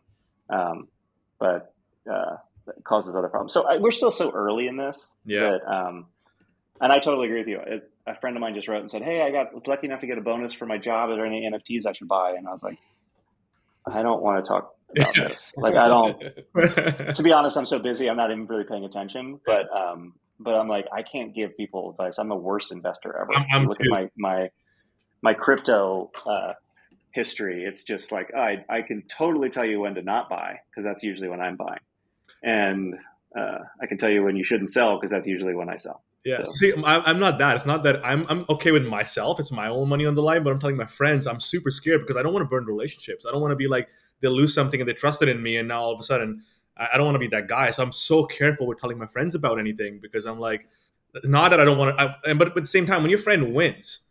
Um, 0.50 0.88
but 1.40 1.74
uh, 2.12 2.36
it 2.68 2.84
causes 2.84 3.16
other 3.16 3.28
problems. 3.28 3.54
So 3.54 3.68
I, 3.68 3.78
we're 3.78 3.92
still 3.92 4.12
so 4.12 4.32
early 4.32 4.68
in 4.68 4.78
this. 4.78 5.14
Yeah. 5.26 5.52
That, 5.52 5.68
um, 5.68 6.06
and 6.80 6.92
I 6.92 7.00
totally 7.00 7.28
agree 7.28 7.40
with 7.40 7.48
you. 7.48 7.60
It, 7.60 7.90
a 8.06 8.20
friend 8.20 8.36
of 8.36 8.42
mine 8.42 8.54
just 8.54 8.68
wrote 8.68 8.82
and 8.82 8.92
said, 8.92 9.02
"Hey, 9.02 9.22
I 9.22 9.32
got 9.32 9.54
was 9.54 9.66
lucky 9.68 9.88
enough 9.88 10.02
to 10.02 10.08
get 10.08 10.18
a 10.18 10.22
bonus 10.22 10.52
for 10.52 10.66
my 10.66 10.78
job. 10.78 11.10
Are 11.10 11.16
there 11.16 11.26
any 11.26 11.50
NFTs 11.50 11.86
I 11.86 11.94
should 11.94 12.10
buy?" 12.10 12.32
And 12.32 12.46
I 12.46 12.52
was 12.52 12.62
like, 12.62 12.78
"I 13.86 14.02
don't 14.02 14.22
want 14.22 14.44
to 14.44 14.48
talk 14.48 14.76
about 14.98 15.16
this. 15.16 15.54
Like 15.58 15.76
I 15.76 15.88
don't. 15.88 16.20
to 17.16 17.24
be 17.24 17.32
honest, 17.32 17.58
I'm 17.58 17.66
so 17.66 17.80
busy. 17.80 18.10
I'm 18.10 18.18
not 18.18 18.32
even 18.32 18.48
really 18.48 18.66
paying 18.66 18.86
attention. 18.86 19.40
But 19.46 19.68
um, 19.76 20.14
but 20.40 20.56
I'm 20.56 20.68
like 20.68 20.86
I 20.94 21.04
can't 21.04 21.34
give 21.34 21.56
people 21.58 21.92
advice. 21.92 22.18
I'm 22.18 22.30
the 22.30 22.36
worst 22.36 22.72
investor 22.72 23.16
ever. 23.20 23.34
I'm, 23.36 23.46
I'm 23.52 23.68
look 23.68 23.80
too. 23.80 23.86
at 23.86 23.90
my 23.90 24.10
my 24.18 24.50
my 25.22 25.34
crypto 25.34 26.12
uh, 26.28 26.54
history. 27.12 27.64
It's 27.64 27.84
just 27.84 28.12
like 28.12 28.34
I 28.36 28.66
I 28.70 28.82
can 28.82 29.04
totally 29.08 29.50
tell 29.50 29.66
you 29.66 29.82
when 29.82 29.96
to 29.96 30.02
not 30.02 30.30
buy 30.30 30.60
because 30.70 30.84
that's 30.84 31.04
usually 31.04 31.30
when 31.30 31.42
I'm 31.42 31.56
buying, 31.56 31.80
and 32.44 32.96
uh, 33.38 33.60
I 33.82 33.88
can 33.88 33.98
tell 33.98 34.10
you 34.10 34.24
when 34.24 34.36
you 34.36 34.44
shouldn't 34.44 34.70
sell 34.70 34.98
because 34.98 35.12
that's 35.12 35.28
usually 35.28 35.56
when 35.56 35.70
I 35.70 35.78
sell. 35.78 36.04
Yeah. 36.24 36.44
So. 36.44 36.54
See, 36.54 36.74
I'm 36.86 37.20
not 37.20 37.38
that. 37.40 37.58
It's 37.58 37.66
not 37.66 37.84
that 37.84 38.06
I'm, 38.06 38.26
I'm 38.30 38.46
okay 38.50 38.72
with 38.72 38.86
myself. 38.86 39.40
It's 39.40 39.52
my 39.52 39.68
own 39.68 39.90
money 39.90 40.06
on 40.06 40.16
the 40.16 40.24
line, 40.24 40.44
but 40.44 40.54
I'm 40.54 40.60
telling 40.60 40.78
my 40.78 40.86
friends 40.86 41.28
I'm 41.28 41.40
super 41.40 41.70
scared 41.70 42.02
because 42.02 42.16
I 42.16 42.24
don't 42.24 42.34
want 42.34 42.46
to 42.46 42.50
burn 42.50 42.66
relationships. 42.66 43.26
I 43.28 43.32
don't 43.32 43.42
want 43.42 43.52
to 43.52 43.58
be 43.58 43.68
like, 43.68 43.90
they'll 44.22 44.32
lose 44.32 44.54
something 44.54 44.80
and 44.80 44.88
they 44.88 44.94
trusted 44.94 45.28
in 45.28 45.44
me 45.44 45.58
and 45.58 45.68
now 45.68 45.82
all 45.82 45.94
of 45.94 46.00
a 46.00 46.04
sudden 46.04 46.44
I 46.78 46.98
don't 46.98 47.06
want 47.06 47.16
to 47.16 47.20
be 47.20 47.28
that 47.28 47.48
guy. 47.48 47.72
So 47.72 47.84
I'm 47.84 47.92
so 47.92 48.26
careful 48.26 48.66
with 48.66 48.80
telling 48.80 48.98
my 48.98 49.06
friends 49.06 49.36
about 49.36 49.60
anything 49.60 50.00
because 50.02 50.26
I'm 50.26 50.40
like, 50.40 50.68
not 51.24 51.52
that 51.52 51.60
I 51.60 51.66
don't 51.66 51.78
want 51.78 51.98
to, 51.98 52.36
but 52.36 52.48
at 52.48 52.56
the 52.56 52.66
same 52.66 52.86
time, 52.86 53.02
when 53.02 53.12
your 53.12 53.20
friend 53.20 53.54
wins, 53.54 54.02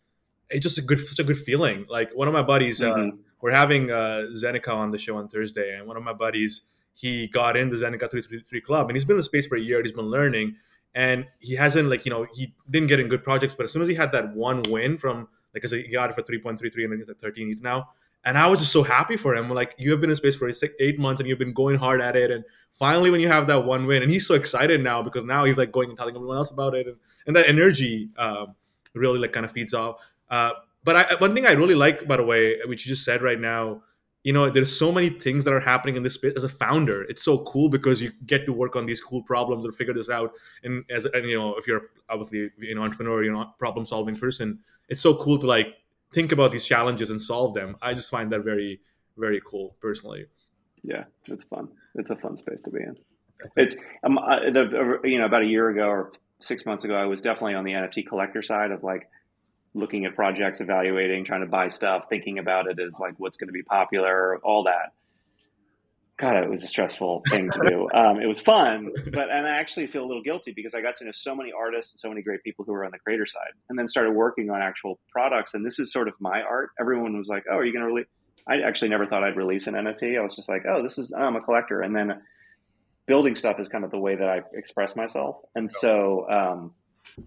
it's 0.50 0.62
just 0.62 0.78
a 0.78 0.82
good, 0.82 1.04
such 1.06 1.18
a 1.18 1.24
good 1.24 1.38
feeling. 1.38 1.84
Like 1.88 2.12
one 2.14 2.28
of 2.28 2.34
my 2.34 2.42
buddies, 2.42 2.80
uh, 2.80 2.94
mm-hmm. 2.94 3.08
uh, 3.08 3.22
we're 3.40 3.50
having 3.50 3.90
uh, 3.90 4.26
Zeneca 4.34 4.72
on 4.72 4.92
the 4.92 4.98
show 4.98 5.16
on 5.16 5.28
Thursday, 5.28 5.76
and 5.76 5.86
one 5.88 5.96
of 5.96 6.04
my 6.04 6.12
buddies, 6.12 6.62
he 6.94 7.26
got 7.28 7.56
in 7.56 7.70
the 7.70 7.76
Zeneca 7.76 8.08
333 8.08 8.60
club, 8.60 8.88
and 8.88 8.96
he's 8.96 9.04
been 9.04 9.14
in 9.14 9.18
the 9.18 9.24
space 9.24 9.46
for 9.46 9.56
a 9.56 9.60
year. 9.60 9.82
He's 9.82 9.92
been 9.92 10.10
learning, 10.10 10.54
and 10.94 11.26
he 11.38 11.54
hasn't 11.54 11.88
like 11.88 12.04
you 12.04 12.10
know 12.10 12.26
he 12.34 12.54
didn't 12.70 12.88
get 12.88 13.00
in 13.00 13.08
good 13.08 13.24
projects, 13.24 13.54
but 13.54 13.64
as 13.64 13.72
soon 13.72 13.82
as 13.82 13.88
he 13.88 13.94
had 13.94 14.12
that 14.12 14.34
one 14.34 14.62
win 14.68 14.98
from 14.98 15.28
like 15.54 15.64
I 15.64 15.68
said, 15.68 15.84
he 15.84 15.92
got 15.92 16.10
it 16.10 16.14
for 16.14 16.22
3.33 16.22 16.84
and 16.84 16.98
he's 16.98 17.08
at 17.08 17.20
13 17.20 17.50
ETH 17.50 17.62
now. 17.62 17.88
And 18.24 18.38
I 18.38 18.46
was 18.46 18.60
just 18.60 18.72
so 18.72 18.82
happy 18.82 19.16
for 19.16 19.34
him. 19.34 19.50
Like, 19.50 19.74
you 19.78 19.90
have 19.90 20.00
been 20.00 20.10
in 20.10 20.16
space 20.16 20.36
for 20.36 20.50
eight 20.80 20.98
months 20.98 21.20
and 21.20 21.28
you've 21.28 21.38
been 21.38 21.52
going 21.52 21.76
hard 21.76 22.00
at 22.00 22.14
it. 22.16 22.30
And 22.30 22.44
finally, 22.72 23.10
when 23.10 23.20
you 23.20 23.28
have 23.28 23.46
that 23.48 23.64
one 23.64 23.86
win, 23.86 24.02
and 24.02 24.10
he's 24.10 24.26
so 24.26 24.34
excited 24.34 24.80
now 24.80 25.02
because 25.02 25.24
now 25.24 25.44
he's 25.44 25.56
like 25.56 25.72
going 25.72 25.88
and 25.88 25.98
telling 25.98 26.14
everyone 26.14 26.36
else 26.36 26.50
about 26.50 26.74
it. 26.74 26.86
And, 26.86 26.96
and 27.26 27.36
that 27.36 27.48
energy 27.48 28.10
um, 28.16 28.54
really 28.94 29.18
like 29.18 29.32
kind 29.32 29.44
of 29.44 29.52
feeds 29.52 29.74
off. 29.74 29.96
Uh, 30.30 30.52
but 30.84 30.96
I, 30.96 31.14
one 31.16 31.34
thing 31.34 31.46
I 31.46 31.52
really 31.52 31.74
like, 31.74 32.06
by 32.06 32.16
the 32.16 32.24
way, 32.24 32.58
which 32.66 32.86
you 32.86 32.90
just 32.90 33.04
said 33.04 33.22
right 33.22 33.40
now, 33.40 33.82
you 34.24 34.32
know, 34.32 34.48
there's 34.48 34.76
so 34.76 34.92
many 34.92 35.10
things 35.10 35.44
that 35.44 35.52
are 35.52 35.60
happening 35.60 35.96
in 35.96 36.02
this 36.02 36.14
space. 36.14 36.34
As 36.36 36.44
a 36.44 36.48
founder, 36.48 37.02
it's 37.02 37.22
so 37.22 37.38
cool 37.38 37.68
because 37.68 38.00
you 38.00 38.12
get 38.26 38.46
to 38.46 38.52
work 38.52 38.76
on 38.76 38.86
these 38.86 39.00
cool 39.00 39.22
problems 39.22 39.66
or 39.66 39.72
figure 39.72 39.94
this 39.94 40.08
out. 40.08 40.32
And 40.62 40.84
as 40.90 41.06
and 41.06 41.26
you 41.26 41.38
know, 41.38 41.56
if 41.56 41.66
you're 41.66 41.90
obviously 42.08 42.50
an 42.70 42.78
entrepreneur, 42.78 43.24
you're 43.24 43.34
not 43.34 43.58
problem 43.58 43.84
solving 43.84 44.16
person, 44.16 44.60
it's 44.88 45.00
so 45.00 45.14
cool 45.16 45.38
to 45.38 45.46
like 45.46 45.74
think 46.12 46.30
about 46.32 46.52
these 46.52 46.64
challenges 46.64 47.10
and 47.10 47.20
solve 47.20 47.54
them. 47.54 47.76
I 47.82 47.94
just 47.94 48.10
find 48.10 48.30
that 48.32 48.44
very, 48.44 48.80
very 49.16 49.40
cool 49.44 49.76
personally. 49.80 50.26
Yeah, 50.82 51.04
it's 51.26 51.44
fun. 51.44 51.68
It's 51.94 52.10
a 52.10 52.16
fun 52.16 52.36
space 52.36 52.60
to 52.62 52.70
be 52.70 52.80
in. 52.82 52.96
It's 53.56 53.76
um, 54.04 54.18
uh, 54.18 54.50
the 54.50 55.00
you 55.04 55.18
know 55.18 55.26
about 55.26 55.42
a 55.42 55.46
year 55.46 55.68
ago 55.68 55.86
or 55.86 56.12
six 56.38 56.66
months 56.66 56.84
ago, 56.84 56.94
I 56.94 57.06
was 57.06 57.20
definitely 57.20 57.54
on 57.54 57.64
the 57.64 57.72
NFT 57.72 58.06
collector 58.06 58.42
side 58.42 58.70
of 58.70 58.82
like 58.82 59.08
looking 59.74 60.04
at 60.04 60.14
projects, 60.14 60.60
evaluating, 60.60 61.24
trying 61.24 61.40
to 61.40 61.46
buy 61.46 61.68
stuff, 61.68 62.04
thinking 62.08 62.38
about 62.38 62.66
it 62.66 62.78
as 62.78 62.98
like 62.98 63.14
what's 63.18 63.36
going 63.36 63.48
to 63.48 63.52
be 63.52 63.62
popular, 63.62 64.38
all 64.38 64.64
that. 64.64 64.92
God, 66.18 66.36
it 66.36 66.50
was 66.50 66.62
a 66.62 66.66
stressful 66.66 67.22
thing 67.28 67.50
to 67.50 67.60
do. 67.68 67.88
Um, 67.94 68.20
it 68.20 68.26
was 68.26 68.40
fun, 68.40 68.90
but 69.12 69.30
and 69.30 69.46
I 69.46 69.58
actually 69.58 69.86
feel 69.86 70.04
a 70.04 70.06
little 70.06 70.22
guilty 70.22 70.52
because 70.52 70.74
I 70.74 70.80
got 70.80 70.96
to 70.96 71.04
know 71.04 71.10
so 71.12 71.34
many 71.34 71.52
artists 71.52 71.92
and 71.94 72.00
so 72.00 72.08
many 72.08 72.22
great 72.22 72.42
people 72.42 72.64
who 72.64 72.72
were 72.72 72.84
on 72.84 72.90
the 72.90 72.98
creator 72.98 73.26
side, 73.26 73.52
and 73.68 73.78
then 73.78 73.86
started 73.86 74.12
working 74.12 74.50
on 74.50 74.62
actual 74.62 74.98
products. 75.10 75.54
And 75.54 75.64
this 75.64 75.78
is 75.78 75.92
sort 75.92 76.08
of 76.08 76.14
my 76.20 76.40
art. 76.40 76.70
Everyone 76.80 77.18
was 77.18 77.28
like, 77.28 77.44
"Oh, 77.50 77.56
are 77.56 77.64
you 77.64 77.72
going 77.72 77.84
to 77.84 77.92
release?" 77.92 78.06
I 78.46 78.60
actually 78.66 78.88
never 78.88 79.06
thought 79.06 79.24
I'd 79.24 79.36
release 79.36 79.66
an 79.66 79.74
NFT. 79.74 80.18
I 80.18 80.22
was 80.22 80.34
just 80.34 80.48
like, 80.48 80.62
"Oh, 80.66 80.82
this 80.82 80.96
is 80.96 81.12
I'm 81.12 81.36
a 81.36 81.40
collector," 81.40 81.80
and 81.82 81.94
then 81.94 82.22
building 83.06 83.34
stuff 83.34 83.60
is 83.60 83.68
kind 83.68 83.84
of 83.84 83.90
the 83.90 83.98
way 83.98 84.14
that 84.16 84.28
I 84.28 84.40
express 84.54 84.96
myself. 84.96 85.36
And 85.54 85.70
so, 85.70 86.26
um, 86.30 86.72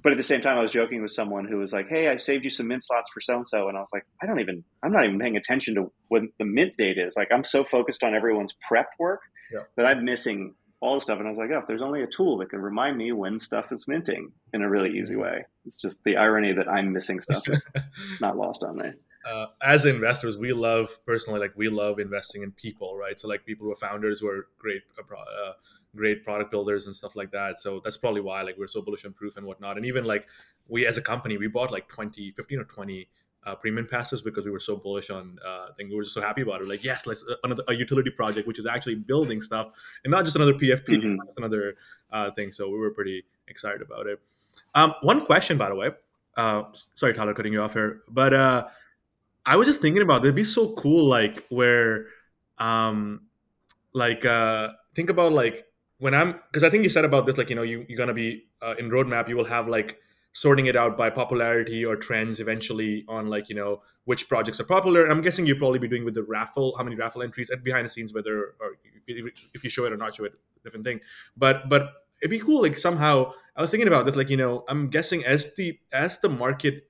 but 0.01 0.11
at 0.11 0.17
the 0.17 0.23
same 0.23 0.41
time, 0.41 0.57
I 0.57 0.61
was 0.61 0.71
joking 0.71 1.01
with 1.01 1.11
someone 1.11 1.45
who 1.45 1.57
was 1.57 1.73
like, 1.73 1.87
"Hey, 1.87 2.07
I 2.07 2.17
saved 2.17 2.43
you 2.43 2.49
some 2.49 2.67
mint 2.67 2.83
slots 2.83 3.09
for 3.11 3.21
so 3.21 3.37
and 3.37 3.47
so," 3.47 3.67
and 3.67 3.77
I 3.77 3.81
was 3.81 3.89
like, 3.93 4.05
"I 4.21 4.25
don't 4.25 4.39
even, 4.39 4.63
I'm 4.83 4.91
not 4.91 5.05
even 5.05 5.19
paying 5.19 5.37
attention 5.37 5.75
to 5.75 5.91
when 6.07 6.31
the 6.39 6.45
mint 6.45 6.77
date 6.77 6.97
is. 6.97 7.15
Like, 7.15 7.29
I'm 7.31 7.43
so 7.43 7.63
focused 7.63 8.03
on 8.03 8.15
everyone's 8.15 8.53
prep 8.67 8.87
work 8.99 9.21
yeah. 9.51 9.61
that 9.77 9.85
I'm 9.85 10.05
missing 10.05 10.55
all 10.79 10.95
the 10.95 11.01
stuff." 11.01 11.19
And 11.19 11.27
I 11.27 11.31
was 11.31 11.37
like, 11.37 11.51
"Oh, 11.51 11.59
if 11.59 11.67
there's 11.67 11.81
only 11.81 12.03
a 12.03 12.07
tool 12.07 12.37
that 12.37 12.49
can 12.49 12.61
remind 12.61 12.97
me 12.97 13.11
when 13.11 13.37
stuff 13.37 13.71
is 13.71 13.87
minting 13.87 14.31
in 14.53 14.61
a 14.61 14.69
really 14.69 14.97
easy 14.97 15.15
way, 15.15 15.45
it's 15.65 15.75
just 15.75 16.03
the 16.03 16.17
irony 16.17 16.53
that 16.53 16.67
I'm 16.67 16.91
missing 16.91 17.21
stuff 17.21 17.47
is 17.49 17.69
not 18.21 18.37
lost 18.37 18.63
on 18.63 18.77
me." 18.77 18.91
Uh, 19.25 19.47
as 19.61 19.85
investors, 19.85 20.37
we 20.37 20.53
love 20.53 20.99
personally, 21.05 21.39
like 21.39 21.53
we 21.55 21.67
love 21.67 21.99
investing 21.99 22.43
in 22.43 22.51
people, 22.51 22.95
right? 22.95 23.19
So 23.19 23.27
like 23.27 23.43
people 23.43 23.65
who 23.65 23.71
are 23.71 23.77
founders 23.77 24.19
who 24.19 24.27
are 24.27 24.47
great 24.59 24.83
uh, 24.99 25.15
uh 25.15 25.53
great 25.95 26.23
product 26.23 26.51
builders 26.51 26.85
and 26.85 26.95
stuff 26.95 27.15
like 27.15 27.31
that. 27.31 27.59
So 27.59 27.81
that's 27.83 27.97
probably 27.97 28.21
why 28.21 28.41
like 28.41 28.57
we're 28.57 28.67
so 28.67 28.81
bullish 28.81 29.05
on 29.05 29.13
proof 29.13 29.37
and 29.37 29.45
whatnot. 29.45 29.77
And 29.77 29.85
even 29.85 30.03
like 30.05 30.27
we 30.67 30.85
as 30.85 30.97
a 30.97 31.01
company, 31.01 31.37
we 31.37 31.47
bought 31.47 31.71
like 31.71 31.87
20, 31.87 32.31
15 32.31 32.59
or 32.59 32.63
20 32.65 33.07
uh, 33.45 33.55
Premint 33.55 33.89
passes 33.89 34.21
because 34.21 34.45
we 34.45 34.51
were 34.51 34.59
so 34.59 34.75
bullish 34.75 35.09
on 35.09 35.37
uh, 35.45 35.67
thing. 35.77 35.89
We 35.89 35.95
were 35.95 36.03
just 36.03 36.15
so 36.15 36.21
happy 36.21 36.41
about 36.41 36.61
it. 36.61 36.67
Like, 36.67 36.83
yes, 36.83 37.05
let's 37.05 37.23
uh, 37.23 37.35
another 37.43 37.63
a 37.67 37.73
utility 37.73 38.09
project, 38.09 38.47
which 38.47 38.59
is 38.59 38.65
actually 38.65 38.95
building 38.95 39.41
stuff 39.41 39.67
and 40.03 40.11
not 40.11 40.25
just 40.25 40.35
another 40.35 40.53
PFP, 40.53 40.87
mm-hmm. 40.87 41.17
another 41.37 41.75
uh, 42.11 42.31
thing. 42.31 42.51
So 42.51 42.69
we 42.69 42.77
were 42.77 42.91
pretty 42.91 43.23
excited 43.47 43.81
about 43.81 44.07
it. 44.07 44.19
Um, 44.73 44.95
one 45.01 45.25
question, 45.25 45.57
by 45.57 45.69
the 45.69 45.75
way. 45.75 45.91
Uh, 46.35 46.63
sorry, 46.95 47.13
Tyler, 47.13 47.33
cutting 47.33 47.53
you 47.53 47.61
off 47.61 47.73
here, 47.73 48.01
but 48.09 48.33
uh, 48.33 48.67
I 49.45 49.55
was 49.55 49.67
just 49.67 49.79
thinking 49.79 50.01
about 50.01 50.23
it'd 50.23 50.35
be 50.35 50.43
so 50.43 50.73
cool, 50.73 51.07
like 51.07 51.45
where, 51.47 52.07
um, 52.57 53.21
like 53.93 54.25
uh, 54.25 54.69
think 54.95 55.09
about 55.09 55.31
like 55.31 55.65
when 55.99 56.13
I'm 56.13 56.33
because 56.47 56.63
I 56.63 56.69
think 56.69 56.83
you 56.83 56.89
said 56.89 57.05
about 57.05 57.25
this, 57.25 57.37
like 57.37 57.49
you 57.49 57.55
know, 57.55 57.63
you 57.63 57.85
you're 57.87 57.97
gonna 57.97 58.13
be 58.13 58.45
uh, 58.61 58.75
in 58.77 58.89
roadmap, 58.89 59.27
you 59.29 59.37
will 59.37 59.45
have 59.45 59.67
like 59.67 59.97
sorting 60.33 60.65
it 60.65 60.75
out 60.75 60.97
by 60.97 61.09
popularity 61.09 61.85
or 61.85 61.95
trends 61.95 62.41
eventually 62.41 63.05
on 63.07 63.27
like 63.27 63.47
you 63.47 63.55
know 63.55 63.81
which 64.03 64.27
projects 64.27 64.59
are 64.59 64.65
popular. 64.65 65.05
I'm 65.05 65.21
guessing 65.21 65.45
you'll 65.45 65.57
probably 65.57 65.79
be 65.79 65.87
doing 65.87 66.05
with 66.05 66.13
the 66.13 66.23
raffle, 66.23 66.75
how 66.77 66.83
many 66.83 66.95
raffle 66.95 67.23
entries 67.23 67.49
and 67.49 67.63
behind 67.63 67.85
the 67.85 67.89
scenes, 67.89 68.13
whether 68.13 68.55
or 68.59 68.77
if 69.07 69.63
you 69.63 69.69
show 69.69 69.85
it 69.85 69.93
or 69.93 69.97
not 69.97 70.15
show 70.15 70.25
it, 70.25 70.33
different 70.63 70.85
thing. 70.85 70.99
But 71.37 71.69
but 71.69 71.89
it'd 72.21 72.31
be 72.31 72.39
cool 72.39 72.61
like 72.61 72.77
somehow 72.77 73.31
I 73.55 73.61
was 73.61 73.69
thinking 73.71 73.87
about 73.87 74.05
this, 74.05 74.15
like 74.15 74.29
you 74.29 74.37
know, 74.37 74.63
I'm 74.67 74.89
guessing 74.89 75.25
as 75.25 75.55
the 75.55 75.79
as 75.93 76.19
the 76.19 76.29
market 76.29 76.89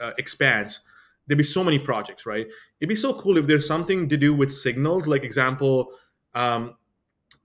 uh, 0.00 0.12
expands. 0.18 0.80
There'd 1.26 1.38
be 1.38 1.44
so 1.44 1.62
many 1.62 1.78
projects, 1.78 2.26
right? 2.26 2.46
It'd 2.80 2.88
be 2.88 2.96
so 2.96 3.14
cool 3.14 3.36
if 3.36 3.46
there's 3.46 3.66
something 3.66 4.08
to 4.08 4.16
do 4.16 4.34
with 4.34 4.52
signals, 4.52 5.06
like 5.06 5.22
example, 5.22 5.92
um, 6.34 6.74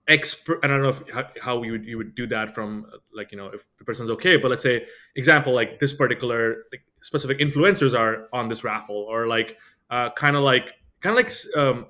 expert 0.08 0.60
i 0.64 0.68
don't 0.68 0.82
know 0.84 0.90
if, 0.90 1.10
how, 1.10 1.28
how 1.42 1.64
you 1.64 1.72
would 1.72 1.86
you 1.86 1.98
would 1.98 2.14
do 2.16 2.28
that 2.28 2.54
from 2.54 2.86
like 3.14 3.32
you 3.32 3.38
know 3.38 3.48
if 3.48 3.66
the 3.80 3.84
person's 3.84 4.10
okay 4.10 4.38
but 4.38 4.52
let's 4.52 4.62
say 4.62 4.86
example 5.16 5.54
like 5.54 5.80
this 5.80 5.94
particular 5.94 6.66
like, 6.72 6.84
specific 7.02 7.40
influencers 7.40 7.98
are 7.98 8.28
on 8.32 8.48
this 8.48 8.64
raffle 8.64 9.08
or 9.10 9.28
like 9.28 9.58
uh, 9.90 10.10
kind 10.12 10.36
of 10.36 10.44
like 10.44 10.74
kind 11.02 11.18
of 11.18 11.24
like 11.24 11.32
um, 11.58 11.88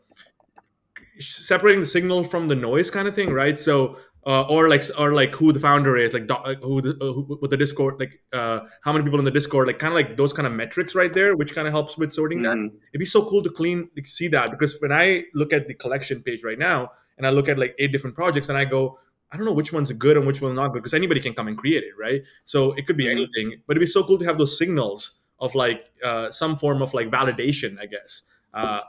separating 1.20 1.80
the 1.80 1.86
signal 1.86 2.24
from 2.24 2.48
the 2.48 2.56
noise 2.56 2.90
kind 2.90 3.08
of 3.08 3.16
thing 3.16 3.32
right 3.32 3.58
so 3.58 3.98
uh, 4.26 4.42
or 4.50 4.70
like 4.70 4.84
or 4.98 5.14
like 5.14 5.36
who 5.36 5.54
the 5.54 5.60
founder 5.60 5.98
is 5.98 6.14
like 6.14 6.30
who 6.64 6.82
the 6.82 6.92
uh, 7.02 7.14
who, 7.14 7.38
with 7.42 7.52
the 7.52 7.58
discord 7.58 7.96
like 8.00 8.20
uh, 8.34 8.62
how 8.82 8.92
many 8.92 9.04
people 9.04 9.20
in 9.20 9.26
the 9.26 9.32
discord 9.32 9.68
like 9.68 9.78
kind 9.78 9.94
of 9.94 9.96
like 9.96 10.18
those 10.18 10.34
kind 10.34 10.48
of 10.48 10.54
metrics 10.54 10.96
right 10.96 11.14
there 11.14 11.36
which 11.36 11.54
kind 11.54 11.68
of 11.68 11.74
helps 11.74 11.98
with 11.98 12.12
sorting 12.12 12.40
mm-hmm. 12.40 12.64
that 12.64 12.72
it'd 12.92 13.00
be 13.00 13.06
so 13.06 13.30
cool 13.30 13.44
to 13.44 13.50
clean 13.50 13.90
like, 13.96 14.08
see 14.08 14.28
that 14.28 14.52
because 14.52 14.80
when 14.82 14.92
i 14.92 15.24
look 15.34 15.54
at 15.54 15.68
the 15.68 15.74
collection 15.74 16.22
page 16.24 16.44
right 16.44 16.60
now 16.60 16.90
and 17.18 17.26
I 17.26 17.30
look 17.30 17.50
at 17.50 17.58
like 17.58 17.76
eight 17.80 17.92
different 17.92 18.16
projects 18.16 18.50
and 18.50 18.58
I 18.58 18.66
go, 18.66 19.00
I 19.32 19.38
don't 19.38 19.46
know 19.46 19.54
which 19.54 19.74
one's 19.74 19.92
good 19.92 20.18
and 20.18 20.26
which 20.26 20.42
one's 20.42 20.56
not 20.56 20.70
good 20.70 20.84
because 20.84 20.94
anybody 20.94 21.20
can 21.20 21.34
come 21.34 21.48
and 21.48 21.58
create 21.58 21.84
it, 21.84 21.94
right? 22.00 22.22
So 22.46 22.74
it 22.74 22.88
could 22.88 22.98
be 22.98 23.10
anything, 23.10 23.62
but 23.68 23.76
it'd 23.76 23.82
be 23.82 23.88
so 23.88 24.04
cool 24.04 24.18
to 24.20 24.26
have 24.26 24.38
those 24.38 24.58
signals 24.58 25.22
of 25.40 25.56
like 25.56 25.86
uh, 26.04 26.32
some 26.32 26.56
form 26.56 26.82
of 26.82 26.94
like 26.94 27.10
validation, 27.10 27.80
I 27.80 27.86
guess, 27.86 28.24
uh, 28.54 28.82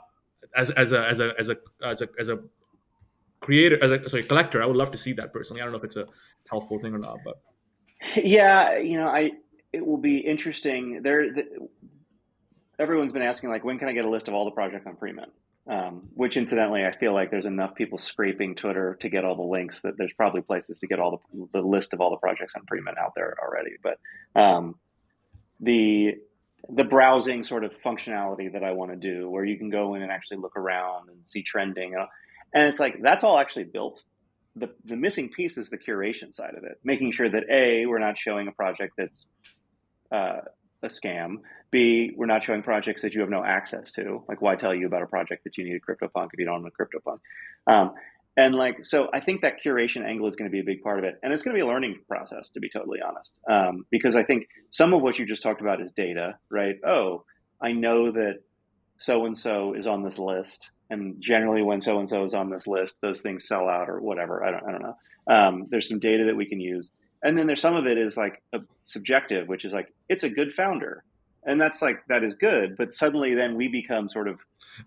as 0.55 0.69
as 0.71 0.91
a 0.91 1.07
as 1.07 1.19
a 1.19 1.33
as 1.37 1.49
a 1.49 1.57
as 1.83 2.01
a 2.01 2.09
as 2.19 2.29
a 2.29 2.39
creator 3.39 3.83
as 3.83 3.91
a 3.91 4.09
sorry 4.09 4.23
collector. 4.23 4.63
I 4.63 4.65
would 4.65 4.77
love 4.77 4.91
to 4.91 4.97
see 4.97 5.13
that 5.13 5.33
personally. 5.33 5.61
I 5.61 5.65
don't 5.65 5.73
know 5.73 5.79
if 5.79 5.83
it's 5.83 5.97
a 5.97 6.07
helpful 6.49 6.79
thing 6.79 6.93
or 6.93 6.99
not, 6.99 7.19
but 7.25 7.41
yeah, 8.15 8.77
you 8.77 8.97
know, 8.97 9.07
I 9.07 9.31
it 9.73 9.85
will 9.85 9.97
be 9.97 10.17
interesting. 10.17 11.01
There, 11.01 11.33
the, 11.33 11.67
everyone's 12.79 13.13
been 13.13 13.21
asking 13.21 13.49
like, 13.49 13.63
when 13.63 13.79
can 13.79 13.89
I 13.89 13.93
get 13.93 14.05
a 14.05 14.09
list 14.09 14.27
of 14.27 14.33
all 14.33 14.45
the 14.45 14.51
projects 14.51 14.87
on 14.87 14.95
Premint? 14.95 15.31
Um, 15.69 16.07
which 16.13 16.37
incidentally, 16.37 16.85
I 16.85 16.95
feel 16.95 17.11
like 17.11 17.29
there's 17.29 17.45
enough 17.45 17.75
people 17.75 17.97
scraping 17.97 18.55
Twitter 18.55 18.97
to 19.01 19.09
get 19.09 19.25
all 19.25 19.35
the 19.35 19.41
links 19.41 19.81
that 19.81 19.97
there's 19.97 20.13
probably 20.13 20.41
places 20.41 20.79
to 20.79 20.87
get 20.87 20.97
all 20.97 21.21
the, 21.33 21.47
the 21.59 21.67
list 21.67 21.93
of 21.93 21.99
all 21.99 22.09
the 22.09 22.17
projects 22.17 22.53
on 22.55 22.65
Premint 22.65 22.97
out 22.97 23.11
there 23.17 23.35
already. 23.43 23.71
But 23.83 23.99
um, 24.33 24.75
the 25.59 26.15
the 26.69 26.83
browsing 26.83 27.43
sort 27.43 27.63
of 27.63 27.77
functionality 27.81 28.51
that 28.53 28.63
I 28.63 28.71
want 28.71 28.91
to 28.91 28.97
do, 28.97 29.29
where 29.29 29.43
you 29.43 29.57
can 29.57 29.69
go 29.69 29.95
in 29.95 30.03
and 30.03 30.11
actually 30.11 30.37
look 30.37 30.55
around 30.55 31.09
and 31.09 31.17
see 31.25 31.43
trending, 31.43 31.95
and 32.53 32.69
it's 32.69 32.79
like 32.79 33.01
that's 33.01 33.23
all 33.25 33.37
actually 33.37 33.65
built. 33.65 34.03
The, 34.55 34.69
the 34.85 34.97
missing 34.97 35.29
piece 35.29 35.57
is 35.57 35.69
the 35.69 35.77
curation 35.77 36.33
side 36.33 36.55
of 36.57 36.63
it, 36.63 36.79
making 36.83 37.11
sure 37.11 37.29
that 37.29 37.43
a 37.51 37.85
we're 37.85 37.99
not 37.99 38.17
showing 38.17 38.47
a 38.47 38.51
project 38.51 38.93
that's 38.97 39.27
uh, 40.11 40.39
a 40.83 40.87
scam. 40.87 41.37
B, 41.71 42.11
we're 42.15 42.27
not 42.27 42.43
showing 42.43 42.63
projects 42.63 43.01
that 43.01 43.13
you 43.13 43.21
have 43.21 43.29
no 43.29 43.43
access 43.43 43.91
to. 43.93 44.23
Like, 44.27 44.41
why 44.41 44.55
tell 44.55 44.73
you 44.73 44.87
about 44.87 45.01
a 45.01 45.07
project 45.07 45.43
that 45.43 45.57
you 45.57 45.63
need 45.63 45.75
a 45.75 45.79
CryptoPunk 45.79 46.29
if 46.33 46.39
you 46.39 46.45
don't 46.45 46.65
own 46.65 46.67
a 46.67 46.71
CryptoPunk? 46.71 47.19
Um, 47.67 47.93
and 48.37 48.53
like, 48.53 48.85
so 48.85 49.09
I 49.11 49.19
think 49.19 49.41
that 49.41 49.55
curation 49.65 50.05
angle 50.05 50.27
is 50.27 50.35
going 50.35 50.49
to 50.49 50.51
be 50.51 50.59
a 50.59 50.63
big 50.63 50.83
part 50.83 50.99
of 50.99 51.05
it, 51.05 51.19
and 51.23 51.33
it's 51.33 51.41
going 51.41 51.55
to 51.55 51.61
be 51.61 51.67
a 51.67 51.69
learning 51.69 51.99
process, 52.07 52.49
to 52.51 52.59
be 52.59 52.69
totally 52.69 52.99
honest. 53.01 53.39
Um, 53.49 53.85
because 53.89 54.15
I 54.15 54.23
think 54.23 54.47
some 54.69 54.93
of 54.93 55.01
what 55.01 55.17
you 55.17 55.25
just 55.25 55.41
talked 55.41 55.61
about 55.61 55.81
is 55.81 55.91
data, 55.91 56.37
right? 56.51 56.75
Oh, 56.85 57.25
I 57.59 57.71
know 57.71 58.11
that 58.11 58.43
so 58.99 59.25
and 59.25 59.35
so 59.35 59.73
is 59.73 59.87
on 59.87 60.03
this 60.03 60.19
list, 60.19 60.69
and 60.91 61.15
generally 61.19 61.63
when 61.63 61.81
so 61.81 61.97
and 61.97 62.07
so 62.07 62.23
is 62.23 62.35
on 62.35 62.51
this 62.51 62.67
list, 62.67 62.97
those 63.01 63.21
things 63.21 63.47
sell 63.47 63.67
out 63.67 63.89
or 63.89 63.99
whatever. 63.99 64.43
I 64.43 64.51
don't, 64.51 64.63
I 64.67 64.71
don't 64.71 64.83
know. 64.83 64.97
Um, 65.27 65.65
there's 65.69 65.89
some 65.89 65.99
data 65.99 66.25
that 66.25 66.37
we 66.37 66.45
can 66.45 66.59
use 66.59 66.91
and 67.23 67.37
then 67.37 67.47
there's 67.47 67.61
some 67.61 67.75
of 67.75 67.85
it 67.85 67.97
is 67.97 68.17
like 68.17 68.41
subjective 68.83 69.47
which 69.47 69.65
is 69.65 69.73
like 69.73 69.93
it's 70.09 70.23
a 70.23 70.29
good 70.29 70.53
founder. 70.53 71.03
And 71.45 71.61
that's 71.61 71.81
like 71.81 72.05
that 72.09 72.23
is 72.23 72.35
good 72.35 72.75
but 72.77 72.93
suddenly 72.93 73.33
then 73.33 73.55
we 73.55 73.69
become 73.69 74.09
sort 74.09 74.27
of 74.27 74.39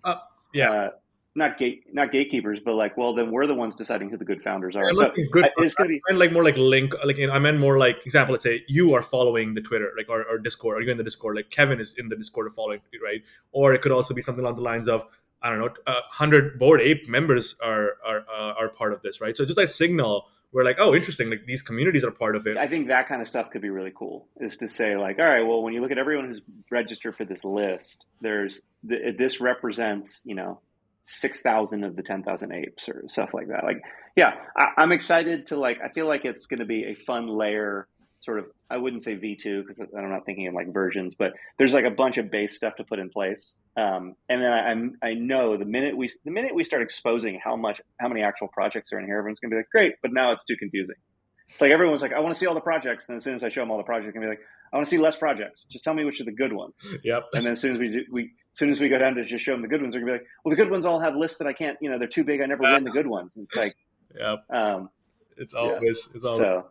uh, 0.05 0.16
yeah. 0.53 0.71
uh, 0.71 0.90
not 1.35 1.59
gate 1.59 1.85
not 1.93 2.12
gatekeepers 2.12 2.61
but 2.62 2.75
like 2.75 2.97
well 2.99 3.14
then 3.14 3.31
we're 3.31 3.47
the 3.47 3.55
ones 3.55 3.77
deciding 3.77 4.11
who 4.11 4.19
the 4.19 4.25
good 4.25 4.43
founders 4.43 4.77
are. 4.77 4.95
So 4.95 5.11
good 5.33 5.45
I, 5.47 5.51
it's 5.59 5.75
gonna 5.75 5.88
be 5.88 6.03
meant 6.09 6.21
like 6.21 6.33
more 6.33 6.45
like 6.45 6.59
link 6.59 6.93
like 7.05 7.19
i 7.19 7.38
meant 7.38 7.59
more 7.59 7.79
like 7.79 8.05
example 8.05 8.33
let's 8.33 8.45
say 8.45 8.62
you 8.69 8.95
are 8.95 9.01
following 9.01 9.55
the 9.55 9.61
twitter 9.62 9.93
like 9.97 10.09
or, 10.11 10.25
or 10.25 10.38
discord 10.38 10.77
are 10.77 10.83
you 10.83 10.90
in 10.90 10.99
the 10.99 11.05
discord 11.05 11.37
like 11.37 11.49
kevin 11.51 11.81
is 11.81 11.95
in 11.95 12.09
the 12.09 12.16
discord 12.16 12.53
following 12.55 12.81
right? 13.03 13.23
Or 13.53 13.75
it 13.75 13.83
could 13.83 13.93
also 13.93 14.14
be 14.14 14.23
something 14.23 14.45
along 14.45 14.57
the 14.57 14.62
lines 14.62 14.88
of 14.88 15.07
I 15.43 15.49
don't 15.51 15.59
know, 15.59 15.71
uh, 15.87 16.01
hundred 16.11 16.59
bored 16.59 16.81
ape 16.81 17.09
members 17.09 17.55
are 17.62 17.97
are 18.05 18.25
uh, 18.31 18.55
are 18.59 18.69
part 18.69 18.93
of 18.93 19.03
this, 19.03 19.21
right? 19.21 19.37
So 19.37 19.45
just 19.45 19.57
like 19.57 19.69
signal 19.69 20.29
we're 20.53 20.65
like, 20.65 20.77
oh, 20.79 20.95
interesting. 20.95 21.31
Like 21.31 21.47
these 21.47 21.63
communities 21.63 22.05
are 22.05 22.11
part 22.11 22.35
of 22.35 22.47
it. 22.47 22.57
I 22.57 22.67
think 22.67 22.89
that 22.89 23.09
kind 23.09 23.23
of 23.23 23.29
stuff 23.29 23.51
could 23.51 23.63
be 23.63 23.71
really 23.71 23.93
cool. 23.95 24.27
Is 24.41 24.57
to 24.59 24.69
say 24.69 24.97
like, 24.97 25.19
all 25.19 25.25
right, 25.25 25.47
well, 25.47 25.63
when 25.63 25.75
you 25.75 25.81
look 25.81 25.93
at 25.93 25.99
everyone 25.99 26.27
who's 26.29 26.43
registered 26.71 27.17
for 27.17 27.25
this 27.25 27.45
list, 27.45 28.07
there's 28.21 28.61
this 28.83 29.41
represents 29.41 30.23
you 30.25 30.35
know 30.35 30.61
six 31.03 31.41
thousand 31.41 31.85
of 31.85 31.97
the 31.97 32.03
ten 32.03 32.23
thousand 32.23 32.53
apes 32.53 32.89
or 32.89 33.05
stuff 33.07 33.31
like 33.33 33.49
that. 33.49 33.64
Like, 33.64 33.83
yeah, 34.16 34.35
I, 34.57 34.83
am 34.83 34.93
excited 34.93 35.47
to 35.47 35.57
like. 35.57 35.79
I 35.85 35.89
feel 35.89 36.07
like 36.07 36.24
it's 36.24 36.47
going 36.47 36.61
to 36.61 36.66
be 36.66 36.85
a 36.85 36.95
fun 36.95 37.29
layer 37.29 37.87
sort 38.21 38.39
of 38.39 38.47
I 38.68 38.77
wouldn't 38.77 39.03
say 39.03 39.16
V2 39.16 39.62
because 39.62 39.81
I'm 39.81 40.11
not 40.11 40.27
thinking 40.27 40.47
of 40.47 40.55
like 40.55 40.73
versions, 40.73 41.14
but 41.14 41.33
there's 41.59 41.75
like 41.75 41.85
a 41.85 41.91
bunch 41.91 42.18
of 42.18 42.31
base 42.31 42.57
stuff 42.57 42.77
to 42.77 42.85
put 42.85 42.99
in 42.99 43.11
place. 43.11 43.57
Um, 43.77 44.14
and 44.29 44.43
then 44.43 44.95
I, 45.03 45.09
I 45.09 45.14
know 45.14 45.57
the 45.57 45.64
minute 45.64 45.97
we 45.97 46.11
the 46.25 46.31
minute 46.31 46.55
we 46.55 46.64
start 46.64 46.83
exposing 46.83 47.41
how 47.43 47.57
much 47.57 47.81
how 47.99 48.09
many 48.09 48.23
actual 48.23 48.49
projects 48.49 48.93
are 48.93 48.99
in 48.99 49.07
here, 49.07 49.18
everyone's 49.18 49.41
gonna 49.41 49.51
be 49.51 49.57
like, 49.57 49.71
great, 49.71 49.95
but 50.03 50.12
now 50.12 50.33
it's 50.33 50.45
too 50.45 50.57
confusing. 50.57 50.97
It's 51.49 51.61
like 51.61 51.73
everyone's 51.73 52.03
like, 52.03 52.12
I 52.12 52.21
want 52.21 52.35
to 52.35 52.39
see 52.39 52.47
all 52.47 52.55
the 52.55 52.61
projects, 52.61 53.09
and 53.09 53.16
as 53.16 53.25
soon 53.25 53.35
as 53.35 53.43
I 53.43 53.49
show 53.49 53.61
them 53.61 53.71
all 53.71 53.79
the 53.79 53.83
projects, 53.83 54.14
gonna 54.14 54.27
be 54.27 54.31
like, 54.31 54.43
I 54.73 54.77
want 54.77 54.87
to 54.87 54.91
see 54.91 54.99
less 54.99 55.16
projects. 55.16 55.64
Just 55.64 55.83
tell 55.83 55.95
me 55.95 56.05
which 56.05 56.21
are 56.21 56.25
the 56.25 56.33
good 56.33 56.53
ones. 56.53 56.75
Yep. 57.03 57.29
And 57.35 57.45
then 57.45 57.53
as 57.53 57.61
soon 57.61 57.75
as 57.75 57.81
we 57.81 57.89
do, 57.91 58.05
we 58.11 58.23
as 58.53 58.59
soon 58.59 58.71
as 58.71 58.81
we 58.81 58.89
go 58.89 58.99
down 58.99 59.14
to 59.14 59.25
just 59.25 59.45
show 59.45 59.53
them 59.53 59.62
the 59.62 59.68
good 59.68 59.81
ones, 59.81 59.95
they're 59.95 60.03
gonna 60.03 60.12
be 60.12 60.18
like, 60.18 60.27
well, 60.45 60.51
the 60.51 60.57
good 60.57 60.71
ones 60.71 60.85
all 60.85 61.01
have 61.01 61.16
lists 61.16 61.39
that 61.39 61.47
I 61.47 61.53
can't, 61.53 61.77
you 61.81 61.91
know, 61.91 61.99
they're 61.99 62.09
too 62.09 62.25
big. 62.25 62.41
I 62.41 62.47
never 62.47 62.62
win 62.62 62.85
the 62.85 62.91
good 62.93 63.07
ones. 63.07 63.37
And 63.37 63.45
it's 63.45 63.57
like, 63.57 63.75
yeah, 64.16 64.37
um, 64.51 64.91
it's 65.37 65.55
always 65.55 65.81
yeah. 65.81 66.16
it's 66.16 66.25
always 66.25 66.41
so, 66.41 66.66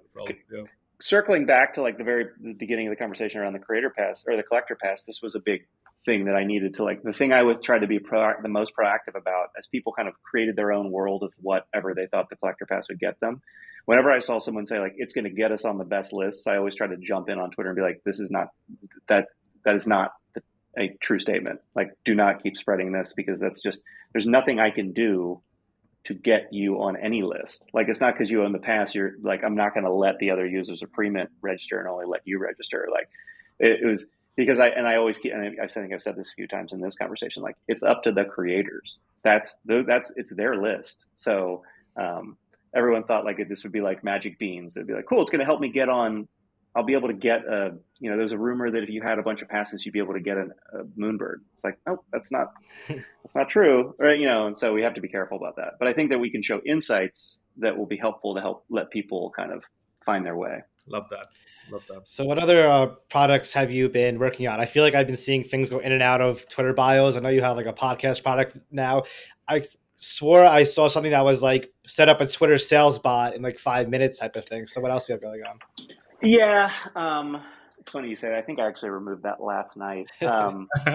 yeah. 0.51 0.61
Circling 1.01 1.45
back 1.45 1.75
to 1.75 1.81
like 1.81 1.97
the 1.97 2.03
very 2.03 2.25
beginning 2.57 2.87
of 2.87 2.91
the 2.91 2.97
conversation 2.97 3.39
around 3.39 3.53
the 3.53 3.59
creator 3.59 3.89
pass 3.89 4.23
or 4.27 4.35
the 4.35 4.43
collector 4.43 4.77
pass. 4.81 5.03
This 5.03 5.21
was 5.21 5.35
a 5.35 5.39
big 5.39 5.65
thing 6.05 6.25
that 6.25 6.35
I 6.35 6.45
needed 6.45 6.75
to 6.75 6.83
like 6.83 7.03
the 7.03 7.13
thing 7.13 7.33
I 7.33 7.43
would 7.43 7.61
try 7.61 7.77
to 7.77 7.87
be 7.87 7.99
pro, 7.99 8.33
the 8.41 8.49
most 8.49 8.73
proactive 8.75 9.15
about 9.15 9.49
as 9.57 9.67
people 9.67 9.93
kind 9.93 10.07
of 10.07 10.15
created 10.23 10.55
their 10.55 10.71
own 10.71 10.91
world 10.91 11.23
of 11.23 11.33
whatever 11.41 11.93
they 11.93 12.07
thought 12.07 12.29
the 12.29 12.35
collector 12.37 12.65
pass 12.65 12.87
would 12.89 12.99
get 12.99 13.19
them. 13.19 13.41
Whenever 13.85 14.11
I 14.11 14.19
saw 14.19 14.39
someone 14.39 14.65
say 14.65 14.79
like 14.79 14.93
it's 14.97 15.13
going 15.13 15.25
to 15.25 15.31
get 15.31 15.51
us 15.51 15.65
on 15.65 15.77
the 15.77 15.83
best 15.83 16.13
lists, 16.13 16.47
I 16.47 16.57
always 16.57 16.75
try 16.75 16.87
to 16.87 16.97
jump 16.97 17.29
in 17.29 17.39
on 17.39 17.51
Twitter 17.51 17.69
and 17.69 17.75
be 17.75 17.81
like, 17.81 18.01
this 18.05 18.19
is 18.19 18.31
not 18.31 18.47
that 19.07 19.27
that 19.65 19.75
is 19.75 19.87
not 19.87 20.11
a 20.77 20.95
true 21.01 21.19
statement. 21.19 21.59
Like, 21.75 21.89
do 22.05 22.15
not 22.15 22.43
keep 22.43 22.55
spreading 22.55 22.91
this 22.91 23.13
because 23.13 23.39
that's 23.39 23.61
just 23.61 23.81
there's 24.13 24.27
nothing 24.27 24.59
I 24.59 24.71
can 24.71 24.93
do 24.93 25.41
to 26.05 26.13
get 26.13 26.49
you 26.51 26.81
on 26.81 26.95
any 26.97 27.23
list. 27.23 27.65
Like, 27.73 27.87
it's 27.89 28.01
not 28.01 28.13
because 28.13 28.31
you 28.31 28.43
own 28.43 28.51
the 28.51 28.59
pass. 28.59 28.95
You're 28.95 29.13
like, 29.21 29.43
I'm 29.43 29.55
not 29.55 29.73
going 29.73 29.85
to 29.85 29.93
let 29.93 30.17
the 30.19 30.31
other 30.31 30.45
users 30.45 30.81
of 30.81 30.91
Premint 30.91 31.27
register 31.41 31.79
and 31.79 31.87
only 31.87 32.05
let 32.05 32.21
you 32.25 32.39
register. 32.39 32.87
Like, 32.91 33.09
it, 33.59 33.81
it 33.83 33.85
was 33.85 34.05
because 34.35 34.59
I 34.59 34.69
and 34.69 34.87
I 34.87 34.95
always 34.95 35.17
keep 35.17 35.33
and 35.33 35.59
I, 35.61 35.67
think 35.67 35.93
I've 35.93 36.01
said 36.01 36.15
this 36.15 36.29
a 36.29 36.35
few 36.35 36.47
times 36.47 36.73
in 36.73 36.81
this 36.81 36.95
conversation. 36.95 37.43
Like, 37.43 37.57
it's 37.67 37.83
up 37.83 38.03
to 38.03 38.11
the 38.11 38.23
creators. 38.23 38.97
That's 39.23 39.57
those, 39.65 39.85
that's 39.85 40.11
it's 40.15 40.33
their 40.33 40.55
list. 40.55 41.05
So. 41.15 41.63
Um, 41.97 42.37
everyone 42.73 43.03
thought 43.03 43.25
like 43.25 43.37
this 43.49 43.63
would 43.63 43.71
be 43.71 43.81
like 43.81 44.03
magic 44.03 44.37
beans. 44.37 44.77
It'd 44.77 44.87
be 44.87 44.93
like, 44.93 45.07
cool, 45.07 45.21
it's 45.21 45.31
going 45.31 45.39
to 45.39 45.45
help 45.45 45.59
me 45.59 45.69
get 45.69 45.89
on 45.89 46.27
I'll 46.79 46.85
be 46.85 46.93
able 46.93 47.09
to 47.09 47.13
get 47.13 47.41
a, 47.41 47.75
you 47.99 48.09
know, 48.09 48.17
there's 48.17 48.31
a 48.31 48.37
rumor 48.37 48.71
that 48.71 48.83
if 48.83 48.89
you 48.89 49.01
had 49.01 49.19
a 49.19 49.21
bunch 49.21 49.41
of 49.41 49.49
passes, 49.49 49.85
you'd 49.85 49.91
be 49.91 49.99
able 49.99 50.13
to 50.13 50.21
get 50.21 50.37
a, 50.37 50.47
a 50.79 50.85
moonbird. 50.97 51.39
It's 51.55 51.63
like, 51.65 51.77
no, 51.85 52.01
that's 52.09 52.31
not, 52.31 52.53
that's 52.87 53.35
not 53.35 53.49
true. 53.49 53.95
Right. 53.99 54.17
you 54.17 54.27
know, 54.27 54.47
and 54.47 54.57
so 54.57 54.71
we 54.71 54.81
have 54.83 54.93
to 54.93 55.01
be 55.01 55.09
careful 55.09 55.35
about 55.35 55.57
that. 55.57 55.73
But 55.77 55.89
I 55.89 55.93
think 55.93 56.09
that 56.11 56.19
we 56.19 56.29
can 56.29 56.41
show 56.41 56.61
insights 56.65 57.41
that 57.57 57.77
will 57.77 57.85
be 57.85 57.97
helpful 57.97 58.33
to 58.35 58.39
help 58.39 58.63
let 58.69 58.91
people 58.91 59.33
kind 59.35 59.51
of 59.51 59.65
find 60.05 60.25
their 60.25 60.37
way. 60.37 60.61
Love 60.87 61.07
that. 61.11 61.27
Love 61.69 61.83
that. 61.89 62.07
So, 62.07 62.23
what 62.23 62.39
other 62.39 62.65
uh, 62.65 62.87
products 63.09 63.53
have 63.53 63.71
you 63.71 63.89
been 63.89 64.17
working 64.17 64.47
on? 64.47 64.61
I 64.61 64.65
feel 64.65 64.83
like 64.83 64.95
I've 64.95 65.05
been 65.05 65.17
seeing 65.17 65.43
things 65.43 65.69
go 65.69 65.79
in 65.79 65.91
and 65.91 66.01
out 66.01 66.21
of 66.21 66.47
Twitter 66.47 66.73
bios. 66.73 67.17
I 67.17 67.19
know 67.19 67.29
you 67.29 67.41
have 67.41 67.57
like 67.57 67.67
a 67.67 67.73
podcast 67.73 68.23
product 68.23 68.57
now. 68.71 69.03
I 69.49 69.65
swore 69.93 70.45
I 70.45 70.63
saw 70.63 70.87
something 70.87 71.11
that 71.11 71.25
was 71.25 71.43
like 71.43 71.73
set 71.85 72.07
up 72.07 72.21
a 72.21 72.27
Twitter 72.27 72.57
sales 72.57 72.97
bot 72.97 73.35
in 73.35 73.41
like 73.41 73.59
five 73.59 73.89
minutes 73.89 74.19
type 74.19 74.37
of 74.37 74.45
thing. 74.45 74.65
So, 74.65 74.79
what 74.81 74.91
else 74.91 75.07
do 75.07 75.13
you 75.13 75.15
have 75.15 75.21
going 75.21 75.43
on? 75.43 75.59
Yeah, 76.21 76.71
um, 76.95 77.41
it's 77.79 77.91
funny 77.91 78.09
you 78.09 78.15
say 78.15 78.29
that. 78.29 78.37
I 78.37 78.41
think 78.41 78.59
I 78.59 78.67
actually 78.67 78.89
removed 78.89 79.23
that 79.23 79.41
last 79.41 79.77
night. 79.77 80.09
Um, 80.21 80.67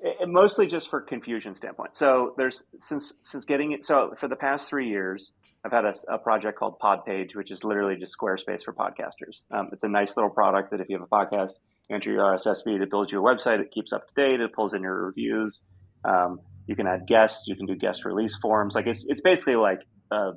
it, 0.00 0.28
mostly 0.28 0.66
just 0.66 0.88
for 0.88 1.00
confusion 1.00 1.54
standpoint. 1.54 1.96
So 1.96 2.34
there's 2.36 2.62
since 2.78 3.14
since 3.22 3.44
getting 3.44 3.72
it. 3.72 3.84
So 3.84 4.14
for 4.18 4.28
the 4.28 4.36
past 4.36 4.68
three 4.68 4.88
years, 4.88 5.32
I've 5.64 5.72
had 5.72 5.84
a, 5.84 5.94
a 6.08 6.18
project 6.18 6.58
called 6.58 6.78
Podpage, 6.78 7.34
which 7.34 7.50
is 7.50 7.64
literally 7.64 7.96
just 7.96 8.16
Squarespace 8.18 8.62
for 8.64 8.72
podcasters. 8.72 9.42
Um, 9.50 9.68
it's 9.72 9.82
a 9.82 9.88
nice 9.88 10.16
little 10.16 10.30
product 10.30 10.70
that 10.70 10.80
if 10.80 10.88
you 10.88 10.98
have 10.98 11.06
a 11.10 11.14
podcast, 11.14 11.54
you 11.88 11.96
enter 11.96 12.10
your 12.10 12.22
RSS 12.24 12.64
feed, 12.64 12.80
it 12.80 12.90
builds 12.90 13.12
you 13.12 13.18
a 13.18 13.22
website, 13.22 13.60
it 13.60 13.70
keeps 13.70 13.92
up 13.92 14.06
to 14.08 14.14
date, 14.14 14.40
it 14.40 14.52
pulls 14.52 14.72
in 14.72 14.82
your 14.82 15.06
reviews. 15.06 15.62
Um, 16.04 16.40
you 16.66 16.76
can 16.76 16.86
add 16.86 17.06
guests, 17.06 17.46
you 17.46 17.56
can 17.56 17.66
do 17.66 17.74
guest 17.74 18.04
release 18.04 18.36
forms. 18.40 18.74
Like 18.74 18.86
it's 18.86 19.04
it's 19.08 19.20
basically 19.20 19.56
like 19.56 19.80
a 20.10 20.32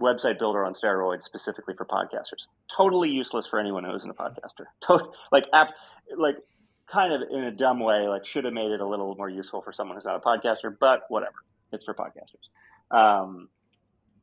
website 0.00 0.38
builder 0.38 0.64
on 0.64 0.72
steroids 0.74 1.22
specifically 1.22 1.74
for 1.74 1.84
podcasters. 1.84 2.46
Totally 2.74 3.10
useless 3.10 3.46
for 3.46 3.58
anyone 3.58 3.84
who 3.84 3.94
isn't 3.94 4.10
a 4.10 4.14
podcaster. 4.14 4.66
Tot- 4.80 5.12
like 5.32 5.44
app, 5.52 5.70
like 6.16 6.36
kind 6.90 7.12
of 7.12 7.22
in 7.30 7.44
a 7.44 7.50
dumb 7.50 7.80
way, 7.80 8.08
like 8.08 8.24
should 8.24 8.44
have 8.44 8.54
made 8.54 8.70
it 8.70 8.80
a 8.80 8.86
little 8.86 9.14
more 9.16 9.28
useful 9.28 9.62
for 9.62 9.72
someone 9.72 9.96
who's 9.96 10.04
not 10.04 10.16
a 10.16 10.20
podcaster, 10.20 10.74
but 10.78 11.02
whatever. 11.08 11.34
It's 11.72 11.84
for 11.84 11.94
podcasters. 11.94 12.48
Um, 12.90 13.48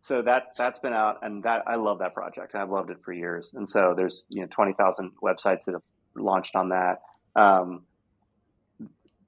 so 0.02 0.22
that 0.22 0.50
that's 0.58 0.80
been 0.80 0.94
out, 0.94 1.20
and 1.24 1.44
that 1.44 1.64
I 1.68 1.76
love 1.76 2.00
that 2.00 2.14
project. 2.14 2.54
I've 2.56 2.70
loved 2.70 2.92
it 2.92 2.98
for 3.04 3.12
years. 3.12 3.52
And 3.56 3.70
so 3.70 3.94
there's 3.96 4.26
you 4.30 4.42
know 4.42 4.48
twenty 4.52 4.74
thousand 4.74 5.12
websites 5.22 5.66
that 5.66 5.74
have 5.74 5.82
launched 6.16 6.56
on 6.56 6.70
that. 6.70 7.02
Um, 7.36 7.84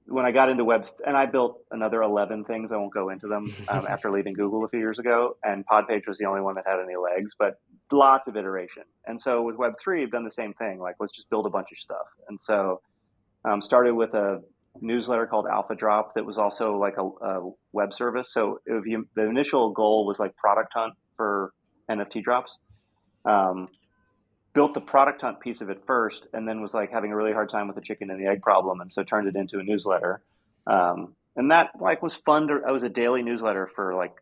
when 0.08 0.24
I 0.24 0.32
got 0.32 0.48
into 0.48 0.64
web, 0.64 0.86
and 1.06 1.16
I 1.16 1.26
built 1.26 1.60
another 1.70 2.02
11 2.02 2.44
things. 2.44 2.72
I 2.72 2.76
won't 2.76 2.92
go 2.92 3.10
into 3.10 3.28
them 3.28 3.54
um, 3.68 3.86
after 3.88 4.10
leaving 4.10 4.34
Google 4.34 4.64
a 4.64 4.68
few 4.68 4.80
years 4.80 4.98
ago. 4.98 5.36
And 5.44 5.66
Podpage 5.66 6.06
was 6.06 6.18
the 6.18 6.24
only 6.24 6.40
one 6.40 6.54
that 6.54 6.64
had 6.66 6.80
any 6.82 6.96
legs, 6.96 7.34
but 7.38 7.60
lots 7.92 8.26
of 8.28 8.36
iteration. 8.36 8.84
And 9.06 9.20
so 9.20 9.42
with 9.42 9.56
Web3, 9.56 10.02
I've 10.02 10.10
done 10.10 10.24
the 10.24 10.30
same 10.30 10.54
thing. 10.54 10.78
Like, 10.78 10.96
let's 10.98 11.12
just 11.12 11.30
build 11.30 11.46
a 11.46 11.50
bunch 11.50 11.68
of 11.72 11.78
stuff. 11.78 12.06
And 12.28 12.40
so 12.40 12.80
um, 13.44 13.62
started 13.62 13.94
with 13.94 14.14
a 14.14 14.40
newsletter 14.80 15.26
called 15.26 15.46
Alpha 15.46 15.74
Drop 15.74 16.14
that 16.14 16.24
was 16.24 16.38
also 16.38 16.76
like 16.76 16.94
a, 16.96 17.26
a 17.26 17.50
web 17.72 17.92
service. 17.92 18.32
So 18.32 18.60
you, 18.66 19.08
the 19.14 19.28
initial 19.28 19.72
goal 19.72 20.06
was 20.06 20.18
like 20.18 20.36
product 20.36 20.72
hunt 20.74 20.94
for 21.16 21.52
NFT 21.90 22.22
drops. 22.22 22.56
Um, 23.24 23.68
built 24.58 24.74
the 24.74 24.80
product 24.80 25.20
hunt 25.20 25.38
piece 25.38 25.60
of 25.60 25.70
it 25.70 25.80
first 25.86 26.26
and 26.32 26.48
then 26.48 26.60
was 26.60 26.74
like 26.74 26.90
having 26.90 27.12
a 27.12 27.16
really 27.16 27.32
hard 27.32 27.48
time 27.48 27.68
with 27.68 27.76
the 27.76 27.80
chicken 27.80 28.10
and 28.10 28.20
the 28.20 28.28
egg 28.28 28.42
problem 28.42 28.80
and 28.80 28.90
so 28.90 29.04
turned 29.04 29.28
it 29.28 29.36
into 29.36 29.60
a 29.60 29.62
newsletter. 29.62 30.20
Um, 30.66 31.14
and 31.36 31.52
that 31.52 31.70
like 31.80 32.02
was 32.02 32.16
fun 32.16 32.48
to 32.48 32.62
i 32.66 32.72
was 32.72 32.82
a 32.82 32.88
daily 32.88 33.22
newsletter 33.22 33.70
for 33.76 33.94
like 33.94 34.14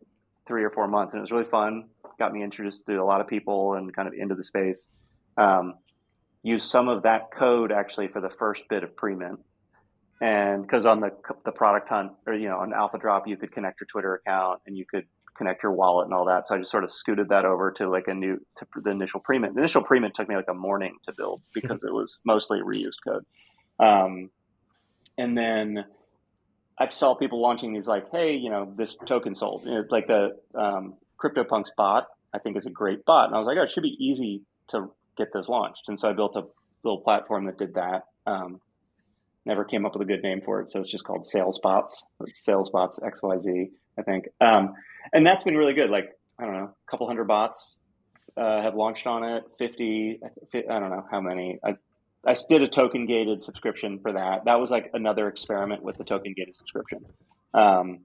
three 0.47 0.63
or 0.63 0.69
four 0.69 0.87
months 0.87 1.15
and 1.15 1.21
it 1.21 1.23
was 1.23 1.31
really 1.31 1.49
fun. 1.49 1.85
Got 2.19 2.33
me 2.33 2.43
introduced 2.43 2.85
to 2.85 2.97
a 2.97 3.03
lot 3.03 3.19
of 3.19 3.27
people 3.27 3.73
and 3.73 3.91
kind 3.95 4.07
of 4.07 4.13
into 4.13 4.35
the 4.35 4.43
space. 4.43 4.87
Um, 5.37 5.73
used 6.43 6.69
some 6.69 6.87
of 6.87 7.01
that 7.01 7.31
code 7.31 7.71
actually 7.71 8.09
for 8.09 8.21
the 8.21 8.29
first 8.29 8.61
bit 8.69 8.83
of 8.83 8.95
Premint. 8.95 9.39
And 10.21 10.61
because 10.61 10.85
on 10.85 10.99
the 10.99 11.13
the 11.45 11.51
product 11.51 11.89
hunt 11.89 12.11
or 12.27 12.35
you 12.35 12.47
know 12.47 12.59
on 12.59 12.75
alpha 12.75 12.99
drop 12.99 13.27
you 13.27 13.37
could 13.37 13.51
connect 13.51 13.81
your 13.81 13.87
twitter 13.87 14.13
account 14.13 14.61
and 14.67 14.77
you 14.77 14.85
could 14.85 15.07
connect 15.37 15.63
your 15.63 15.71
wallet 15.71 16.05
and 16.05 16.13
all 16.13 16.25
that. 16.25 16.47
So 16.47 16.55
I 16.55 16.59
just 16.59 16.71
sort 16.71 16.83
of 16.83 16.91
scooted 16.91 17.29
that 17.29 17.45
over 17.45 17.71
to 17.73 17.89
like 17.89 18.07
a 18.07 18.13
new 18.13 18.39
to 18.57 18.67
the 18.83 18.89
initial 18.89 19.21
premint. 19.21 19.53
The 19.53 19.59
initial 19.59 19.83
premint 19.83 20.13
took 20.13 20.27
me 20.27 20.35
like 20.35 20.49
a 20.49 20.53
morning 20.53 20.97
to 21.05 21.13
build 21.13 21.41
because 21.53 21.83
it 21.83 21.93
was 21.93 22.19
mostly 22.25 22.59
reused 22.59 22.99
code. 23.07 23.25
Um, 23.79 24.29
and 25.17 25.37
then 25.37 25.85
I 26.79 26.87
saw 26.89 27.15
people 27.15 27.41
launching 27.41 27.73
these 27.73 27.87
like, 27.87 28.11
hey, 28.11 28.35
you 28.35 28.49
know, 28.49 28.71
this 28.75 28.95
token 29.05 29.33
sold. 29.33 29.63
You 29.65 29.71
know, 29.71 29.83
like 29.89 30.07
the 30.07 30.37
um, 30.55 30.95
CryptoPunks 31.19 31.69
bot, 31.75 32.07
I 32.33 32.39
think 32.39 32.57
is 32.57 32.65
a 32.65 32.71
great 32.71 33.05
bot. 33.05 33.27
And 33.27 33.35
I 33.35 33.39
was 33.39 33.47
like, 33.47 33.57
oh, 33.57 33.63
it 33.63 33.71
should 33.71 33.83
be 33.83 33.97
easy 33.99 34.43
to 34.69 34.91
get 35.17 35.33
those 35.33 35.49
launched. 35.49 35.83
And 35.87 35.99
so 35.99 36.09
I 36.09 36.13
built 36.13 36.35
a 36.35 36.43
little 36.83 37.01
platform 37.01 37.45
that 37.45 37.57
did 37.57 37.73
that. 37.75 38.03
Um, 38.25 38.61
never 39.45 39.63
came 39.63 39.85
up 39.85 39.93
with 39.93 40.01
a 40.01 40.05
good 40.05 40.21
name 40.21 40.41
for 40.41 40.61
it, 40.61 40.69
so 40.69 40.81
it's 40.81 40.91
just 40.91 41.05
called 41.05 41.25
SalesBots. 41.25 42.03
SalesBots 42.21 42.99
XYZ, 43.01 43.71
I 43.97 44.03
think. 44.03 44.27
Um, 44.39 44.73
and 45.13 45.25
that's 45.25 45.43
been 45.43 45.55
really 45.55 45.73
good. 45.73 45.89
Like 45.89 46.17
I 46.39 46.45
don't 46.45 46.53
know, 46.53 46.73
a 46.87 46.91
couple 46.91 47.07
hundred 47.07 47.27
bots 47.27 47.79
uh, 48.35 48.61
have 48.61 48.75
launched 48.75 49.07
on 49.07 49.23
it. 49.23 49.43
Fifty, 49.57 50.19
I 50.53 50.79
don't 50.79 50.89
know 50.89 51.05
how 51.09 51.21
many. 51.21 51.59
I 51.63 51.75
I 52.25 52.35
did 52.49 52.61
a 52.61 52.67
token 52.67 53.05
gated 53.05 53.41
subscription 53.41 53.99
for 53.99 54.13
that. 54.13 54.45
That 54.45 54.59
was 54.59 54.69
like 54.69 54.89
another 54.93 55.27
experiment 55.27 55.83
with 55.83 55.97
the 55.97 56.03
token 56.03 56.33
gated 56.35 56.55
subscription. 56.55 57.05
Um, 57.53 57.99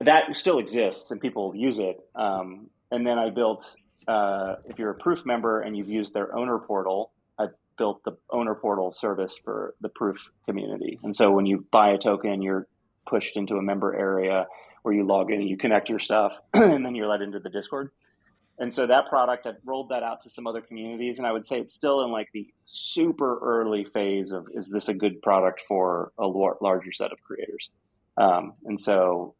that 0.00 0.36
still 0.36 0.58
exists 0.58 1.10
and 1.10 1.20
people 1.20 1.54
use 1.54 1.78
it. 1.78 1.98
Um, 2.14 2.68
and 2.90 3.06
then 3.06 3.18
I 3.18 3.30
built, 3.30 3.76
uh, 4.06 4.56
if 4.66 4.78
you're 4.78 4.90
a 4.90 4.94
proof 4.94 5.24
member 5.24 5.60
and 5.60 5.76
you've 5.76 5.88
used 5.88 6.12
their 6.12 6.36
owner 6.36 6.58
portal, 6.58 7.12
I 7.38 7.46
built 7.78 8.02
the 8.04 8.16
owner 8.30 8.54
portal 8.54 8.92
service 8.92 9.36
for 9.44 9.74
the 9.80 9.88
proof 9.88 10.30
community. 10.46 10.98
And 11.02 11.14
so 11.14 11.30
when 11.30 11.46
you 11.46 11.64
buy 11.70 11.90
a 11.90 11.98
token, 11.98 12.42
you're 12.42 12.66
pushed 13.06 13.36
into 13.36 13.56
a 13.56 13.62
member 13.62 13.94
area 13.94 14.46
where 14.82 14.94
you 14.94 15.04
log 15.04 15.30
in 15.30 15.40
and 15.40 15.48
you 15.48 15.56
connect 15.56 15.88
your 15.88 15.98
stuff 15.98 16.38
and 16.54 16.84
then 16.84 16.94
you're 16.94 17.08
let 17.08 17.22
into 17.22 17.40
the 17.40 17.50
Discord. 17.50 17.90
And 18.58 18.72
so 18.72 18.86
that 18.86 19.08
product, 19.08 19.46
I've 19.46 19.56
rolled 19.64 19.90
that 19.90 20.02
out 20.02 20.22
to 20.22 20.30
some 20.30 20.46
other 20.46 20.62
communities, 20.62 21.18
and 21.18 21.26
I 21.26 21.32
would 21.32 21.44
say 21.44 21.60
it's 21.60 21.74
still 21.74 22.02
in 22.04 22.10
like 22.10 22.28
the 22.32 22.46
super 22.64 23.38
early 23.40 23.84
phase 23.84 24.32
of 24.32 24.48
is 24.54 24.70
this 24.70 24.88
a 24.88 24.94
good 24.94 25.20
product 25.20 25.60
for 25.68 26.12
a 26.18 26.26
larger 26.26 26.92
set 26.92 27.12
of 27.12 27.22
creators? 27.22 27.68
Um, 28.16 28.54
and 28.64 28.80
so, 28.80 29.34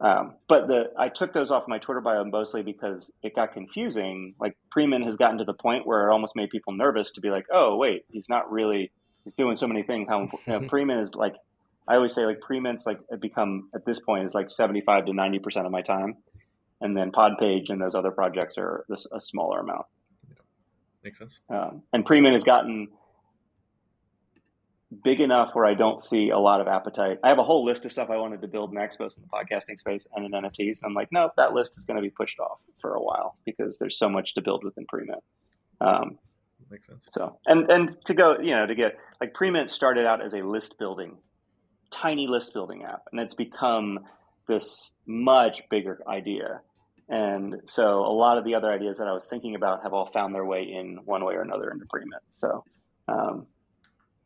um, 0.00 0.34
but 0.48 0.66
the 0.66 0.90
I 0.98 1.10
took 1.10 1.32
those 1.32 1.52
off 1.52 1.68
my 1.68 1.78
Twitter 1.78 2.00
bio 2.00 2.24
mostly 2.24 2.62
because 2.62 3.12
it 3.22 3.36
got 3.36 3.52
confusing. 3.52 4.34
Like 4.40 4.56
Premint 4.76 5.04
has 5.04 5.16
gotten 5.16 5.38
to 5.38 5.44
the 5.44 5.54
point 5.54 5.86
where 5.86 6.08
it 6.08 6.12
almost 6.12 6.34
made 6.34 6.50
people 6.50 6.72
nervous 6.72 7.12
to 7.12 7.20
be 7.20 7.30
like, 7.30 7.46
oh 7.52 7.76
wait, 7.76 8.04
he's 8.10 8.28
not 8.28 8.50
really 8.50 8.90
he's 9.22 9.34
doing 9.34 9.56
so 9.56 9.68
many 9.68 9.84
things. 9.84 10.08
How 10.08 10.22
you 10.22 10.28
know, 10.48 10.60
Premint 10.68 11.02
is 11.02 11.14
like 11.14 11.34
I 11.86 11.96
always 11.96 12.14
say 12.14 12.24
like 12.24 12.40
Premint's 12.40 12.86
like 12.86 12.98
become 13.20 13.68
at 13.74 13.84
this 13.84 14.00
point 14.00 14.26
is 14.26 14.34
like 14.34 14.50
75 14.50 15.06
to 15.06 15.12
90% 15.12 15.66
of 15.66 15.72
my 15.72 15.82
time. 15.82 16.16
And 16.80 16.96
then 16.96 17.12
Podpage 17.12 17.70
and 17.70 17.80
those 17.80 17.94
other 17.94 18.10
projects 18.10 18.56
are 18.58 18.84
this, 18.88 19.06
a 19.12 19.20
smaller 19.20 19.60
amount. 19.60 19.86
Yeah. 20.28 20.34
Makes 21.02 21.18
sense. 21.18 21.40
Um, 21.48 21.82
and 21.92 22.04
Premint 22.04 22.32
has 22.32 22.44
gotten 22.44 22.88
big 25.02 25.20
enough 25.20 25.54
where 25.54 25.64
I 25.64 25.74
don't 25.74 26.02
see 26.02 26.30
a 26.30 26.38
lot 26.38 26.60
of 26.60 26.68
appetite. 26.68 27.18
I 27.22 27.28
have 27.28 27.38
a 27.38 27.44
whole 27.44 27.64
list 27.64 27.84
of 27.84 27.92
stuff 27.92 28.10
I 28.10 28.16
wanted 28.16 28.42
to 28.42 28.48
build 28.48 28.72
next, 28.72 28.98
both 28.98 29.16
in 29.16 29.22
the 29.22 29.28
podcasting 29.28 29.78
space 29.78 30.06
and 30.14 30.24
in 30.24 30.32
NFTs. 30.32 30.80
I'm 30.84 30.94
like, 30.94 31.08
nope, 31.10 31.32
that 31.36 31.52
list 31.52 31.76
is 31.78 31.84
going 31.84 31.96
to 31.96 32.02
be 32.02 32.10
pushed 32.10 32.38
off 32.38 32.58
for 32.80 32.94
a 32.94 33.02
while 33.02 33.36
because 33.44 33.78
there's 33.78 33.98
so 33.98 34.08
much 34.08 34.34
to 34.34 34.42
build 34.42 34.64
within 34.64 34.86
Premint. 34.86 35.22
Um, 35.80 36.18
Makes 36.70 36.86
sense. 36.86 37.08
So, 37.12 37.38
and 37.46 37.70
and 37.70 37.96
to 38.06 38.14
go, 38.14 38.38
you 38.38 38.54
know, 38.56 38.66
to 38.66 38.74
get 38.74 38.96
like 39.20 39.34
Premint 39.34 39.70
started 39.70 40.06
out 40.06 40.22
as 40.24 40.34
a 40.34 40.38
list 40.38 40.78
building 40.78 41.18
tiny 41.94 42.26
list 42.26 42.52
building 42.52 42.84
app, 42.84 43.02
and 43.12 43.20
it's 43.20 43.34
become 43.34 44.00
this 44.48 44.92
much 45.06 45.62
bigger 45.70 46.00
idea. 46.06 46.60
And 47.08 47.60
so 47.66 48.00
a 48.00 48.12
lot 48.12 48.38
of 48.38 48.44
the 48.44 48.54
other 48.54 48.72
ideas 48.72 48.98
that 48.98 49.06
I 49.06 49.12
was 49.12 49.26
thinking 49.26 49.54
about 49.54 49.82
have 49.82 49.92
all 49.92 50.06
found 50.06 50.34
their 50.34 50.44
way 50.44 50.62
in 50.62 51.00
one 51.04 51.24
way 51.24 51.34
or 51.34 51.42
another 51.42 51.70
into 51.70 51.84
Premint. 51.86 52.22
So 52.36 52.64
um, 53.08 53.46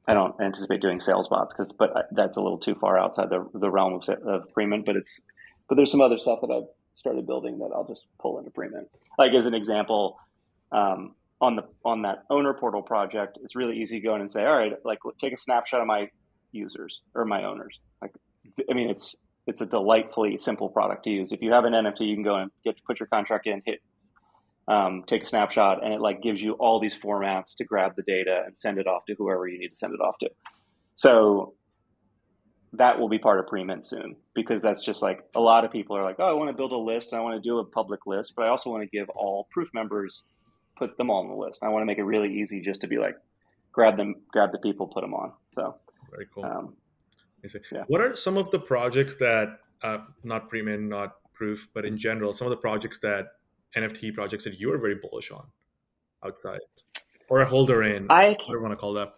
I 0.06 0.14
don't 0.14 0.40
anticipate 0.40 0.80
doing 0.80 1.00
sales 1.00 1.28
bots 1.28 1.52
because, 1.52 1.72
but 1.72 2.08
that's 2.12 2.36
a 2.36 2.40
little 2.40 2.58
too 2.58 2.74
far 2.74 2.98
outside 2.98 3.30
the, 3.30 3.48
the 3.52 3.70
realm 3.70 3.94
of, 3.94 4.08
of 4.08 4.48
Premint. 4.56 4.84
But 4.86 4.96
it's, 4.96 5.20
but 5.68 5.74
there's 5.74 5.90
some 5.90 6.00
other 6.00 6.18
stuff 6.18 6.40
that 6.40 6.50
I've 6.50 6.68
started 6.94 7.26
building 7.26 7.58
that 7.58 7.70
I'll 7.74 7.86
just 7.86 8.06
pull 8.20 8.38
into 8.38 8.50
Premint. 8.50 8.88
Like 9.18 9.32
as 9.34 9.46
an 9.46 9.54
example, 9.54 10.18
um, 10.72 11.14
on 11.40 11.56
the 11.56 11.62
on 11.84 12.02
that 12.02 12.24
owner 12.30 12.54
portal 12.54 12.82
project, 12.82 13.38
it's 13.42 13.54
really 13.54 13.78
easy 13.78 14.00
to 14.00 14.06
go 14.06 14.14
in 14.14 14.20
and 14.20 14.30
say, 14.30 14.44
all 14.44 14.56
right, 14.56 14.72
like 14.84 14.98
take 15.18 15.32
a 15.32 15.36
snapshot 15.36 15.80
of 15.80 15.86
my 15.86 16.08
users 16.52 17.00
or 17.14 17.24
my 17.24 17.44
owners. 17.44 17.78
Like, 18.00 18.12
I 18.70 18.74
mean, 18.74 18.90
it's 18.90 19.16
it's 19.46 19.60
a 19.62 19.66
delightfully 19.66 20.36
simple 20.38 20.68
product 20.68 21.04
to 21.04 21.10
use. 21.10 21.32
If 21.32 21.40
you 21.40 21.52
have 21.52 21.64
an 21.64 21.72
NFT, 21.72 22.00
you 22.00 22.14
can 22.14 22.24
go 22.24 22.36
and 22.36 22.50
get 22.64 22.76
put 22.84 23.00
your 23.00 23.06
contract 23.06 23.46
in, 23.46 23.62
hit 23.64 23.80
um, 24.68 25.04
take 25.06 25.22
a 25.22 25.26
snapshot, 25.26 25.82
and 25.82 25.94
it 25.94 26.00
like 26.00 26.22
gives 26.22 26.42
you 26.42 26.52
all 26.52 26.78
these 26.78 26.98
formats 26.98 27.56
to 27.56 27.64
grab 27.64 27.96
the 27.96 28.02
data 28.02 28.42
and 28.44 28.56
send 28.56 28.78
it 28.78 28.86
off 28.86 29.06
to 29.06 29.14
whoever 29.16 29.48
you 29.48 29.58
need 29.58 29.70
to 29.70 29.76
send 29.76 29.94
it 29.94 30.00
off 30.00 30.18
to. 30.18 30.28
So 30.94 31.54
that 32.74 32.98
will 32.98 33.08
be 33.08 33.18
part 33.18 33.40
of 33.40 33.46
Premint 33.46 33.86
soon 33.86 34.16
because 34.34 34.60
that's 34.60 34.84
just 34.84 35.00
like 35.00 35.20
a 35.34 35.40
lot 35.40 35.64
of 35.64 35.72
people 35.72 35.96
are 35.96 36.04
like, 36.04 36.16
oh, 36.18 36.28
I 36.28 36.34
want 36.34 36.50
to 36.50 36.56
build 36.56 36.72
a 36.72 36.76
list 36.76 37.12
and 37.12 37.20
I 37.20 37.24
want 37.24 37.42
to 37.42 37.48
do 37.48 37.58
a 37.58 37.64
public 37.64 38.06
list, 38.06 38.34
but 38.36 38.44
I 38.44 38.48
also 38.48 38.70
want 38.70 38.82
to 38.82 38.88
give 38.88 39.08
all 39.08 39.48
proof 39.50 39.70
members 39.72 40.22
put 40.76 40.96
them 40.96 41.10
all 41.10 41.20
on 41.22 41.28
the 41.28 41.34
list. 41.34 41.60
I 41.62 41.68
want 41.68 41.82
to 41.82 41.86
make 41.86 41.98
it 41.98 42.04
really 42.04 42.34
easy 42.40 42.60
just 42.60 42.82
to 42.82 42.86
be 42.86 42.98
like, 42.98 43.16
grab 43.72 43.96
them, 43.96 44.16
grab 44.30 44.52
the 44.52 44.58
people, 44.58 44.86
put 44.86 45.00
them 45.00 45.14
on. 45.14 45.32
So 45.54 45.76
very 46.10 46.26
cool. 46.34 46.44
Um, 46.44 46.76
yeah. 47.72 47.84
What 47.86 48.00
are 48.00 48.16
some 48.16 48.36
of 48.36 48.50
the 48.50 48.58
projects 48.58 49.16
that, 49.16 49.58
uh, 49.82 49.98
not 50.24 50.50
Premint, 50.50 50.88
not 50.88 51.14
Proof, 51.34 51.68
but 51.72 51.84
in 51.84 51.96
general, 51.96 52.34
some 52.34 52.46
of 52.46 52.50
the 52.50 52.56
projects 52.56 52.98
that 53.00 53.26
NFT 53.76 54.12
projects 54.12 54.44
that 54.44 54.58
you 54.58 54.72
are 54.72 54.78
very 54.78 54.96
bullish 54.96 55.30
on 55.30 55.46
outside 56.24 56.60
or 57.28 57.40
a 57.40 57.46
holder 57.46 57.84
in? 57.84 58.06
I 58.10 58.30
whatever 58.30 58.54
you 58.54 58.60
want 58.60 58.72
to 58.72 58.76
call 58.76 58.94
that. 58.94 59.14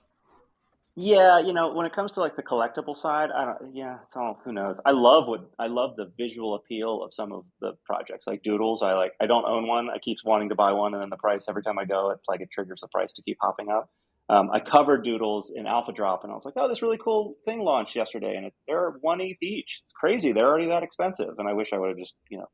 Yeah, 0.96 1.38
you 1.38 1.54
know, 1.54 1.72
when 1.72 1.86
it 1.86 1.94
comes 1.94 2.12
to 2.12 2.20
like 2.20 2.36
the 2.36 2.42
collectible 2.42 2.96
side, 2.96 3.30
I 3.34 3.44
don't. 3.46 3.74
Yeah, 3.74 3.98
it's 4.02 4.16
all 4.16 4.38
who 4.44 4.52
knows. 4.52 4.78
I 4.84 4.90
love 4.90 5.28
what 5.28 5.48
I 5.58 5.68
love 5.68 5.96
the 5.96 6.12
visual 6.18 6.56
appeal 6.56 7.02
of 7.02 7.14
some 7.14 7.32
of 7.32 7.44
the 7.60 7.72
projects, 7.86 8.26
like 8.26 8.42
Doodles. 8.42 8.82
I 8.82 8.92
like. 8.94 9.12
I 9.18 9.26
don't 9.26 9.46
own 9.46 9.66
one. 9.66 9.88
I 9.88 9.98
keep 9.98 10.18
wanting 10.24 10.48
to 10.48 10.54
buy 10.54 10.72
one, 10.72 10.92
and 10.92 11.02
then 11.02 11.08
the 11.08 11.16
price 11.16 11.46
every 11.48 11.62
time 11.62 11.78
I 11.78 11.86
go, 11.86 12.10
it's 12.10 12.28
like 12.28 12.40
it 12.40 12.50
triggers 12.52 12.80
the 12.82 12.88
price 12.88 13.14
to 13.14 13.22
keep 13.22 13.38
popping 13.38 13.70
up. 13.70 13.88
Um, 14.30 14.48
I 14.52 14.60
covered 14.60 15.02
Doodles 15.02 15.50
in 15.52 15.66
Alpha 15.66 15.90
Drop, 15.90 16.22
and 16.22 16.30
I 16.30 16.36
was 16.36 16.44
like, 16.44 16.54
"Oh, 16.56 16.68
this 16.68 16.82
really 16.82 16.98
cool 17.02 17.34
thing 17.44 17.60
launched 17.60 17.96
yesterday, 17.96 18.36
and 18.36 18.46
it, 18.46 18.54
they're 18.68 18.92
one 19.00 19.20
eighth 19.20 19.42
each. 19.42 19.80
It's 19.84 19.92
crazy. 19.92 20.30
They're 20.30 20.46
already 20.46 20.68
that 20.68 20.84
expensive." 20.84 21.30
And 21.38 21.48
I 21.48 21.52
wish 21.52 21.70
I 21.72 21.78
would 21.78 21.88
have 21.88 21.98
just, 21.98 22.14
you 22.28 22.38
know, 22.38 22.46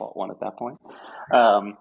bought 0.00 0.16
one 0.16 0.32
at 0.32 0.40
that 0.40 0.56
point. 0.58 0.78
Um, 1.32 1.78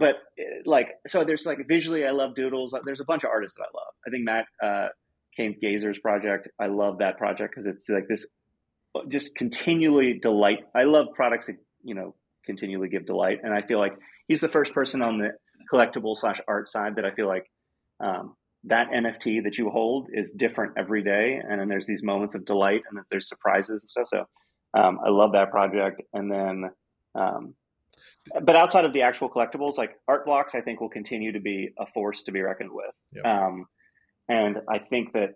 but 0.00 0.16
like, 0.64 0.88
so 1.06 1.22
there's 1.22 1.44
like 1.44 1.58
visually, 1.68 2.06
I 2.06 2.12
love 2.12 2.34
Doodles. 2.34 2.74
There's 2.86 3.00
a 3.00 3.04
bunch 3.04 3.24
of 3.24 3.30
artists 3.30 3.58
that 3.58 3.64
I 3.64 3.76
love. 3.76 3.94
I 4.06 4.10
think 4.10 4.24
Matt 4.24 4.46
uh, 4.62 4.88
Kane's 5.36 5.58
Gazers 5.58 6.00
project. 6.00 6.48
I 6.58 6.68
love 6.68 6.98
that 6.98 7.18
project 7.18 7.52
because 7.52 7.66
it's 7.66 7.90
like 7.90 8.08
this, 8.08 8.26
just 9.08 9.34
continually 9.34 10.18
delight. 10.20 10.60
I 10.74 10.84
love 10.84 11.08
products 11.14 11.48
that 11.48 11.56
you 11.84 11.94
know 11.94 12.14
continually 12.46 12.88
give 12.88 13.04
delight, 13.04 13.40
and 13.42 13.52
I 13.52 13.60
feel 13.60 13.78
like 13.78 13.92
he's 14.28 14.40
the 14.40 14.48
first 14.48 14.72
person 14.72 15.02
on 15.02 15.18
the 15.18 15.32
collectible 15.70 16.16
slash 16.16 16.40
art 16.48 16.70
side 16.70 16.96
that 16.96 17.04
I 17.04 17.10
feel 17.10 17.28
like 17.28 17.50
um, 18.00 18.34
that 18.66 18.88
NFT 18.90 19.44
that 19.44 19.58
you 19.58 19.70
hold 19.70 20.08
is 20.12 20.32
different 20.32 20.74
every 20.76 21.02
day, 21.02 21.40
and 21.42 21.60
then 21.60 21.68
there's 21.68 21.86
these 21.86 22.02
moments 22.02 22.34
of 22.34 22.44
delight, 22.44 22.82
and 22.88 22.98
that 22.98 23.04
there's 23.10 23.28
surprises 23.28 23.82
and 23.82 23.90
stuff. 23.90 24.08
So 24.08 24.80
um, 24.80 24.98
I 25.04 25.10
love 25.10 25.32
that 25.32 25.50
project, 25.50 26.02
and 26.12 26.30
then. 26.30 26.70
Um, 27.14 27.54
but 28.42 28.56
outside 28.56 28.84
of 28.84 28.92
the 28.92 29.02
actual 29.02 29.30
collectibles, 29.30 29.78
like 29.78 29.92
art 30.06 30.26
blocks, 30.26 30.54
I 30.54 30.60
think 30.60 30.80
will 30.80 30.90
continue 30.90 31.32
to 31.32 31.40
be 31.40 31.70
a 31.78 31.86
force 31.86 32.22
to 32.24 32.32
be 32.32 32.42
reckoned 32.42 32.70
with. 32.72 32.92
Yep. 33.14 33.24
Um, 33.24 33.66
and 34.28 34.58
I 34.68 34.80
think 34.80 35.12
that 35.14 35.30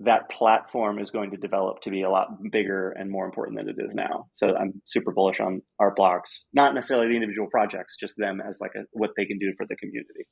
that 0.00 0.30
platform 0.30 1.00
is 1.00 1.10
going 1.10 1.32
to 1.32 1.36
develop 1.36 1.80
to 1.82 1.90
be 1.90 2.02
a 2.02 2.10
lot 2.10 2.28
bigger 2.52 2.90
and 2.90 3.10
more 3.10 3.24
important 3.24 3.58
than 3.58 3.68
it 3.68 3.76
is 3.78 3.94
now. 3.94 4.26
So 4.32 4.54
I'm 4.54 4.80
super 4.86 5.12
bullish 5.12 5.40
on 5.40 5.62
art 5.80 5.96
blocks, 5.96 6.44
not 6.52 6.74
necessarily 6.74 7.08
the 7.08 7.14
individual 7.14 7.48
projects, 7.50 7.96
just 7.98 8.14
them 8.16 8.40
as 8.40 8.60
like 8.60 8.72
a, 8.76 8.82
what 8.92 9.10
they 9.16 9.24
can 9.24 9.38
do 9.38 9.52
for 9.56 9.66
the 9.66 9.76
community. 9.76 10.28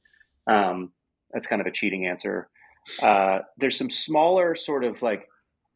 Um, 0.46 0.92
that's 1.36 1.46
kind 1.46 1.60
of 1.60 1.66
a 1.66 1.70
cheating 1.70 2.06
answer. 2.06 2.48
Uh, 3.02 3.40
there's 3.58 3.76
some 3.76 3.90
smaller 3.90 4.54
sort 4.54 4.84
of 4.84 5.02
like 5.02 5.28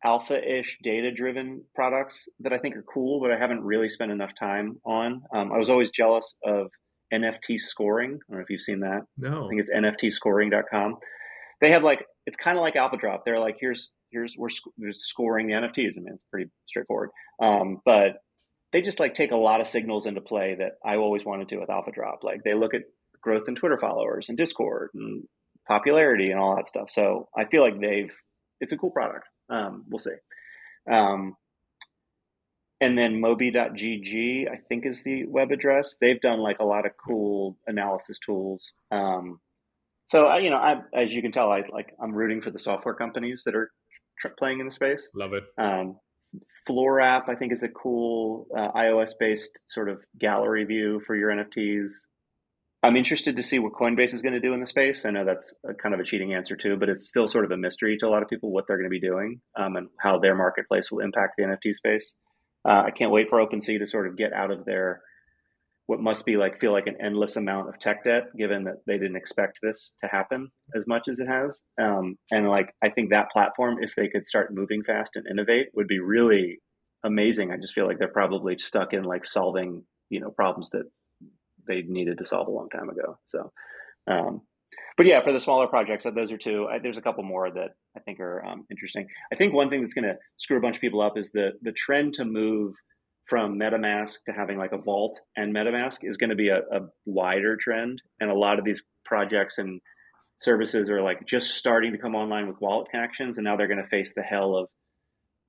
alpha-ish 0.03 0.79
data-driven 0.83 1.63
products 1.75 2.31
that 2.41 2.55
I 2.55 2.59
think 2.59 2.77
are 2.77 2.85
cool, 2.91 3.21
but 3.21 3.31
I 3.31 3.37
haven't 3.39 3.63
really 3.63 3.91
spent 3.91 4.11
enough 4.11 4.35
time 4.35 4.81
on. 4.87 5.23
Um, 5.35 5.53
I 5.53 5.59
was 5.59 5.69
always 5.69 5.91
jealous 5.91 6.35
of 6.47 6.69
NFT 7.13 7.61
scoring. 7.61 8.13
I 8.13 8.33
don't 8.33 8.39
know 8.39 8.43
if 8.43 8.49
you've 8.49 8.63
seen 8.63 8.81
that. 8.81 9.03
No. 9.19 9.45
I 9.45 9.49
think 9.49 9.61
it's 9.61 9.71
nftscoring.com. 9.71 10.97
They 11.61 11.73
have 11.73 11.83
like 11.83 12.07
it's 12.25 12.39
kind 12.39 12.57
of 12.57 12.63
like 12.63 12.77
Alpha 12.77 12.97
Drop. 12.97 13.27
They're 13.27 13.39
like 13.39 13.57
here's 13.61 13.91
here's 14.11 14.35
we're, 14.39 14.49
sc- 14.49 14.73
we're 14.79 14.93
scoring 14.93 15.49
the 15.49 15.53
NFTs. 15.53 15.99
I 15.99 16.01
mean, 16.01 16.15
it's 16.15 16.25
pretty 16.31 16.51
straightforward. 16.67 17.11
Um, 17.43 17.83
but 17.85 18.23
they 18.73 18.81
just 18.81 18.99
like 18.99 19.13
take 19.13 19.33
a 19.33 19.37
lot 19.37 19.61
of 19.61 19.69
signals 19.69 20.07
into 20.07 20.23
play 20.23 20.57
that 20.59 20.73
I 20.83 20.97
always 20.97 21.23
wanted 21.23 21.51
to 21.51 21.59
with 21.59 21.69
Alpha 21.69 21.91
Drop. 21.93 22.21
Like 22.23 22.45
they 22.45 22.55
look 22.55 22.73
at 22.73 22.85
growth 23.21 23.47
in 23.47 23.57
Twitter 23.57 23.77
followers 23.79 24.31
and 24.31 24.39
Discord 24.39 24.91
and 24.95 25.25
popularity 25.71 26.33
and 26.33 26.41
all 26.41 26.57
that 26.57 26.67
stuff. 26.67 26.91
So 26.91 27.29
I 27.37 27.45
feel 27.45 27.63
like 27.63 27.81
they've 27.81 28.15
it's 28.61 28.73
a 28.73 28.77
cool 28.77 28.91
product. 28.91 29.27
Um, 29.49 29.85
we'll 29.89 30.01
see. 30.01 30.11
Um, 30.91 31.37
and 32.81 32.99
then 32.99 33.21
mobi.gg, 33.21 34.51
I 34.51 34.57
think 34.69 34.85
is 34.85 35.05
the 35.05 35.27
web 35.27 35.53
address. 35.53 35.97
They've 36.01 36.21
done 36.21 36.41
like 36.41 36.59
a 36.59 36.65
lot 36.65 36.87
of 36.87 36.93
cool 37.07 37.57
analysis 37.67 38.19
tools. 38.19 38.73
Um, 38.91 39.39
so 40.09 40.27
I, 40.27 40.39
you 40.39 40.51
know, 40.51 40.57
I, 40.57 40.81
as 40.93 41.15
you 41.15 41.23
can 41.23 41.31
tell, 41.31 41.53
I 41.53 41.63
like 41.73 41.95
I'm 42.03 42.13
rooting 42.13 42.41
for 42.41 42.51
the 42.51 42.59
software 42.59 42.95
companies 42.95 43.45
that 43.45 43.55
are 43.55 43.71
tr- 44.19 44.29
playing 44.39 44.59
in 44.61 44.67
the 44.67 44.73
space. 44.73 45.09
Love 45.15 45.35
it. 45.35 45.45
Um, 45.57 45.99
Floor 46.67 47.01
app, 47.01 47.29
I 47.29 47.35
think, 47.35 47.53
is 47.53 47.63
a 47.63 47.69
cool 47.69 48.47
uh, 48.57 48.71
iOS 48.73 49.13
based 49.19 49.61
sort 49.67 49.89
of 49.89 50.01
gallery 50.19 50.65
view 50.65 51.01
for 51.07 51.17
your 51.17 51.31
NFTs. 51.31 51.93
I'm 52.83 52.97
interested 52.97 53.37
to 53.37 53.43
see 53.43 53.59
what 53.59 53.75
Coinbase 53.75 54.15
is 54.15 54.23
going 54.23 54.33
to 54.33 54.41
do 54.41 54.55
in 54.55 54.61
the 54.61 54.67
space. 54.67 55.05
I 55.05 55.11
know 55.11 55.25
that's 55.25 55.55
kind 55.83 55.95
of 55.95 56.01
a 56.01 56.05
cheating 56.05 56.33
answer 56.33 56.57
too, 56.57 56.77
but 56.77 56.89
it's 56.89 57.09
still 57.09 57.29
sort 57.29 57.45
of 57.45 57.51
a 57.51 57.57
mystery 57.57 57.99
to 57.99 58.07
a 58.07 58.09
lot 58.09 58.23
of 58.23 58.29
people 58.29 58.51
what 58.51 58.65
they're 58.67 58.79
going 58.79 58.91
to 58.91 58.91
be 58.91 59.01
doing 59.01 59.41
um, 59.59 59.77
and 59.77 59.89
how 60.01 60.19
their 60.19 60.35
marketplace 60.35 60.91
will 60.91 61.01
impact 61.01 61.35
the 61.37 61.45
NFT 61.45 61.75
space. 61.75 62.15
Uh, 62.67 62.85
I 62.87 62.91
can't 62.91 63.11
wait 63.11 63.29
for 63.29 63.39
OpenSea 63.39 63.79
to 63.79 63.87
sort 63.87 64.07
of 64.07 64.17
get 64.17 64.33
out 64.33 64.51
of 64.51 64.65
their 64.65 65.03
what 65.87 66.01
must 66.01 66.25
be 66.25 66.37
like 66.37 66.61
feel 66.61 66.71
like 66.71 66.87
an 66.87 66.97
endless 67.05 67.35
amount 67.37 67.69
of 67.69 67.79
tech 67.79 68.05
debt, 68.05 68.29
given 68.39 68.65
that 68.65 68.77
they 68.87 68.97
didn't 68.97 69.17
expect 69.17 69.59
this 69.61 69.93
to 70.01 70.09
happen 70.09 70.49
as 70.77 70.87
much 70.87 71.09
as 71.11 71.19
it 71.19 71.27
has. 71.27 71.61
Um, 71.83 72.17
and 72.31 72.49
like 72.49 72.73
I 72.83 72.91
think 72.91 73.11
that 73.11 73.31
platform, 73.33 73.79
if 73.81 73.97
they 73.97 74.07
could 74.07 74.25
start 74.25 74.55
moving 74.55 74.85
fast 74.85 75.11
and 75.17 75.27
innovate, 75.29 75.67
would 75.75 75.89
be 75.89 75.99
really 75.99 76.61
amazing. 77.05 77.51
I 77.51 77.57
just 77.57 77.75
feel 77.75 77.89
like 77.89 77.99
they're 77.99 78.07
probably 78.07 78.57
stuck 78.59 78.93
in 78.93 79.03
like 79.03 79.27
solving 79.27 79.83
you 80.11 80.21
know 80.21 80.31
problems 80.31 80.71
that 80.71 80.85
they 81.67 81.83
needed 81.83 82.19
to 82.19 82.25
solve 82.25 82.49
a 82.49 82.51
long 82.51 82.69
time 82.69 82.89
ago. 82.89 83.19
So, 83.29 83.53
um, 84.07 84.43
but 84.97 85.07
yeah, 85.07 85.23
for 85.23 85.33
the 85.33 85.41
smaller 85.41 85.67
projects, 85.67 86.05
those 86.05 86.33
are 86.33 86.37
two. 86.37 86.67
I, 86.71 86.79
there's 86.79 86.97
a 86.97 87.03
couple 87.03 87.25
more 87.25 87.51
that 87.51 87.71
I 87.97 88.01
think 88.01 88.21
are 88.21 88.45
um, 88.45 88.67
interesting. 88.71 89.07
I 89.33 89.37
think 89.37 89.55
one 89.55 89.71
thing 89.71 89.81
that's 89.81 89.95
going 89.95 90.05
to 90.05 90.17
screw 90.37 90.59
a 90.59 90.61
bunch 90.61 90.77
of 90.77 90.81
people 90.81 91.01
up 91.01 91.17
is 91.17 91.33
the 91.33 91.53
the 91.63 91.73
trend 91.73 92.15
to 92.15 92.25
move 92.25 92.75
from 93.27 93.59
MetaMask 93.59 94.17
to 94.27 94.33
having 94.33 94.59
like 94.59 94.73
a 94.73 94.79
vault 94.79 95.21
and 95.37 95.55
MetaMask 95.55 95.99
is 96.03 96.17
going 96.17 96.31
to 96.31 96.37
be 96.37 96.49
a, 96.49 96.59
a 96.59 96.81
wider 97.07 97.57
trend, 97.57 98.03
and 98.21 98.31
a 98.31 98.35
lot 98.35 98.59
of 98.59 98.65
these 98.65 98.85
projects 99.05 99.59
and 99.59 99.81
services 100.39 100.91
are 100.91 101.03
like 101.03 101.27
just 101.27 101.57
starting 101.57 101.93
to 101.93 101.99
come 101.99 102.15
online 102.15 102.47
with 102.47 102.61
wallet 102.61 102.91
connections, 102.91 103.39
and 103.39 103.45
now 103.45 103.57
they're 103.57 103.69
going 103.69 103.83
to 103.83 103.89
face 103.89 104.15
the 104.15 104.23
hell 104.23 104.57
of 104.57 104.69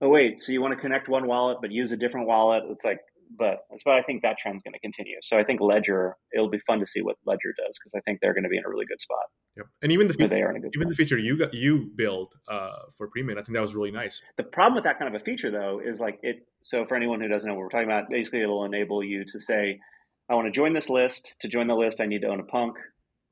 oh 0.01 0.09
wait, 0.09 0.39
so 0.39 0.51
you 0.51 0.61
want 0.61 0.73
to 0.73 0.79
connect 0.79 1.09
one 1.09 1.27
wallet 1.27 1.57
but 1.61 1.71
use 1.71 1.91
a 1.91 1.97
different 1.97 2.27
wallet? 2.27 2.63
It's 2.69 2.85
like 2.85 2.99
but 3.37 3.59
but 3.85 3.93
I 3.93 4.01
think 4.01 4.21
that 4.21 4.37
trend's 4.37 4.63
going 4.63 4.73
to 4.73 4.79
continue. 4.79 5.17
So 5.21 5.37
I 5.37 5.43
think 5.43 5.61
Ledger, 5.61 6.15
it'll 6.33 6.49
be 6.49 6.59
fun 6.59 6.79
to 6.79 6.87
see 6.87 7.01
what 7.01 7.15
Ledger 7.25 7.53
does 7.57 7.77
because 7.79 7.93
I 7.95 8.01
think 8.01 8.19
they're 8.21 8.33
going 8.33 8.43
to 8.43 8.49
be 8.49 8.57
in 8.57 8.63
a 8.65 8.69
really 8.69 8.85
good 8.85 9.01
spot. 9.01 9.25
Yep. 9.57 9.65
And 9.81 9.91
even 9.91 10.07
the 10.07 10.13
feature, 10.13 10.29
they 10.29 10.41
are 10.41 10.49
in 10.51 10.57
a 10.57 10.59
good 10.59 10.71
even 10.75 10.87
spot. 10.87 10.89
the 10.89 10.95
feature 10.95 11.17
you 11.17 11.37
got 11.37 11.53
you 11.53 11.91
built 11.95 12.33
uh, 12.49 12.71
for 12.97 13.09
Premint, 13.09 13.37
I 13.37 13.43
think 13.43 13.53
that 13.53 13.61
was 13.61 13.75
really 13.75 13.91
nice. 13.91 14.21
The 14.37 14.43
problem 14.43 14.75
with 14.75 14.83
that 14.83 14.99
kind 14.99 15.13
of 15.13 15.21
a 15.21 15.23
feature 15.23 15.51
though 15.51 15.81
is 15.83 15.99
like 15.99 16.19
it. 16.23 16.47
So 16.63 16.85
for 16.85 16.95
anyone 16.95 17.21
who 17.21 17.27
doesn't 17.27 17.47
know 17.47 17.55
what 17.55 17.61
we're 17.61 17.69
talking 17.69 17.89
about, 17.89 18.09
basically 18.09 18.41
it'll 18.41 18.65
enable 18.65 19.03
you 19.03 19.25
to 19.25 19.39
say, 19.39 19.79
I 20.29 20.35
want 20.35 20.47
to 20.47 20.51
join 20.51 20.73
this 20.73 20.89
list. 20.89 21.35
To 21.41 21.47
join 21.47 21.67
the 21.67 21.75
list, 21.75 22.01
I 22.01 22.05
need 22.05 22.21
to 22.21 22.27
own 22.27 22.39
a 22.39 22.43
punk. 22.43 22.77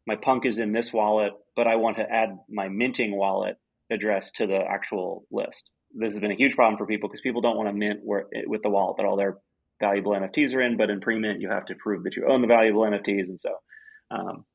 My 0.07 0.15
punk 0.15 0.45
is 0.45 0.59
in 0.59 0.73
this 0.73 0.91
wallet, 0.91 1.33
but 1.55 1.67
I 1.67 1.75
want 1.75 1.97
to 1.97 2.03
add 2.03 2.29
my 2.49 2.67
minting 2.67 3.15
wallet 3.15 3.57
address 3.91 4.31
to 4.31 4.47
the 4.47 4.57
actual 4.57 5.25
list. 5.31 5.69
This 5.93 6.13
has 6.13 6.19
been 6.19 6.31
a 6.31 6.35
huge 6.35 6.55
problem 6.55 6.77
for 6.77 6.85
people 6.85 7.09
because 7.09 7.21
people 7.21 7.41
don't 7.41 7.57
want 7.57 7.69
to 7.69 7.73
mint 7.73 7.99
where, 8.03 8.25
with 8.45 8.61
the 8.63 8.69
wallet 8.69 8.97
that 8.97 9.05
all 9.05 9.17
their 9.17 9.37
valuable 9.79 10.11
NFTs 10.13 10.53
are 10.53 10.61
in, 10.61 10.77
but 10.77 10.89
in 10.89 10.99
Premint, 10.99 11.41
you 11.41 11.49
have 11.49 11.65
to 11.65 11.75
prove 11.75 12.03
that 12.03 12.15
you 12.15 12.27
own 12.27 12.41
the 12.41 12.47
valuable 12.47 12.81
NFTs. 12.81 13.29
And 13.29 13.39
so 13.39 13.51
um, 14.11 14.45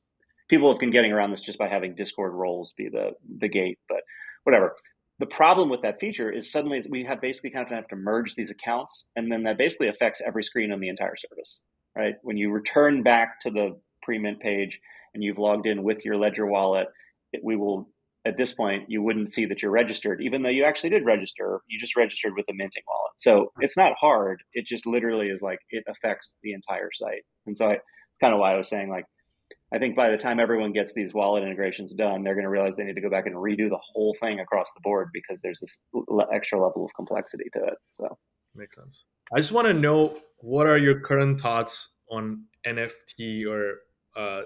people 0.49 0.71
have 0.71 0.81
been 0.81 0.91
getting 0.91 1.13
around 1.13 1.31
this 1.31 1.43
just 1.43 1.59
by 1.59 1.69
having 1.69 1.95
Discord 1.95 2.33
roles 2.33 2.73
be 2.77 2.89
the, 2.89 3.13
the 3.39 3.49
gate, 3.49 3.79
but 3.89 4.01
whatever. 4.45 4.75
the 5.19 5.27
problem 5.27 5.69
with 5.69 5.83
that 5.83 6.01
feature 6.01 6.31
is 6.31 6.51
suddenly 6.51 6.83
we 6.89 7.05
have 7.05 7.21
basically 7.21 7.51
kind 7.51 7.65
of 7.67 7.73
have 7.73 7.89
to 7.89 7.97
merge 7.97 8.35
these 8.35 8.51
accounts, 8.51 9.09
and 9.17 9.31
then 9.31 9.45
that 9.45 9.59
basically 9.59 9.89
affects 9.89 10.21
every 10.27 10.43
screen 10.43 10.73
on 10.73 10.81
the 10.81 10.89
entire 10.89 11.17
service, 11.17 11.61
right? 11.97 12.15
When 12.23 12.37
you 12.37 12.51
return 12.51 13.03
back 13.03 13.41
to 13.41 13.51
the 13.51 13.81
Premint 14.07 14.41
page 14.41 14.81
and 15.15 15.23
you've 15.23 15.39
logged 15.39 15.67
in 15.67 15.83
with 15.83 16.05
your 16.05 16.17
Ledger 16.17 16.47
wallet, 16.47 16.89
it, 17.33 17.41
we 17.43 17.57
will 17.57 17.89
at 18.27 18.37
this 18.37 18.53
point 18.53 18.85
you 18.89 19.03
wouldn't 19.03 19.31
see 19.31 19.45
that 19.47 19.63
you're 19.63 19.71
registered, 19.71 20.23
even 20.23 20.43
though 20.43 20.51
you 20.51 20.65
actually 20.65 20.91
did 20.91 21.05
register. 21.05 21.61
You 21.69 21.79
just 21.79 21.97
registered 21.97 22.35
with 22.37 22.47
the 22.47 22.55
minting 22.55 22.83
wallet, 22.87 23.13
so 23.19 23.53
it's 23.61 23.77
not 23.77 23.95
hard. 23.99 24.43
It 24.53 24.67
just 24.67 24.87
literally 24.87 25.29
is 25.29 25.43
like 25.43 25.59
it 25.71 25.85
affects 25.89 26.35
the 26.43 26.53
entire 26.53 26.91
site, 26.95 27.25
and 27.47 27.57
so 27.57 27.71
I, 27.71 27.79
kind 28.21 28.35
of 28.35 28.41
why 28.41 28.55
I 28.55 28.57
was 28.57 28.69
saying 28.69 28.89
like 28.89 29.05
I 29.73 29.79
think 29.79 29.97
by 29.97 30.11
the 30.11 30.17
time 30.17 30.39
everyone 30.39 30.73
gets 30.73 30.93
these 30.93 31.13
wallet 31.13 31.43
integrations 31.43 31.93
done, 31.93 32.23
they're 32.23 32.35
going 32.35 32.45
to 32.45 32.51
realize 32.51 32.77
they 32.77 32.85
need 32.85 32.95
to 32.95 33.01
go 33.01 33.11
back 33.11 33.27
and 33.27 33.35
redo 33.35 33.69
the 33.69 33.81
whole 33.83 34.17
thing 34.21 34.39
across 34.39 34.69
the 34.75 34.81
board 34.83 35.09
because 35.13 35.39
there's 35.43 35.61
this 35.61 35.79
extra 36.33 36.65
level 36.65 36.85
of 36.85 36.91
complexity 36.95 37.47
to 37.55 37.59
it. 37.65 37.75
So 38.01 38.17
makes 38.55 38.77
sense. 38.77 39.05
I 39.35 39.39
just 39.39 39.53
want 39.53 39.67
to 39.67 39.75
know 39.75 40.17
what 40.39 40.67
are 40.67 40.79
your 40.79 41.01
current 41.01 41.41
thoughts 41.41 41.97
on 42.11 42.45
NFT 42.67 43.47
or 43.47 43.79
uh, 44.17 44.43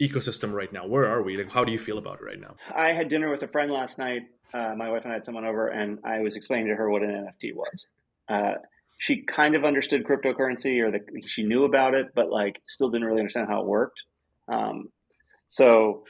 ecosystem 0.00 0.52
right 0.52 0.72
now? 0.72 0.86
Where 0.86 1.06
are 1.06 1.22
we? 1.22 1.36
Like, 1.36 1.52
how 1.52 1.64
do 1.64 1.72
you 1.72 1.78
feel 1.78 1.98
about 1.98 2.20
it 2.20 2.24
right 2.24 2.40
now? 2.40 2.56
I 2.74 2.92
had 2.92 3.08
dinner 3.08 3.30
with 3.30 3.42
a 3.42 3.48
friend 3.48 3.70
last 3.70 3.98
night. 3.98 4.22
Uh, 4.52 4.74
my 4.76 4.90
wife 4.90 5.02
and 5.04 5.12
I 5.12 5.14
had 5.14 5.24
someone 5.24 5.44
over, 5.44 5.68
and 5.68 5.98
I 6.04 6.20
was 6.20 6.36
explaining 6.36 6.68
to 6.68 6.74
her 6.74 6.90
what 6.90 7.02
an 7.02 7.10
NFT 7.10 7.54
was. 7.54 7.86
Uh, 8.28 8.54
she 9.00 9.22
kind 9.22 9.54
of 9.54 9.64
understood 9.64 10.04
cryptocurrency 10.04 10.80
or 10.82 10.90
the, 10.90 11.00
she 11.26 11.42
knew 11.42 11.64
about 11.64 11.94
it, 11.94 12.08
but 12.14 12.30
like 12.30 12.60
still 12.66 12.90
didn't 12.90 13.06
really 13.06 13.20
understand 13.20 13.48
how 13.48 13.62
it 13.62 13.66
worked. 13.66 14.02
Um, 14.46 14.90
so 15.48 16.04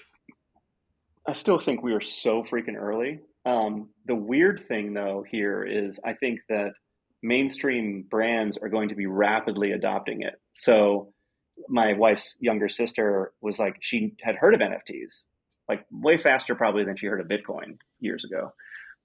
I 1.26 1.34
still 1.34 1.60
think 1.60 1.82
we 1.82 1.92
are 1.92 2.00
so 2.00 2.42
freaking 2.42 2.74
early. 2.76 3.20
Um, 3.46 3.90
the 4.06 4.16
weird 4.16 4.66
thing 4.66 4.92
though 4.92 5.24
here 5.30 5.62
is 5.62 6.00
I 6.04 6.14
think 6.14 6.40
that 6.48 6.72
mainstream 7.22 8.06
brands 8.10 8.58
are 8.58 8.68
going 8.68 8.88
to 8.88 8.96
be 8.96 9.06
rapidly 9.06 9.70
adopting 9.70 10.22
it. 10.22 10.34
So 10.52 11.12
my 11.68 11.92
wife's 11.92 12.36
younger 12.40 12.68
sister 12.68 13.32
was 13.40 13.58
like, 13.58 13.76
she 13.80 14.14
had 14.22 14.36
heard 14.36 14.54
of 14.54 14.60
NFTs, 14.60 15.22
like 15.68 15.84
way 15.90 16.18
faster 16.18 16.54
probably 16.54 16.84
than 16.84 16.96
she 16.96 17.06
heard 17.06 17.20
of 17.20 17.28
Bitcoin 17.28 17.78
years 18.00 18.24
ago 18.24 18.52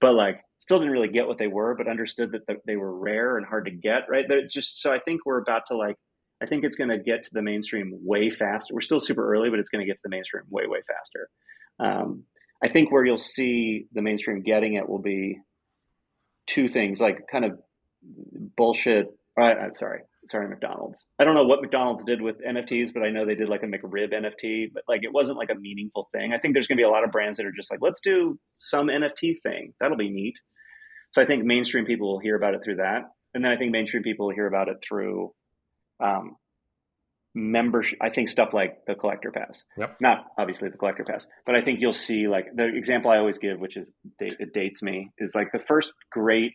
but 0.00 0.14
like 0.14 0.42
still 0.58 0.78
didn't 0.78 0.92
really 0.92 1.08
get 1.08 1.26
what 1.26 1.38
they 1.38 1.46
were, 1.46 1.74
but 1.74 1.88
understood 1.88 2.32
that 2.32 2.42
they 2.66 2.76
were 2.76 2.96
rare 2.96 3.36
and 3.36 3.46
hard 3.46 3.66
to 3.66 3.70
get. 3.70 4.08
Right? 4.08 4.26
That 4.28 4.50
just 4.50 4.80
so 4.80 4.92
I 4.92 4.98
think 4.98 5.22
we're 5.24 5.40
about 5.40 5.66
to 5.68 5.76
like. 5.76 5.96
I 6.40 6.44
think 6.44 6.64
it's 6.64 6.76
going 6.76 6.90
to 6.90 6.98
get 6.98 7.22
to 7.22 7.30
the 7.32 7.40
mainstream 7.40 7.92
way 8.02 8.28
faster. 8.28 8.74
We're 8.74 8.82
still 8.82 9.00
super 9.00 9.32
early, 9.32 9.48
but 9.48 9.58
it's 9.58 9.70
going 9.70 9.80
to 9.80 9.86
get 9.86 9.94
to 9.94 10.02
the 10.04 10.10
mainstream 10.10 10.44
way 10.50 10.66
way 10.66 10.80
faster. 10.86 11.30
Um, 11.78 12.24
I 12.62 12.68
think 12.68 12.92
where 12.92 13.06
you'll 13.06 13.16
see 13.16 13.86
the 13.92 14.02
mainstream 14.02 14.42
getting 14.42 14.74
it 14.74 14.86
will 14.86 14.98
be 14.98 15.40
two 16.46 16.68
things, 16.68 17.00
like 17.00 17.26
kind 17.30 17.46
of 17.46 17.58
bullshit. 18.56 19.06
I'm 19.38 19.74
sorry, 19.74 20.00
sorry, 20.28 20.48
McDonald's. 20.48 21.04
I 21.18 21.24
don't 21.24 21.34
know 21.34 21.44
what 21.44 21.62
McDonald's 21.62 22.04
did 22.04 22.20
with 22.20 22.36
NFTs, 22.40 22.92
but 22.92 23.02
I 23.02 23.10
know 23.10 23.24
they 23.24 23.34
did 23.34 23.48
like 23.48 23.62
a 23.62 23.66
McRib 23.66 24.12
NFT, 24.12 24.72
but 24.72 24.84
like 24.88 25.04
it 25.04 25.12
wasn't 25.12 25.38
like 25.38 25.50
a 25.50 25.58
meaningful 25.58 26.08
thing. 26.12 26.32
I 26.32 26.38
think 26.38 26.54
there's 26.54 26.66
going 26.66 26.78
to 26.78 26.80
be 26.82 26.86
a 26.86 26.90
lot 26.90 27.04
of 27.04 27.12
brands 27.12 27.38
that 27.38 27.46
are 27.46 27.52
just 27.52 27.70
like, 27.70 27.80
let's 27.82 28.00
do 28.00 28.38
some 28.58 28.88
NFT 28.88 29.42
thing. 29.42 29.74
That'll 29.80 29.96
be 29.96 30.10
neat. 30.10 30.34
So 31.12 31.22
I 31.22 31.26
think 31.26 31.44
mainstream 31.44 31.86
people 31.86 32.12
will 32.12 32.18
hear 32.18 32.36
about 32.36 32.54
it 32.54 32.60
through 32.64 32.76
that. 32.76 33.02
And 33.34 33.44
then 33.44 33.52
I 33.52 33.56
think 33.56 33.72
mainstream 33.72 34.02
people 34.02 34.26
will 34.26 34.34
hear 34.34 34.46
about 34.46 34.68
it 34.68 34.76
through 34.86 35.32
um, 36.00 36.36
membership. 37.34 37.98
I 38.00 38.10
think 38.10 38.28
stuff 38.28 38.52
like 38.52 38.84
the 38.86 38.94
collector 38.94 39.30
pass, 39.30 39.62
yep. 39.76 39.96
not 40.00 40.26
obviously 40.38 40.70
the 40.70 40.78
collector 40.78 41.04
pass, 41.04 41.26
but 41.44 41.54
I 41.54 41.60
think 41.60 41.80
you'll 41.80 41.92
see 41.92 42.28
like 42.28 42.46
the 42.54 42.64
example 42.64 43.10
I 43.10 43.18
always 43.18 43.38
give, 43.38 43.60
which 43.60 43.76
is 43.76 43.92
it 44.18 44.52
dates 44.54 44.82
me, 44.82 45.10
is 45.18 45.34
like 45.34 45.48
the 45.52 45.58
first 45.58 45.92
great 46.10 46.52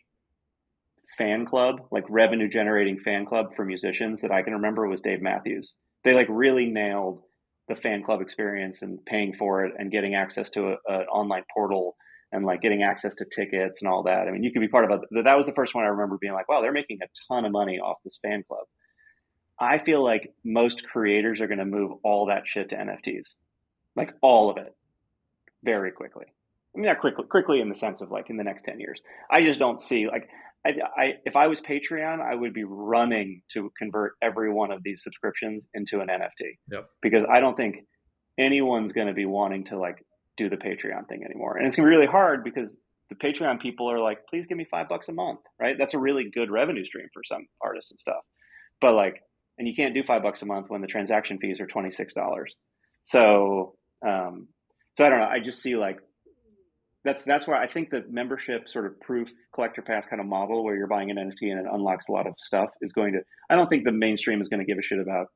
fan 1.18 1.46
club, 1.46 1.82
like 1.92 2.04
revenue 2.10 2.50
generating 2.50 2.98
fan 2.98 3.26
club 3.26 3.56
for 3.56 3.66
musicians 3.66 4.22
that 4.22 4.32
I 4.32 4.42
can 4.42 4.54
remember 4.54 4.88
was 4.88 5.02
Dave 5.02 5.22
Matthews. 5.22 5.76
They 6.04 6.14
like 6.14 6.28
really 6.30 6.66
nailed 6.66 7.22
the 7.68 7.76
fan 7.76 8.04
club 8.04 8.22
experience 8.22 8.82
and 8.82 9.04
paying 9.06 9.34
for 9.34 9.66
it 9.66 9.74
and 9.78 9.92
getting 9.92 10.16
access 10.16 10.50
to 10.52 10.76
an 10.88 11.02
online 11.12 11.44
portal 11.54 11.96
and 12.32 12.46
like 12.46 12.62
getting 12.62 12.84
access 12.84 13.16
to 13.16 13.26
tickets 13.26 13.82
and 13.82 13.92
all 13.92 14.04
that. 14.04 14.28
I 14.28 14.32
mean, 14.32 14.44
you 14.44 14.52
could 14.52 14.62
be 14.62 14.68
part 14.68 14.90
of 14.90 15.02
it. 15.02 15.24
That 15.24 15.38
was 15.38 15.46
the 15.46 15.54
first 15.54 15.76
one 15.76 15.84
I 15.84 15.90
remember 15.90 16.18
being 16.20 16.34
like, 16.34 16.50
wow, 16.50 16.62
they're 16.62 16.72
making 16.72 17.00
a 17.04 17.08
ton 17.28 17.46
of 17.46 17.52
money 17.52 17.80
off 17.80 17.98
this 18.04 18.20
fan 18.22 18.44
club. 18.48 18.66
I 19.60 19.78
feel 19.78 20.04
like 20.04 20.34
most 20.44 20.88
creators 20.88 21.40
are 21.40 21.48
going 21.48 21.60
to 21.60 21.66
move 21.66 21.92
all 22.04 22.28
that 22.28 22.44
shit 22.48 22.70
to 22.70 22.76
NFTs, 22.76 23.36
like 23.96 24.14
all 24.22 24.50
of 24.50 24.58
it, 24.58 24.76
very 25.64 25.92
quickly. 25.92 26.26
I 26.74 26.80
mean, 26.80 26.88
not 26.88 27.00
quickly, 27.00 27.26
quickly 27.26 27.62
in 27.62 27.70
the 27.70 27.76
sense 27.76 28.02
of 28.02 28.12
like 28.12 28.30
in 28.30 28.38
the 28.38 28.44
next 28.44 28.64
10 28.64 28.80
years. 28.80 29.02
I 29.30 29.44
just 29.44 29.60
don't 29.60 29.82
see 29.82 30.08
like 30.08 30.30
I, 30.66 30.74
I, 30.96 31.14
if 31.26 31.36
I 31.36 31.48
was 31.48 31.60
Patreon, 31.60 32.22
I 32.22 32.36
would 32.36 32.54
be 32.54 32.64
running 32.64 33.42
to 33.54 33.72
convert 33.78 34.14
every 34.22 34.52
one 34.52 34.72
of 34.72 34.84
these 34.84 35.04
subscriptions 35.04 35.66
into 35.74 36.02
an 36.02 36.08
NFT. 36.08 36.58
Yep. 36.72 36.88
Because 37.02 37.26
I 37.32 37.40
don't 37.40 37.58
think 37.58 37.78
anyone's 38.38 38.94
going 38.94 39.08
to 39.08 39.14
be 39.14 39.26
wanting 39.26 39.66
to 39.66 39.80
like 39.80 40.06
do 40.38 40.50
the 40.50 40.58
Patreon 40.58 41.08
thing 41.08 41.24
anymore, 41.24 41.58
and 41.58 41.68
it's 41.68 41.76
going 41.76 41.88
to 41.88 41.92
be 41.92 41.96
really 41.96 42.12
hard 42.12 42.44
because 42.44 42.78
the 43.10 43.16
Patreon 43.16 43.60
people 43.60 43.92
are 43.92 44.00
like, 44.00 44.26
please 44.28 44.48
give 44.48 44.58
me 44.58 44.66
five 44.70 44.88
bucks 44.88 45.10
a 45.10 45.14
month, 45.14 45.42
right? 45.60 45.78
That's 45.78 45.94
a 45.94 46.00
really 46.00 46.30
good 46.34 46.50
revenue 46.50 46.86
stream 46.86 47.08
for 47.14 47.24
some 47.26 47.48
artists 47.62 47.92
and 47.92 48.00
stuff. 48.00 48.24
But 48.80 48.94
like, 48.94 49.22
and 49.58 49.68
you 49.68 49.76
can't 49.76 49.94
do 49.94 50.04
five 50.04 50.24
bucks 50.24 50.42
a 50.42 50.46
month 50.46 50.68
when 50.70 50.82
the 50.82 50.88
transaction 50.88 51.38
fees 51.40 51.60
are 51.60 51.68
twenty 51.68 51.92
six 51.92 52.14
dollars. 52.14 52.56
So, 53.04 53.76
um, 54.08 54.48
so 54.98 55.06
I 55.06 55.10
don't 55.10 55.20
know. 55.20 55.28
I 55.28 55.40
just 55.40 55.62
see 55.62 55.76
like 55.76 55.98
that's 57.04 57.24
that's 57.24 57.48
why 57.48 57.62
I 57.62 57.68
think 57.68 57.90
the 57.90 58.04
membership 58.10 58.68
sort 58.68 58.86
of 58.86 59.00
proof 59.02 59.32
collector 59.54 59.82
pass 59.82 60.06
kind 60.10 60.20
of 60.20 60.28
model 60.28 60.64
where 60.64 60.76
you're 60.76 60.88
buying 60.88 61.10
an 61.10 61.18
NFT 61.18 61.52
and 61.52 61.60
it 61.60 61.66
unlocks 61.72 62.08
a 62.10 62.12
lot 62.12 62.28
of 62.28 62.34
stuff 62.38 62.70
is 62.82 62.94
going 62.94 63.14
to. 63.14 63.20
I 63.50 63.56
don't 63.56 63.68
think 63.68 63.86
the 63.86 63.92
mainstream 63.92 64.40
is 64.40 64.50
going 64.50 64.60
to 64.60 64.66
give 64.66 64.78
a 64.78 64.84
shit 64.84 65.00
about 65.00 65.28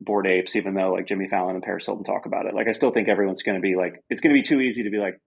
bored 0.00 0.26
apes, 0.26 0.54
even 0.54 0.74
though 0.74 0.92
like 0.92 1.06
Jimmy 1.06 1.28
Fallon 1.28 1.56
and 1.56 1.64
Paris 1.64 1.86
Hilton 1.86 2.04
talk 2.04 2.26
about 2.26 2.46
it. 2.46 2.54
Like 2.54 2.68
I 2.68 2.72
still 2.72 2.92
think 2.92 3.08
everyone's 3.08 3.42
going 3.42 3.56
to 3.56 3.62
be 3.62 3.74
like, 3.74 4.02
it's 4.10 4.20
going 4.20 4.34
to 4.34 4.40
be 4.40 4.46
too 4.46 4.60
easy 4.60 4.84
to 4.84 4.90
be 4.90 4.98
like, 4.98 5.20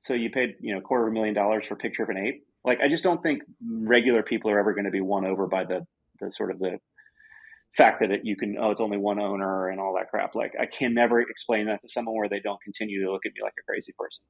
so 0.00 0.14
you 0.14 0.30
paid 0.30 0.56
you 0.60 0.74
know 0.74 0.80
quarter 0.80 1.06
of 1.06 1.12
a 1.12 1.14
million 1.14 1.34
dollars 1.34 1.66
for 1.66 1.74
a 1.74 1.78
picture 1.78 2.02
of 2.02 2.10
an 2.10 2.18
ape. 2.18 2.44
Like 2.64 2.80
I 2.80 2.88
just 2.88 3.04
don't 3.04 3.22
think 3.22 3.42
regular 3.64 4.22
people 4.22 4.50
are 4.50 4.58
ever 4.58 4.74
going 4.74 4.84
to 4.84 4.90
be 4.90 5.00
won 5.00 5.24
over 5.24 5.46
by 5.46 5.64
the 5.64 5.86
the 6.20 6.30
sort 6.30 6.50
of 6.50 6.58
the 6.58 6.78
fact 7.76 8.00
that 8.00 8.10
it, 8.10 8.20
you 8.24 8.36
can 8.36 8.56
oh 8.58 8.70
it's 8.70 8.80
only 8.80 8.98
one 8.98 9.18
owner 9.18 9.68
and 9.68 9.80
all 9.80 9.94
that 9.94 10.10
crap 10.10 10.34
like 10.34 10.52
i 10.60 10.66
can 10.66 10.92
never 10.92 11.20
explain 11.20 11.66
that 11.66 11.80
to 11.80 11.88
someone 11.88 12.14
where 12.14 12.28
they 12.28 12.40
don't 12.40 12.60
continue 12.62 13.02
to 13.02 13.10
look 13.10 13.24
at 13.24 13.32
me 13.32 13.40
like 13.42 13.54
a 13.58 13.64
crazy 13.64 13.94
person 13.98 14.22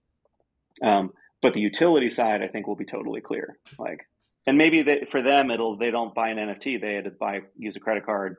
um, 0.83 1.13
but 1.43 1.55
the 1.55 1.61
utility 1.61 2.09
side, 2.09 2.41
I 2.41 2.49
think, 2.49 2.67
will 2.67 2.77
be 2.77 2.85
totally 2.85 3.21
clear. 3.21 3.59
Like, 3.79 4.07
and 4.47 4.57
maybe 4.57 5.05
for 5.07 5.21
them, 5.21 5.51
it'll 5.51 5.77
they 5.77 5.91
don't 5.91 6.15
buy 6.15 6.31
an 6.31 6.39
NFT. 6.39 6.81
They 6.81 6.95
had 6.95 7.05
to 7.05 7.11
buy 7.11 7.41
use 7.59 7.77
a 7.77 7.81
credit 7.81 8.07
card 8.07 8.37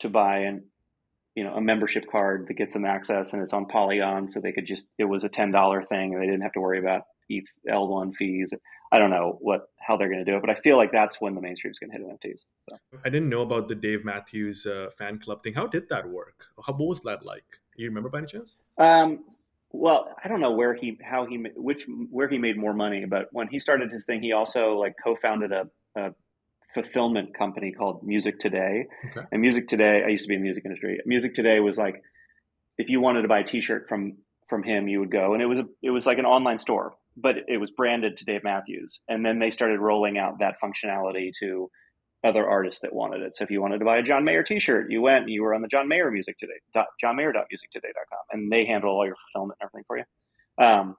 to 0.00 0.08
buy 0.08 0.38
an 0.38 0.64
you 1.34 1.44
know 1.44 1.54
a 1.54 1.60
membership 1.60 2.10
card 2.10 2.46
that 2.48 2.54
gets 2.54 2.72
them 2.72 2.84
access, 2.84 3.32
and 3.32 3.42
it's 3.42 3.52
on 3.52 3.66
Polygon, 3.66 4.28
so 4.28 4.40
they 4.40 4.52
could 4.52 4.66
just 4.66 4.86
it 4.98 5.04
was 5.04 5.24
a 5.24 5.28
ten 5.28 5.50
dollar 5.50 5.84
thing, 5.84 6.14
and 6.14 6.22
they 6.22 6.26
didn't 6.26 6.42
have 6.42 6.52
to 6.52 6.60
worry 6.60 6.78
about 6.78 7.02
ETH 7.28 7.46
L 7.68 7.88
one 7.88 8.12
fees. 8.12 8.52
I 8.90 8.98
don't 8.98 9.10
know 9.10 9.36
what 9.40 9.68
how 9.78 9.96
they're 9.96 10.08
going 10.08 10.24
to 10.24 10.30
do 10.30 10.36
it, 10.36 10.40
but 10.40 10.50
I 10.50 10.54
feel 10.54 10.76
like 10.76 10.92
that's 10.92 11.20
when 11.20 11.34
the 11.34 11.40
mainstream's 11.40 11.78
going 11.78 11.90
to 11.90 11.98
hit 11.98 12.06
NFTs. 12.06 12.44
So. 12.70 12.76
I 13.04 13.08
didn't 13.08 13.28
know 13.28 13.42
about 13.42 13.68
the 13.68 13.74
Dave 13.74 14.04
Matthews 14.04 14.66
uh, 14.66 14.90
fan 14.96 15.18
club 15.18 15.42
thing. 15.42 15.54
How 15.54 15.66
did 15.66 15.88
that 15.90 16.08
work? 16.08 16.46
How 16.66 16.72
what 16.72 16.88
was 16.88 17.00
that 17.00 17.24
like? 17.24 17.44
You 17.76 17.86
remember 17.86 18.08
by 18.08 18.18
any 18.18 18.26
chance? 18.26 18.56
Um, 18.76 19.24
well, 19.70 20.14
I 20.22 20.28
don't 20.28 20.40
know 20.40 20.52
where 20.52 20.74
he, 20.74 20.98
how 21.02 21.26
he, 21.26 21.36
which, 21.54 21.86
where 22.10 22.28
he 22.28 22.38
made 22.38 22.56
more 22.56 22.72
money, 22.72 23.04
but 23.04 23.28
when 23.32 23.48
he 23.48 23.58
started 23.58 23.92
his 23.92 24.04
thing, 24.04 24.22
he 24.22 24.32
also 24.32 24.74
like 24.74 24.94
co-founded 25.02 25.52
a, 25.52 25.68
a 25.94 26.14
fulfillment 26.74 27.36
company 27.36 27.72
called 27.72 28.02
Music 28.02 28.40
Today. 28.40 28.86
Okay. 29.10 29.26
And 29.30 29.40
Music 29.40 29.68
Today, 29.68 30.02
I 30.04 30.08
used 30.08 30.24
to 30.24 30.28
be 30.28 30.34
in 30.34 30.40
the 30.40 30.44
music 30.44 30.64
industry. 30.64 31.00
Music 31.04 31.34
Today 31.34 31.60
was 31.60 31.76
like, 31.76 32.02
if 32.78 32.88
you 32.88 33.00
wanted 33.00 33.22
to 33.22 33.28
buy 33.28 33.40
a 33.40 33.44
T-shirt 33.44 33.88
from 33.88 34.18
from 34.48 34.62
him, 34.62 34.88
you 34.88 34.98
would 35.00 35.10
go, 35.10 35.34
and 35.34 35.42
it 35.42 35.46
was 35.46 35.58
a, 35.58 35.66
it 35.82 35.90
was 35.90 36.06
like 36.06 36.16
an 36.16 36.24
online 36.24 36.58
store, 36.58 36.94
but 37.20 37.36
it 37.48 37.58
was 37.58 37.70
branded 37.70 38.16
to 38.16 38.24
Dave 38.24 38.44
Matthews. 38.44 39.00
And 39.08 39.24
then 39.24 39.38
they 39.38 39.50
started 39.50 39.80
rolling 39.80 40.18
out 40.18 40.38
that 40.38 40.56
functionality 40.62 41.32
to 41.40 41.70
other 42.24 42.48
artists 42.48 42.80
that 42.80 42.92
wanted 42.92 43.22
it. 43.22 43.34
So 43.34 43.44
if 43.44 43.50
you 43.50 43.60
wanted 43.60 43.78
to 43.78 43.84
buy 43.84 43.98
a 43.98 44.02
John 44.02 44.24
Mayer 44.24 44.42
T-shirt, 44.42 44.90
you 44.90 45.02
went 45.02 45.24
and 45.24 45.30
you 45.30 45.42
were 45.42 45.54
on 45.54 45.62
the 45.62 45.68
John 45.68 45.88
Mayer 45.88 46.10
Music 46.10 46.36
Today, 46.38 46.54
johnmayer.musictoday.com, 46.74 48.18
and 48.32 48.50
they 48.50 48.66
handle 48.66 48.90
all 48.90 49.06
your 49.06 49.16
fulfillment 49.16 49.58
and 49.60 49.68
everything 49.68 49.84
for 49.86 49.98
you. 49.98 50.04
Um, 50.64 50.96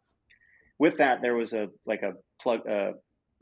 with 0.77 0.97
that, 0.97 1.21
there 1.21 1.35
was 1.35 1.53
a 1.53 1.67
like 1.85 2.03
a 2.03 2.13
plug 2.41 2.65
uh, 2.67 2.93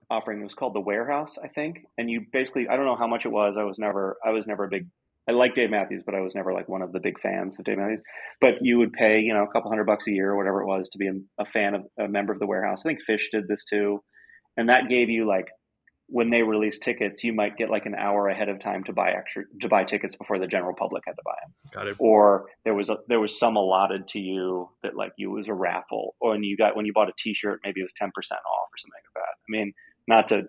offering. 0.09 0.41
It 0.41 0.43
was 0.43 0.55
called 0.55 0.73
the 0.73 0.79
Warehouse, 0.79 1.37
I 1.37 1.49
think, 1.49 1.85
and 1.97 2.09
you 2.09 2.25
basically 2.31 2.67
I 2.67 2.75
don't 2.75 2.85
know 2.85 2.95
how 2.95 3.07
much 3.07 3.25
it 3.25 3.31
was. 3.31 3.57
I 3.57 3.63
was 3.63 3.77
never 3.77 4.17
I 4.25 4.31
was 4.31 4.47
never 4.47 4.63
a 4.63 4.69
big 4.69 4.87
I 5.27 5.33
like 5.33 5.55
Dave 5.55 5.69
Matthews, 5.69 6.03
but 6.05 6.15
I 6.15 6.21
was 6.21 6.33
never 6.35 6.53
like 6.53 6.69
one 6.69 6.81
of 6.81 6.93
the 6.93 7.01
big 7.01 7.19
fans 7.19 7.59
of 7.59 7.65
Dave 7.65 7.77
Matthews. 7.77 8.01
But 8.39 8.55
you 8.61 8.77
would 8.79 8.93
pay 8.93 9.19
you 9.19 9.33
know 9.33 9.43
a 9.43 9.51
couple 9.51 9.69
hundred 9.69 9.85
bucks 9.85 10.07
a 10.07 10.11
year 10.11 10.31
or 10.31 10.37
whatever 10.37 10.61
it 10.61 10.67
was 10.67 10.89
to 10.89 10.97
be 10.97 11.07
a, 11.07 11.41
a 11.41 11.45
fan 11.45 11.75
of 11.75 11.81
a 11.99 12.07
member 12.07 12.33
of 12.33 12.39
the 12.39 12.47
Warehouse. 12.47 12.83
I 12.85 12.89
think 12.89 12.99
Phish 13.07 13.25
did 13.31 13.47
this 13.47 13.63
too, 13.63 14.01
and 14.55 14.69
that 14.69 14.89
gave 14.89 15.09
you 15.09 15.27
like 15.27 15.47
when 16.09 16.29
they 16.29 16.41
release 16.41 16.79
tickets, 16.79 17.23
you 17.23 17.33
might 17.33 17.57
get 17.57 17.69
like 17.69 17.85
an 17.85 17.93
hour 17.93 18.29
ahead 18.29 18.47
of 18.47 18.59
time 18.61 18.83
to 18.85 18.93
buy 18.93 19.11
extra 19.11 19.43
to 19.61 19.67
buy 19.67 19.83
tickets 19.83 20.15
before 20.15 20.39
the 20.39 20.47
general 20.47 20.73
public 20.73 21.03
had 21.05 21.13
to 21.13 21.21
buy 21.25 21.35
them. 21.43 21.53
Got 21.73 21.87
it. 21.87 21.95
Or 21.99 22.45
there 22.63 22.73
was 22.73 22.89
a, 22.89 22.97
there 23.07 23.19
was 23.19 23.37
some 23.37 23.57
allotted 23.57 24.07
to 24.09 24.19
you 24.19 24.69
that 24.83 24.95
like 24.95 25.11
you 25.17 25.31
was 25.31 25.47
a 25.49 25.53
raffle, 25.53 26.15
or 26.21 26.31
when 26.31 26.43
you 26.43 26.55
got 26.55 26.75
when 26.75 26.85
you 26.85 26.93
bought 26.93 27.09
a 27.09 27.13
T-shirt, 27.17 27.59
maybe 27.65 27.81
it 27.81 27.83
was 27.83 27.93
ten 27.93 28.11
percent 28.15 28.39
off 28.39 28.69
or 28.69 28.77
something 28.77 28.93
like 28.95 29.23
that. 29.23 29.35
I 29.35 29.49
mean, 29.49 29.73
not 30.07 30.29
to 30.29 30.43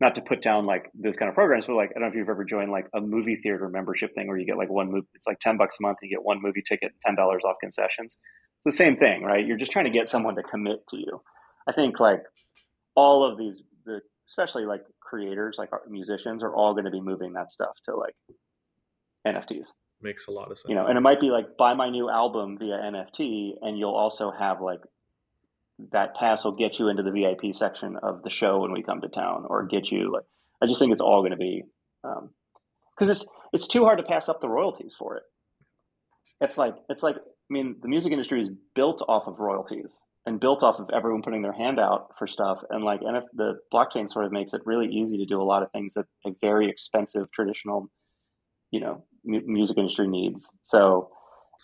not 0.00 0.14
to 0.14 0.22
put 0.22 0.40
down 0.40 0.64
like 0.64 0.90
those 0.94 1.16
kind 1.16 1.28
of 1.28 1.34
programs, 1.34 1.66
but 1.66 1.74
like 1.74 1.90
I 1.90 1.94
don't 1.94 2.02
know 2.02 2.08
if 2.08 2.14
you've 2.14 2.28
ever 2.28 2.44
joined 2.44 2.70
like 2.70 2.86
a 2.94 3.00
movie 3.00 3.36
theater 3.36 3.68
membership 3.68 4.14
thing 4.14 4.28
where 4.28 4.36
you 4.36 4.46
get 4.46 4.56
like 4.56 4.70
one 4.70 4.90
movie, 4.90 5.08
it's 5.14 5.26
like 5.26 5.40
ten 5.40 5.56
bucks 5.56 5.76
a 5.80 5.82
month, 5.82 5.98
you 6.02 6.08
get 6.08 6.24
one 6.24 6.40
movie 6.40 6.62
ticket, 6.66 6.92
ten 7.04 7.16
dollars 7.16 7.42
off 7.44 7.56
concessions. 7.60 8.16
It's 8.64 8.76
the 8.76 8.84
same 8.84 8.96
thing, 8.96 9.22
right? 9.22 9.44
You're 9.44 9.56
just 9.56 9.72
trying 9.72 9.86
to 9.86 9.90
get 9.90 10.08
someone 10.08 10.36
to 10.36 10.42
commit 10.42 10.86
to 10.88 10.98
you. 10.98 11.20
I 11.68 11.72
think 11.72 12.00
like 12.00 12.22
all 12.94 13.24
of 13.24 13.38
these, 13.38 13.62
the, 13.84 14.00
especially 14.28 14.66
like 14.66 14.82
creators, 15.00 15.56
like 15.58 15.70
musicians, 15.88 16.42
are 16.42 16.54
all 16.54 16.74
going 16.74 16.84
to 16.84 16.90
be 16.90 17.00
moving 17.00 17.32
that 17.32 17.50
stuff 17.50 17.74
to 17.86 17.96
like 17.96 18.14
NFTs. 19.26 19.72
Makes 20.00 20.28
a 20.28 20.30
lot 20.30 20.50
of 20.50 20.58
sense. 20.58 20.68
You 20.68 20.76
know, 20.76 20.86
and 20.86 20.96
it 20.96 21.00
might 21.00 21.20
be 21.20 21.30
like 21.30 21.56
buy 21.56 21.74
my 21.74 21.90
new 21.90 22.08
album 22.08 22.56
via 22.58 22.76
NFT, 22.76 23.54
and 23.62 23.76
you'll 23.76 23.94
also 23.94 24.30
have 24.30 24.60
like 24.60 24.80
that 25.92 26.14
pass 26.14 26.44
will 26.44 26.52
get 26.52 26.78
you 26.78 26.88
into 26.88 27.02
the 27.02 27.10
VIP 27.10 27.54
section 27.54 27.96
of 28.02 28.22
the 28.22 28.30
show 28.30 28.60
when 28.60 28.72
we 28.72 28.82
come 28.82 29.00
to 29.00 29.08
town, 29.08 29.44
or 29.48 29.66
get 29.66 29.90
you 29.90 30.12
like. 30.12 30.24
I 30.62 30.66
just 30.66 30.80
think 30.80 30.92
it's 30.92 31.00
all 31.00 31.20
going 31.20 31.32
to 31.32 31.36
be 31.36 31.62
because 32.02 33.08
um, 33.08 33.10
it's 33.10 33.26
it's 33.52 33.68
too 33.68 33.84
hard 33.84 33.98
to 33.98 34.04
pass 34.04 34.28
up 34.28 34.40
the 34.40 34.48
royalties 34.48 34.94
for 34.98 35.16
it. 35.16 35.22
It's 36.40 36.58
like 36.58 36.74
it's 36.88 37.02
like 37.02 37.16
I 37.16 37.50
mean 37.52 37.76
the 37.80 37.88
music 37.88 38.12
industry 38.12 38.40
is 38.42 38.50
built 38.74 39.02
off 39.08 39.26
of 39.26 39.38
royalties 39.38 40.02
and 40.28 40.38
built 40.38 40.62
off 40.62 40.78
of 40.78 40.90
everyone 40.94 41.22
putting 41.22 41.40
their 41.40 41.54
hand 41.54 41.80
out 41.80 42.10
for 42.18 42.26
stuff. 42.26 42.60
And 42.68 42.84
like, 42.84 43.00
and 43.00 43.16
if 43.16 43.24
the 43.32 43.58
blockchain 43.72 44.10
sort 44.10 44.26
of 44.26 44.32
makes 44.32 44.52
it 44.52 44.60
really 44.66 44.86
easy 44.86 45.16
to 45.16 45.24
do 45.24 45.40
a 45.40 45.42
lot 45.42 45.62
of 45.62 45.72
things 45.72 45.94
that 45.94 46.04
a 46.26 46.30
very 46.42 46.68
expensive 46.68 47.32
traditional, 47.32 47.90
you 48.70 48.80
know, 48.80 49.04
mu- 49.24 49.46
music 49.46 49.78
industry 49.78 50.06
needs. 50.06 50.52
So, 50.62 51.10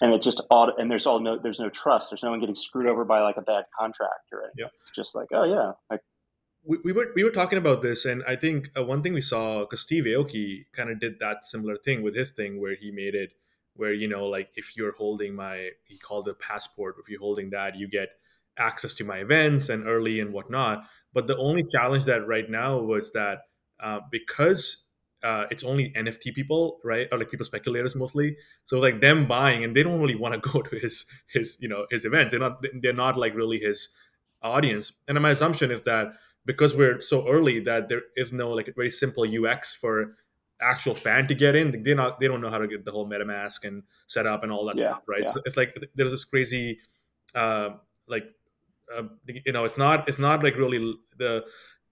and 0.00 0.12
it 0.12 0.22
just 0.22 0.40
auto, 0.50 0.72
and 0.76 0.90
there's 0.90 1.06
all 1.06 1.20
no, 1.20 1.38
there's 1.38 1.60
no 1.60 1.70
trust. 1.70 2.10
There's 2.10 2.22
no 2.22 2.30
one 2.30 2.40
getting 2.40 2.54
screwed 2.54 2.86
over 2.86 3.04
by 3.04 3.20
like 3.20 3.36
a 3.36 3.42
bad 3.42 3.64
contract 3.78 4.32
or 4.32 4.42
anything. 4.42 4.58
Yeah. 4.58 4.80
It's 4.82 4.90
just 4.94 5.14
like, 5.14 5.28
oh 5.32 5.44
yeah, 5.44 5.72
like 5.90 6.00
we, 6.64 6.78
we 6.84 6.92
were 6.92 7.12
we 7.14 7.24
were 7.24 7.30
talking 7.30 7.58
about 7.58 7.82
this, 7.82 8.04
and 8.04 8.22
I 8.26 8.36
think 8.36 8.70
uh, 8.76 8.84
one 8.84 9.02
thing 9.02 9.14
we 9.14 9.20
saw 9.20 9.60
because 9.60 9.80
Steve 9.80 10.04
Aoki 10.04 10.64
kind 10.72 10.90
of 10.90 10.98
did 10.98 11.18
that 11.20 11.44
similar 11.44 11.76
thing 11.76 12.02
with 12.02 12.16
his 12.16 12.32
thing 12.32 12.60
where 12.60 12.74
he 12.74 12.90
made 12.90 13.14
it 13.14 13.32
where 13.76 13.92
you 13.92 14.08
know 14.08 14.26
like 14.26 14.50
if 14.54 14.76
you're 14.76 14.92
holding 14.92 15.34
my 15.34 15.70
he 15.84 15.98
called 15.98 16.28
it 16.28 16.38
passport 16.38 16.94
if 17.00 17.08
you're 17.08 17.20
holding 17.20 17.50
that 17.50 17.76
you 17.76 17.88
get 17.88 18.08
access 18.56 18.94
to 18.94 19.04
my 19.04 19.18
events 19.18 19.68
and 19.68 19.86
early 19.86 20.20
and 20.20 20.32
whatnot. 20.32 20.84
But 21.12 21.26
the 21.26 21.36
only 21.36 21.64
challenge 21.72 22.04
that 22.04 22.26
right 22.26 22.48
now 22.48 22.78
was 22.78 23.12
that 23.12 23.38
uh, 23.80 24.00
because 24.10 24.88
uh, 25.24 25.46
it's 25.50 25.64
only 25.64 25.90
NFT 25.90 26.34
people, 26.34 26.78
right, 26.84 27.08
or 27.10 27.18
like 27.18 27.30
people 27.30 27.46
speculators 27.46 27.96
mostly. 27.96 28.36
So 28.66 28.78
like 28.78 29.00
them 29.00 29.26
buying, 29.26 29.64
and 29.64 29.74
they 29.74 29.82
don't 29.82 30.00
really 30.00 30.14
want 30.14 30.34
to 30.34 30.50
go 30.52 30.62
to 30.62 30.78
his 30.78 31.06
his 31.32 31.56
you 31.60 31.68
know 31.68 31.86
his 31.90 32.04
event. 32.04 32.30
They're 32.30 32.40
not 32.40 32.62
they're 32.82 32.92
not 32.92 33.16
like 33.16 33.34
really 33.34 33.58
his 33.58 33.88
audience. 34.42 34.92
And 35.08 35.20
my 35.20 35.30
assumption 35.30 35.70
is 35.70 35.82
that 35.82 36.12
because 36.44 36.76
we're 36.76 37.00
so 37.00 37.26
early 37.28 37.60
that 37.60 37.88
there 37.88 38.02
is 38.16 38.32
no 38.32 38.50
like 38.50 38.72
very 38.76 38.90
simple 38.90 39.24
UX 39.24 39.74
for 39.74 40.16
actual 40.60 40.94
fan 40.94 41.26
to 41.28 41.34
get 41.34 41.56
in. 41.56 41.82
They're 41.82 41.94
not 41.94 42.20
they 42.20 42.28
don't 42.28 42.40
know 42.40 42.50
how 42.50 42.58
to 42.58 42.68
get 42.68 42.84
the 42.84 42.92
whole 42.92 43.08
MetaMask 43.08 43.64
and 43.64 43.82
set 44.06 44.26
up 44.26 44.42
and 44.42 44.52
all 44.52 44.66
that 44.66 44.76
Yeah, 44.76 44.86
stuff, 44.86 45.02
right? 45.08 45.22
yeah. 45.22 45.32
So 45.32 45.40
it's 45.46 45.56
like 45.56 45.74
there's 45.94 46.10
this 46.10 46.24
crazy 46.24 46.78
uh, 47.34 47.70
like 48.06 48.24
uh, 48.96 49.04
you 49.26 49.52
know 49.52 49.64
it's 49.64 49.78
not 49.78 50.08
it's 50.08 50.18
not 50.18 50.44
like 50.44 50.56
really 50.56 50.94
the 51.18 51.44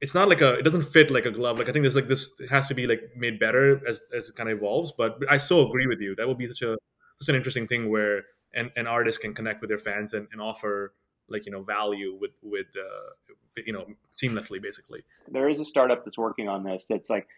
it's 0.03 0.15
not 0.15 0.29
like 0.29 0.43
a 0.43 0.55
it 0.55 0.63
doesn't 0.63 0.83
fit 0.83 1.11
like 1.11 1.25
a 1.27 1.31
glove. 1.31 1.59
Like 1.59 1.69
i 1.69 1.73
think 1.73 1.85
there's 1.85 1.95
like 1.95 2.09
this 2.09 2.33
has 2.51 2.69
to 2.69 2.75
be 2.75 2.87
like 2.87 3.03
made 3.17 3.39
better 3.39 3.81
as 3.89 4.03
as 4.15 4.29
it 4.29 4.37
kind 4.37 4.51
of 4.51 4.59
evolves 4.59 4.93
but 4.93 5.19
i 5.31 5.39
so 5.39 5.67
agree 5.67 5.87
with 5.87 6.01
you. 6.01 6.15
That 6.17 6.29
would 6.29 6.39
be 6.39 6.49
such 6.49 6.63
a 6.63 6.77
such 7.21 7.29
an 7.29 7.37
interesting 7.37 7.67
thing 7.67 7.89
where 7.89 8.23
an, 8.55 8.71
an 8.77 8.87
artist 8.87 9.21
can 9.21 9.33
connect 9.33 9.61
with 9.61 9.71
their 9.71 9.79
fans 9.79 10.13
and, 10.13 10.27
and 10.33 10.41
offer 10.41 10.93
like 11.29 11.47
you 11.47 11.53
know 11.53 11.63
value 11.63 12.19
with 12.21 12.33
with 12.43 12.67
uh 12.77 13.63
you 13.65 13.73
know 13.73 13.87
seamlessly 14.13 14.61
basically. 14.61 15.03
There 15.29 15.49
is 15.49 15.61
a 15.61 15.65
startup 15.65 16.05
that's 16.05 16.19
working 16.19 16.49
on 16.49 16.65
this 16.65 16.85
that's 16.91 17.09
like 17.09 17.29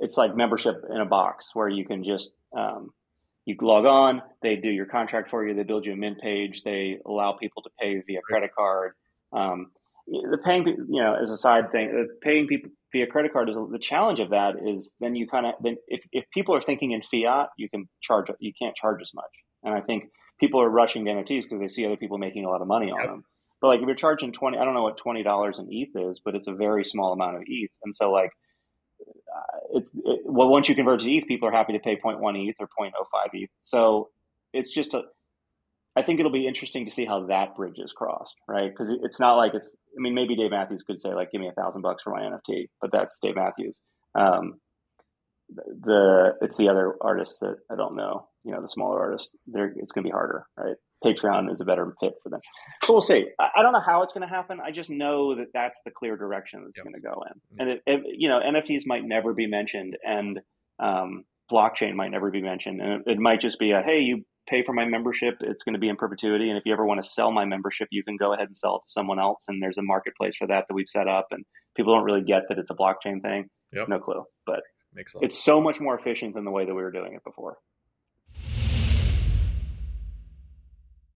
it's 0.00 0.16
like 0.16 0.36
membership 0.36 0.84
in 0.90 1.00
a 1.00 1.06
box 1.06 1.54
where 1.54 1.68
you 1.68 1.84
can 1.84 2.04
just 2.04 2.32
um, 2.52 2.92
you 3.44 3.56
log 3.60 3.84
on 3.84 4.22
they 4.42 4.56
do 4.56 4.68
your 4.68 4.86
contract 4.86 5.30
for 5.30 5.46
you 5.46 5.54
they 5.54 5.64
build 5.64 5.84
you 5.84 5.92
a 5.92 5.96
mint 5.96 6.20
page 6.20 6.62
they 6.62 6.98
allow 7.06 7.32
people 7.32 7.62
to 7.62 7.70
pay 7.80 8.00
via 8.06 8.20
credit 8.22 8.54
card 8.54 8.92
um, 9.32 9.70
the 10.06 10.38
paying 10.44 10.66
you 10.66 11.02
know 11.02 11.14
as 11.20 11.30
a 11.30 11.36
side 11.36 11.70
thing 11.72 12.08
paying 12.22 12.46
people 12.46 12.70
via 12.92 13.06
credit 13.06 13.32
card 13.32 13.48
is 13.48 13.56
the 13.56 13.78
challenge 13.78 14.20
of 14.20 14.30
that 14.30 14.54
is 14.66 14.92
then 15.00 15.14
you 15.14 15.26
kind 15.26 15.46
of 15.46 15.54
then 15.62 15.76
if, 15.88 16.02
if 16.12 16.24
people 16.30 16.54
are 16.54 16.62
thinking 16.62 16.92
in 16.92 17.02
fiat 17.02 17.48
you 17.56 17.68
can 17.68 17.88
charge 18.02 18.26
you 18.40 18.52
can't 18.60 18.74
charge 18.76 19.00
as 19.02 19.12
much 19.14 19.30
and 19.62 19.74
i 19.74 19.80
think 19.80 20.04
people 20.40 20.60
are 20.60 20.68
rushing 20.68 21.04
to 21.04 21.10
nfts 21.10 21.42
because 21.44 21.60
they 21.60 21.68
see 21.68 21.86
other 21.86 21.96
people 21.96 22.18
making 22.18 22.44
a 22.44 22.48
lot 22.48 22.60
of 22.60 22.66
money 22.68 22.90
on 22.90 22.98
Yep. 23.00 23.08
them 23.08 23.24
but 23.60 23.68
like 23.68 23.80
if 23.80 23.86
you're 23.86 23.94
charging 23.94 24.32
20 24.32 24.58
i 24.58 24.64
don't 24.64 24.74
know 24.74 24.82
what 24.82 24.98
$20 24.98 25.58
in 25.58 25.72
eth 25.72 26.10
is 26.10 26.20
but 26.24 26.34
it's 26.34 26.48
a 26.48 26.52
very 26.54 26.84
small 26.84 27.12
amount 27.12 27.36
of 27.36 27.42
eth 27.42 27.70
and 27.84 27.94
so 27.94 28.10
like 28.10 28.30
uh, 29.34 29.58
it's 29.74 29.90
it, 30.04 30.20
well 30.24 30.48
once 30.48 30.68
you 30.68 30.74
convert 30.74 31.00
to 31.00 31.10
ETH, 31.10 31.26
people 31.26 31.48
are 31.48 31.52
happy 31.52 31.72
to 31.72 31.78
pay 31.78 31.96
0.1 31.96 32.48
ETH 32.48 32.56
or 32.60 32.68
0.05 32.78 32.90
ETH. 33.32 33.50
So 33.62 34.10
it's 34.52 34.70
just 34.70 34.94
a. 34.94 35.04
I 35.96 36.02
think 36.02 36.20
it'll 36.20 36.32
be 36.32 36.46
interesting 36.46 36.86
to 36.86 36.90
see 36.90 37.04
how 37.04 37.26
that 37.26 37.54
bridge 37.54 37.76
is 37.78 37.92
crossed, 37.92 38.34
right? 38.48 38.70
Because 38.70 38.94
it's 39.02 39.20
not 39.20 39.34
like 39.34 39.52
it's. 39.54 39.76
I 39.96 40.00
mean, 40.00 40.14
maybe 40.14 40.34
Dave 40.36 40.50
Matthews 40.50 40.82
could 40.86 41.00
say 41.00 41.14
like, 41.14 41.30
"Give 41.32 41.40
me 41.40 41.48
a 41.48 41.60
thousand 41.60 41.82
bucks 41.82 42.02
for 42.02 42.10
my 42.10 42.22
NFT," 42.22 42.68
but 42.80 42.90
that's 42.92 43.18
Dave 43.22 43.36
Matthews. 43.36 43.78
Um, 44.14 44.54
the 45.48 46.32
it's 46.40 46.56
the 46.56 46.68
other 46.68 46.94
artists 47.00 47.38
that 47.40 47.56
I 47.70 47.76
don't 47.76 47.96
know. 47.96 48.28
You 48.44 48.52
know, 48.52 48.62
the 48.62 48.68
smaller 48.68 49.00
artists. 49.00 49.28
They're 49.46 49.72
it's 49.76 49.92
going 49.92 50.04
to 50.04 50.08
be 50.08 50.12
harder, 50.12 50.46
right? 50.56 50.76
Patreon 51.04 51.50
is 51.50 51.60
a 51.60 51.64
better 51.64 51.92
fit 52.00 52.12
for 52.22 52.30
them. 52.30 52.40
So 52.84 52.92
we'll 52.92 53.02
see. 53.02 53.26
I, 53.38 53.48
I 53.56 53.62
don't 53.62 53.72
know 53.72 53.80
how 53.80 54.02
it's 54.02 54.12
going 54.12 54.26
to 54.26 54.32
happen. 54.32 54.60
I 54.64 54.70
just 54.70 54.88
know 54.88 55.34
that 55.34 55.48
that's 55.52 55.80
the 55.84 55.90
clear 55.90 56.16
direction 56.16 56.62
that's 56.64 56.78
Yep. 56.78 56.84
going 56.84 56.94
to 56.94 57.00
go 57.00 57.22
in. 57.28 57.60
And 57.60 57.68
it, 57.70 57.82
it, 57.86 58.00
you 58.16 58.28
know, 58.28 58.38
NFTs 58.40 58.82
might 58.86 59.04
never 59.04 59.34
be 59.34 59.46
mentioned, 59.46 59.96
and 60.06 60.40
um, 60.78 61.24
blockchain 61.50 61.94
might 61.94 62.12
never 62.12 62.30
be 62.30 62.40
mentioned, 62.40 62.80
and 62.80 62.92
it, 62.92 63.12
it 63.12 63.18
might 63.18 63.40
just 63.40 63.58
be 63.58 63.72
a 63.72 63.82
hey, 63.82 64.00
you 64.00 64.24
pay 64.48 64.62
for 64.64 64.72
my 64.72 64.84
membership, 64.84 65.36
it's 65.40 65.62
going 65.62 65.74
to 65.74 65.78
be 65.78 65.88
in 65.88 65.96
perpetuity, 65.96 66.48
and 66.48 66.58
if 66.58 66.64
you 66.66 66.72
ever 66.72 66.84
want 66.84 67.02
to 67.02 67.08
sell 67.08 67.30
my 67.30 67.44
membership, 67.44 67.88
you 67.90 68.02
can 68.02 68.16
go 68.16 68.32
ahead 68.32 68.48
and 68.48 68.56
sell 68.56 68.76
it 68.76 68.88
to 68.88 68.92
someone 68.92 69.18
else, 69.18 69.44
and 69.48 69.62
there's 69.62 69.78
a 69.78 69.82
marketplace 69.82 70.36
for 70.36 70.46
that 70.46 70.66
that 70.68 70.74
we've 70.74 70.88
set 70.88 71.08
up, 71.08 71.28
and 71.30 71.44
people 71.76 71.94
don't 71.94 72.04
really 72.04 72.24
get 72.24 72.42
that 72.48 72.58
it's 72.58 72.70
a 72.70 72.74
blockchain 72.74 73.22
thing. 73.22 73.48
Yep. 73.72 73.88
No 73.88 73.98
clue, 73.98 74.24
but 74.44 74.60
makes 74.94 75.14
it's 75.22 75.42
so 75.42 75.60
much 75.60 75.80
more 75.80 75.98
efficient 75.98 76.34
than 76.34 76.44
the 76.44 76.50
way 76.50 76.66
that 76.66 76.74
we 76.74 76.82
were 76.82 76.92
doing 76.92 77.14
it 77.14 77.24
before. 77.24 77.56